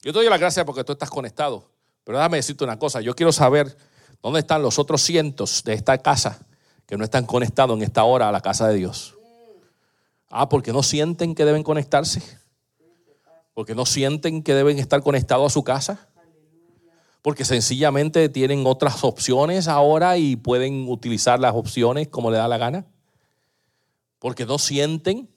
Yo 0.02 0.12
te 0.12 0.20
doy 0.20 0.30
la 0.30 0.38
gracia 0.38 0.66
porque 0.66 0.84
tú 0.84 0.94
estás 0.94 1.10
conectado. 1.10 1.70
Pero 2.04 2.18
déjame 2.18 2.38
decirte 2.38 2.64
una 2.64 2.78
cosa, 2.78 3.00
yo 3.02 3.16
quiero 3.16 3.32
saber 3.32 3.78
dónde 4.22 4.42
están 4.42 4.62
los 4.62 4.78
otros 4.78 5.02
cientos 5.02 5.64
de 5.64 5.74
esta 5.74 5.98
casa 5.98 6.46
que 6.86 6.98
no 6.98 7.04
están 7.04 7.26
conectados 7.26 7.78
en 7.78 7.84
esta 7.84 8.04
hora 8.04 8.28
a 8.28 8.32
la 8.32 8.42
casa 8.42 8.68
de 8.68 8.76
Dios. 8.76 9.16
Ah, 10.30 10.50
porque 10.50 10.74
no 10.74 10.84
sienten 10.84 11.36
que 11.36 11.46
deben 11.46 11.64
conectarse 11.64 12.22
porque 13.54 13.76
no 13.76 13.86
sienten 13.86 14.44
que 14.44 14.54
deben 14.54 14.80
estar 14.80 15.02
conectados 15.02 15.52
a 15.52 15.54
su 15.54 15.64
casa, 15.64 16.10
porque 17.22 17.46
sencillamente 17.46 18.28
tienen 18.30 18.66
otras 18.66 19.04
opciones 19.04 19.68
ahora 19.68 20.18
y 20.18 20.36
pueden 20.36 20.90
utilizar 20.90 21.40
las 21.40 21.56
opciones 21.56 22.10
como 22.10 22.32
le 22.32 22.38
da 22.38 22.48
la 22.48 22.58
gana, 22.58 22.86
porque 24.20 24.46
no 24.46 24.58
sienten, 24.58 25.30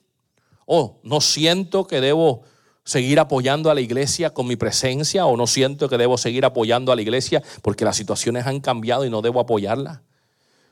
o 0.65 0.99
no 1.05 1.21
siento 1.21 1.87
que 1.87 2.01
debo 2.01 2.43
seguir 2.85 3.21
apoyando 3.21 3.71
a 3.71 3.75
la 3.75 3.81
iglesia 3.81 4.35
con 4.35 4.47
mi 4.47 4.57
presencia, 4.57 5.27
o 5.27 5.37
no 5.37 5.47
siento 5.47 5.89
que 5.89 5.99
debo 5.99 6.19
seguir 6.19 6.45
apoyando 6.45 6.91
a 6.91 6.97
la 6.97 7.03
iglesia 7.03 7.43
porque 7.63 7.85
las 7.85 7.97
situaciones 7.97 8.47
han 8.47 8.61
cambiado 8.61 9.05
y 9.05 9.11
no 9.11 9.23
debo 9.23 9.41
apoyarla, 9.41 10.03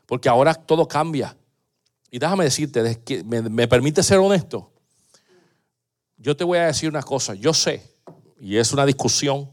porque 0.07 0.28
ahora 0.28 0.55
todo 0.55 0.88
cambia. 0.88 1.36
Y 2.11 2.18
déjame 2.18 2.45
decirte, 2.45 3.01
me 3.24 3.68
permite 3.68 4.03
ser 4.03 4.18
honesto, 4.18 4.74
yo 6.25 6.35
te 6.35 6.43
voy 6.43 6.57
a 6.57 6.66
decir 6.68 6.89
una 6.89 7.03
cosa, 7.03 7.35
yo 7.35 7.53
sé, 7.53 7.99
y 8.41 8.57
es 8.57 8.72
una 8.72 8.87
discusión 8.87 9.51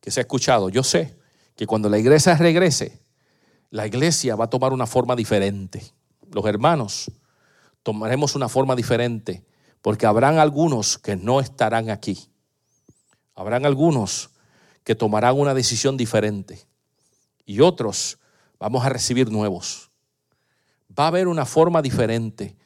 que 0.00 0.10
se 0.10 0.20
ha 0.20 0.22
escuchado, 0.22 0.70
yo 0.70 0.82
sé 0.82 1.18
que 1.54 1.66
cuando 1.66 1.90
la 1.90 1.98
iglesia 1.98 2.34
regrese, 2.34 3.02
la 3.68 3.86
iglesia 3.86 4.34
va 4.34 4.46
a 4.46 4.50
tomar 4.50 4.72
una 4.72 4.86
forma 4.86 5.14
diferente. 5.14 5.82
Los 6.32 6.46
hermanos 6.46 7.12
tomaremos 7.82 8.34
una 8.34 8.48
forma 8.48 8.74
diferente, 8.74 9.44
porque 9.82 10.06
habrán 10.06 10.38
algunos 10.38 10.96
que 10.96 11.14
no 11.14 11.40
estarán 11.40 11.90
aquí. 11.90 12.30
Habrán 13.34 13.66
algunos 13.66 14.30
que 14.84 14.94
tomarán 14.94 15.38
una 15.38 15.52
decisión 15.52 15.98
diferente 15.98 16.66
y 17.44 17.60
otros 17.60 18.18
vamos 18.58 18.82
a 18.82 18.88
recibir 18.88 19.30
nuevos. 19.30 19.90
Va 20.98 21.04
a 21.04 21.08
haber 21.08 21.28
una 21.28 21.44
forma 21.44 21.82
diferente 21.82 22.56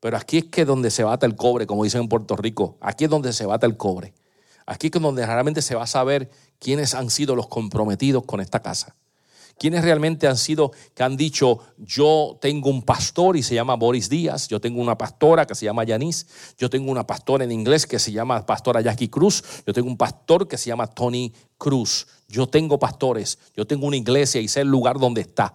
pero 0.00 0.16
aquí 0.16 0.38
es 0.38 0.44
que 0.44 0.64
donde 0.64 0.90
se 0.90 1.04
bata 1.04 1.26
el 1.26 1.36
cobre, 1.36 1.66
como 1.66 1.84
dicen 1.84 2.02
en 2.02 2.08
Puerto 2.08 2.36
Rico. 2.36 2.76
Aquí 2.80 3.04
es 3.04 3.10
donde 3.10 3.32
se 3.32 3.46
bata 3.46 3.66
el 3.66 3.76
cobre. 3.76 4.14
Aquí 4.66 4.88
es 4.88 5.00
donde 5.00 5.24
realmente 5.24 5.62
se 5.62 5.74
va 5.74 5.84
a 5.84 5.86
saber 5.86 6.30
quiénes 6.58 6.94
han 6.94 7.10
sido 7.10 7.36
los 7.36 7.46
comprometidos 7.46 8.24
con 8.24 8.40
esta 8.40 8.60
casa. 8.60 8.96
¿Quiénes 9.58 9.82
realmente 9.82 10.26
han 10.26 10.36
sido, 10.36 10.72
que 10.94 11.02
han 11.02 11.16
dicho, 11.16 11.60
yo 11.78 12.36
tengo 12.42 12.68
un 12.68 12.82
pastor 12.82 13.38
y 13.38 13.42
se 13.42 13.54
llama 13.54 13.74
Boris 13.74 14.10
Díaz, 14.10 14.48
yo 14.48 14.60
tengo 14.60 14.82
una 14.82 14.98
pastora 14.98 15.46
que 15.46 15.54
se 15.54 15.64
llama 15.64 15.84
Yanis, 15.84 16.26
yo 16.58 16.68
tengo 16.68 16.90
una 16.90 17.06
pastora 17.06 17.44
en 17.44 17.52
inglés 17.52 17.86
que 17.86 17.98
se 17.98 18.12
llama 18.12 18.44
pastora 18.44 18.82
Jackie 18.82 19.08
Cruz, 19.08 19.42
yo 19.66 19.72
tengo 19.72 19.88
un 19.88 19.96
pastor 19.96 20.46
que 20.46 20.58
se 20.58 20.68
llama 20.68 20.86
Tony 20.88 21.32
Cruz, 21.56 22.06
yo 22.28 22.46
tengo 22.46 22.78
pastores, 22.78 23.38
yo 23.56 23.66
tengo 23.66 23.86
una 23.86 23.96
iglesia 23.96 24.42
y 24.42 24.48
sé 24.48 24.60
el 24.60 24.68
lugar 24.68 24.98
donde 24.98 25.22
está. 25.22 25.54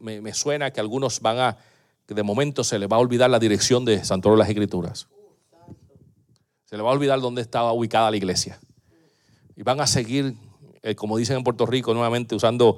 Me, 0.00 0.32
suena 0.32 0.70
que 0.70 0.78
algunos 0.78 1.18
van 1.18 1.38
a, 1.40 1.56
que 2.06 2.14
de 2.14 2.22
momento 2.22 2.64
se 2.64 2.78
les 2.78 2.88
va 2.88 2.96
a 2.96 3.00
olvidar 3.00 3.30
la 3.30 3.38
dirección 3.38 3.84
de 3.84 4.04
Santo 4.04 4.30
de 4.30 4.36
las 4.36 4.48
Escrituras. 4.48 5.08
Se 6.64 6.76
les 6.76 6.84
va 6.84 6.90
a 6.90 6.92
olvidar 6.94 7.20
dónde 7.20 7.42
estaba 7.42 7.72
ubicada 7.72 8.10
la 8.10 8.16
iglesia. 8.16 8.58
Y 9.56 9.62
van 9.62 9.80
a 9.80 9.86
seguir 9.86 10.36
eh, 10.82 10.96
como 10.96 11.16
dicen 11.16 11.36
en 11.36 11.44
Puerto 11.44 11.64
Rico, 11.64 11.94
nuevamente 11.94 12.34
usando 12.34 12.76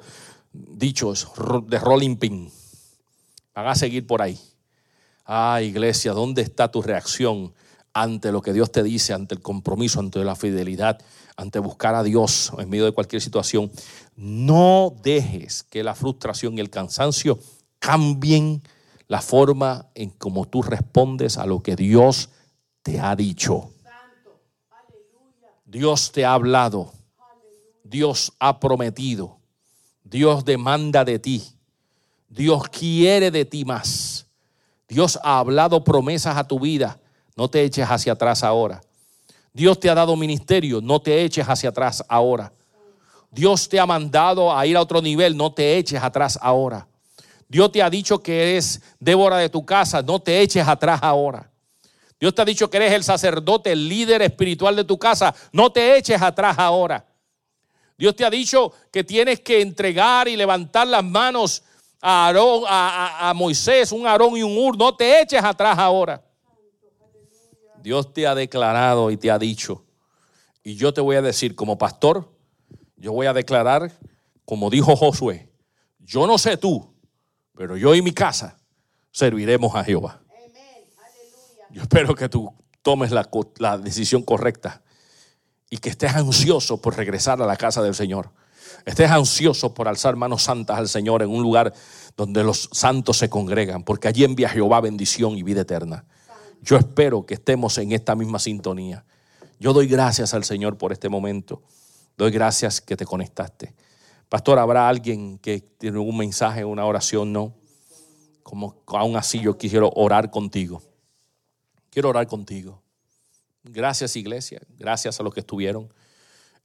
dichos 0.53 1.27
de 1.67 1.79
rolling 1.79 2.17
pin. 2.17 2.51
Van 3.55 3.67
a 3.67 3.75
seguir 3.75 4.05
por 4.05 4.21
ahí. 4.21 4.39
Ah, 5.25 5.59
iglesia, 5.63 6.13
¿dónde 6.13 6.43
está 6.43 6.69
tu 6.69 6.83
reacción 6.83 7.53
ante 7.93 8.31
lo 8.31 8.41
que 8.41 8.53
Dios 8.53 8.71
te 8.71 8.83
dice, 8.83 9.13
ante 9.13 9.33
el 9.33 9.41
compromiso, 9.41 9.99
ante 9.99 10.23
la 10.23 10.35
fidelidad, 10.35 11.01
ante 11.35 11.57
buscar 11.57 11.95
a 11.95 12.03
Dios 12.03 12.51
en 12.59 12.69
medio 12.69 12.85
de 12.85 12.91
cualquier 12.91 13.23
situación? 13.23 13.71
No 14.15 14.93
dejes 15.01 15.63
que 15.63 15.83
la 15.83 15.95
frustración 15.95 16.57
y 16.57 16.61
el 16.61 16.69
cansancio 16.69 17.39
cambien 17.79 18.61
la 19.07 19.21
forma 19.21 19.89
en 19.95 20.09
cómo 20.09 20.47
tú 20.47 20.61
respondes 20.61 21.37
a 21.37 21.45
lo 21.45 21.61
que 21.61 21.75
Dios 21.75 22.29
te 22.81 22.99
ha 22.99 23.15
dicho. 23.15 23.71
Dios 25.65 26.11
te 26.11 26.25
ha 26.25 26.33
hablado. 26.33 26.91
Dios 27.83 28.33
ha 28.39 28.59
prometido. 28.59 29.39
Dios 30.03 30.45
demanda 30.45 31.03
de 31.03 31.19
ti. 31.19 31.43
Dios 32.29 32.67
quiere 32.69 33.31
de 33.31 33.45
ti 33.45 33.65
más. 33.65 34.27
Dios 34.87 35.19
ha 35.23 35.39
hablado 35.39 35.83
promesas 35.83 36.37
a 36.37 36.47
tu 36.47 36.59
vida. 36.59 36.99
No 37.35 37.49
te 37.49 37.63
eches 37.63 37.87
hacia 37.87 38.13
atrás 38.13 38.43
ahora. 38.43 38.81
Dios 39.53 39.79
te 39.79 39.89
ha 39.89 39.95
dado 39.95 40.15
ministerio. 40.15 40.81
No 40.81 40.99
te 40.99 41.23
eches 41.23 41.47
hacia 41.47 41.69
atrás 41.69 42.03
ahora. 42.07 42.53
Dios 43.31 43.67
te 43.67 43.79
ha 43.79 43.85
mandado 43.85 44.55
a 44.55 44.65
ir 44.65 44.77
a 44.77 44.81
otro 44.81 45.01
nivel. 45.01 45.35
No 45.35 45.53
te 45.53 45.77
eches 45.77 46.01
atrás 46.01 46.39
ahora. 46.41 46.87
Dios 47.55 47.71
te 47.71 47.81
ha 47.81 47.89
dicho 47.89 48.19
que 48.19 48.51
eres 48.51 48.81
Débora 48.99 49.37
de 49.37 49.47
tu 49.47 49.65
casa. 49.65 50.01
No 50.01 50.19
te 50.19 50.41
eches 50.41 50.67
atrás 50.67 50.99
ahora. 51.01 51.49
Dios 52.19 52.35
te 52.35 52.41
ha 52.41 52.45
dicho 52.45 52.69
que 52.69 52.75
eres 52.75 52.91
el 52.91 53.05
sacerdote, 53.05 53.71
el 53.71 53.87
líder 53.87 54.21
espiritual 54.23 54.75
de 54.75 54.83
tu 54.83 54.99
casa. 54.99 55.33
No 55.53 55.71
te 55.71 55.95
eches 55.97 56.21
atrás 56.21 56.59
ahora. 56.59 57.07
Dios 57.97 58.13
te 58.13 58.25
ha 58.25 58.29
dicho 58.29 58.73
que 58.91 59.05
tienes 59.05 59.39
que 59.39 59.61
entregar 59.61 60.27
y 60.27 60.35
levantar 60.35 60.85
las 60.87 61.01
manos 61.01 61.63
a, 62.01 62.25
Aarón, 62.25 62.63
a, 62.67 63.31
Moisés, 63.33 63.93
un 63.93 64.05
Aarón 64.05 64.35
y 64.35 64.43
un 64.43 64.57
Ur. 64.57 64.77
No 64.77 64.93
te 64.93 65.21
eches 65.21 65.41
atrás 65.41 65.77
ahora. 65.79 66.21
Dios 67.81 68.13
te 68.13 68.27
ha 68.27 68.35
declarado 68.35 69.11
y 69.11 69.15
te 69.15 69.31
ha 69.31 69.39
dicho. 69.39 69.85
Y 70.61 70.75
yo 70.75 70.93
te 70.93 70.99
voy 70.99 71.15
a 71.15 71.21
decir 71.21 71.55
como 71.55 71.77
pastor, 71.77 72.29
yo 72.97 73.13
voy 73.13 73.27
a 73.27 73.33
declarar, 73.33 73.93
como 74.43 74.69
dijo 74.69 74.93
Josué, 74.97 75.49
yo 75.99 76.27
no 76.27 76.37
sé 76.37 76.57
tú, 76.57 76.94
pero 77.55 77.77
yo 77.77 77.95
y 77.95 78.01
mi 78.01 78.11
casa 78.11 78.57
serviremos 79.11 79.75
a 79.75 79.83
Jehová. 79.83 80.21
Yo 81.71 81.81
espero 81.81 82.15
que 82.15 82.29
tú 82.29 82.53
tomes 82.81 83.11
la, 83.11 83.77
decisión 83.77 84.21
correcta 84.21 84.81
y 85.69 85.77
que 85.77 85.89
estés 85.89 86.15
ansioso 86.15 86.81
por 86.81 86.95
regresar 86.95 87.41
a 87.41 87.45
la 87.45 87.57
casa 87.57 87.81
del 87.81 87.95
Señor. 87.95 88.31
Estés 88.85 89.09
ansioso 89.09 89.73
por 89.73 89.87
alzar 89.87 90.15
manos 90.15 90.43
santas 90.43 90.77
al 90.77 90.87
Señor 90.87 91.21
en 91.23 91.29
un 91.29 91.41
lugar 91.41 91.73
donde 92.15 92.43
los 92.43 92.69
santos 92.71 93.17
se 93.17 93.29
congregan, 93.29 93.83
porque 93.83 94.07
allí 94.07 94.23
envía 94.23 94.47
Jehová 94.47 94.79
bendición 94.79 95.37
y 95.37 95.43
vida 95.43 95.61
eterna. 95.61 96.05
Yo 96.61 96.77
espero 96.77 97.25
que 97.25 97.33
estemos 97.33 97.77
en 97.77 97.91
esta 97.91 98.15
misma 98.15 98.39
sintonía. 98.39 99.03
Yo 99.59 99.73
doy 99.73 99.87
gracias 99.87 100.33
al 100.33 100.43
Señor 100.43 100.77
por 100.77 100.91
este 100.91 101.09
momento. 101.09 101.61
Doy 102.17 102.31
gracias 102.31 102.79
que 102.79 102.95
te 102.95 103.05
conectaste. 103.05 103.73
Pastor, 104.29 104.59
¿habrá 104.59 104.89
alguien 104.89 105.37
que 105.37 105.59
tiene 105.59 105.99
un 105.99 106.17
mensaje, 106.17 106.65
una 106.65 106.85
oración? 106.85 107.31
No. 107.31 107.53
Como 108.43 108.83
aún 108.87 109.15
así 109.15 109.39
yo 109.39 109.57
quisiera 109.57 109.87
orar 109.95 110.29
contigo. 110.31 110.81
Quiero 111.89 112.09
orar 112.09 112.27
contigo. 112.27 112.81
Gracias 113.63 114.15
iglesia, 114.15 114.61
gracias 114.77 115.19
a 115.19 115.23
los 115.23 115.33
que 115.33 115.39
estuvieron. 115.39 115.91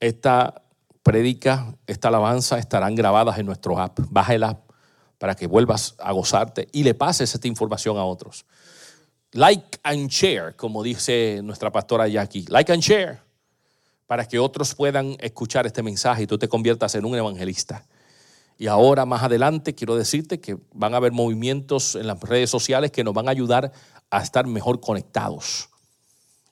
Esta 0.01 0.63
prédica, 1.03 1.75
esta 1.87 2.09
alabanza 2.09 2.59
estarán 2.59 2.95
grabadas 2.95 3.39
en 3.39 3.47
nuestro 3.47 3.79
app. 3.79 3.99
Baja 4.11 4.35
el 4.35 4.45
app 4.45 4.71
para 5.19 5.35
que 5.35 5.47
vuelvas 5.47 5.95
a 5.99 6.13
gozarte 6.13 6.69
y 6.73 6.83
le 6.83 6.95
pases 6.95 7.35
esta 7.35 7.49
información 7.49 7.97
a 7.97 8.05
otros. 8.05 8.45
Like 9.33 9.79
and 9.83 10.09
share, 10.09 10.57
como 10.57 10.83
dice 10.83 11.41
nuestra 11.43 11.71
pastora 11.71 12.09
Jackie. 12.09 12.47
Like 12.49 12.73
and 12.73 12.83
share 12.83 13.30
para 14.11 14.27
que 14.27 14.41
otros 14.41 14.75
puedan 14.75 15.17
escuchar 15.21 15.69
este 15.69 15.85
mensaje 15.85 16.25
y 16.25 16.27
tú 16.27 16.37
te 16.37 16.49
conviertas 16.49 16.97
en 16.97 17.05
un 17.05 17.15
evangelista. 17.15 17.87
Y 18.59 18.67
ahora 18.67 19.07
más 19.07 19.23
adelante 19.23 19.77
quiero 19.77 19.95
decirte 19.95 20.41
que 20.41 20.59
van 20.73 20.95
a 20.95 20.97
haber 20.97 21.13
movimientos 21.13 21.95
en 21.95 22.09
las 22.09 22.19
redes 22.19 22.51
sociales 22.51 22.91
que 22.91 23.05
nos 23.05 23.15
van 23.15 23.29
a 23.29 23.31
ayudar 23.31 23.71
a 24.11 24.21
estar 24.21 24.49
mejor 24.49 24.81
conectados. 24.81 25.69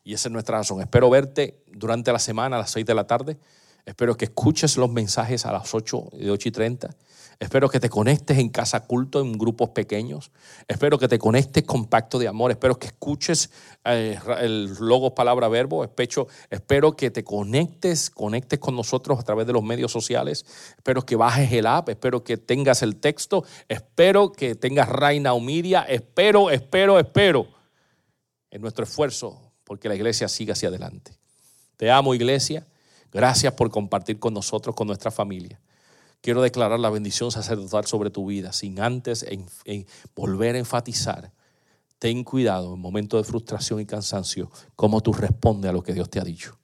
Y 0.04 0.14
esa 0.14 0.28
es 0.28 0.32
nuestra 0.32 0.58
razón. 0.58 0.80
Espero 0.82 1.10
verte 1.10 1.60
durante 1.66 2.12
la 2.12 2.20
semana 2.20 2.54
a 2.54 2.60
las 2.60 2.70
6 2.70 2.86
de 2.86 2.94
la 2.94 3.08
tarde. 3.08 3.36
Espero 3.84 4.16
que 4.16 4.26
escuches 4.26 4.76
los 4.76 4.92
mensajes 4.92 5.44
a 5.44 5.50
las 5.50 5.74
8 5.74 6.10
de 6.12 6.30
8 6.30 6.48
y 6.50 6.52
30. 6.52 6.90
Espero 7.40 7.68
que 7.68 7.78
te 7.78 7.88
conectes 7.88 8.36
en 8.38 8.48
casa 8.48 8.84
culto 8.84 9.20
en 9.20 9.38
grupos 9.38 9.68
pequeños. 9.68 10.32
Espero 10.66 10.98
que 10.98 11.06
te 11.06 11.20
conectes 11.20 11.62
con 11.62 11.86
pacto 11.86 12.18
de 12.18 12.26
amor. 12.26 12.50
Espero 12.50 12.80
que 12.80 12.88
escuches 12.88 13.50
eh, 13.84 14.18
el 14.40 14.74
logo 14.80 15.14
palabra 15.14 15.46
verbo. 15.46 15.84
Espero, 15.84 16.26
espero 16.50 16.96
que 16.96 17.12
te 17.12 17.22
conectes, 17.22 18.10
conectes 18.10 18.58
con 18.58 18.74
nosotros 18.74 19.20
a 19.20 19.22
través 19.22 19.46
de 19.46 19.52
los 19.52 19.62
medios 19.62 19.92
sociales. 19.92 20.44
Espero 20.76 21.06
que 21.06 21.14
bajes 21.14 21.52
el 21.52 21.66
app. 21.66 21.88
Espero 21.88 22.24
que 22.24 22.38
tengas 22.38 22.82
el 22.82 22.96
texto. 22.96 23.44
Espero 23.68 24.32
que 24.32 24.56
tengas 24.56 24.88
Reina 24.88 25.32
Umiria. 25.32 25.82
Espero, 25.82 26.50
espero, 26.50 26.98
espero 26.98 27.46
en 28.50 28.62
nuestro 28.62 28.82
esfuerzo 28.82 29.52
porque 29.62 29.88
la 29.88 29.94
iglesia 29.94 30.26
siga 30.26 30.54
hacia 30.54 30.70
adelante. 30.70 31.12
Te 31.76 31.88
amo, 31.88 32.16
iglesia. 32.16 32.66
Gracias 33.12 33.52
por 33.52 33.70
compartir 33.70 34.18
con 34.18 34.34
nosotros, 34.34 34.74
con 34.74 34.88
nuestra 34.88 35.12
familia. 35.12 35.60
Quiero 36.20 36.42
declarar 36.42 36.80
la 36.80 36.90
bendición 36.90 37.30
sacerdotal 37.30 37.86
sobre 37.86 38.10
tu 38.10 38.26
vida, 38.26 38.52
sin 38.52 38.80
antes 38.80 39.24
volver 40.14 40.56
a 40.56 40.58
enfatizar. 40.58 41.32
Ten 41.98 42.24
cuidado 42.24 42.74
en 42.74 42.80
momentos 42.80 43.20
de 43.20 43.28
frustración 43.28 43.80
y 43.80 43.86
cansancio, 43.86 44.50
cómo 44.76 45.00
tú 45.00 45.12
respondes 45.12 45.68
a 45.68 45.72
lo 45.72 45.82
que 45.82 45.94
Dios 45.94 46.10
te 46.10 46.20
ha 46.20 46.24
dicho. 46.24 46.58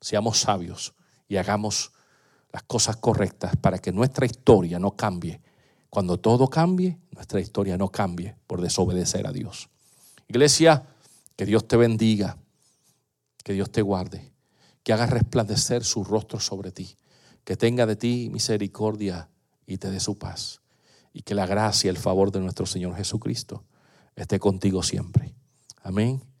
Seamos 0.00 0.40
sabios 0.40 0.94
y 1.28 1.36
hagamos 1.36 1.92
las 2.52 2.64
cosas 2.64 2.96
correctas 2.96 3.56
para 3.56 3.78
que 3.78 3.92
nuestra 3.92 4.26
historia 4.26 4.78
no 4.78 4.94
cambie. 4.96 5.40
Cuando 5.88 6.18
todo 6.18 6.48
cambie, 6.48 6.98
nuestra 7.10 7.40
historia 7.40 7.76
no 7.76 7.88
cambie 7.88 8.36
por 8.46 8.60
desobedecer 8.60 9.26
a 9.26 9.32
Dios. 9.32 9.68
Iglesia, 10.28 10.86
que 11.36 11.46
Dios 11.46 11.66
te 11.66 11.76
bendiga, 11.76 12.38
que 13.44 13.52
Dios 13.52 13.70
te 13.70 13.82
guarde, 13.82 14.32
que 14.82 14.92
haga 14.92 15.06
resplandecer 15.06 15.84
su 15.84 16.04
rostro 16.04 16.40
sobre 16.40 16.72
ti, 16.72 16.96
que 17.44 17.56
tenga 17.56 17.86
de 17.86 17.96
ti 17.96 18.28
misericordia 18.30 19.28
y 19.66 19.78
te 19.78 19.90
dé 19.90 20.00
su 20.00 20.18
paz. 20.18 20.60
Y 21.12 21.22
que 21.22 21.34
la 21.34 21.46
gracia 21.46 21.88
y 21.88 21.90
el 21.90 21.98
favor 21.98 22.32
de 22.32 22.40
nuestro 22.40 22.66
Señor 22.66 22.96
Jesucristo 22.96 23.64
esté 24.16 24.38
contigo 24.38 24.82
siempre. 24.82 25.34
Amén 25.82 26.31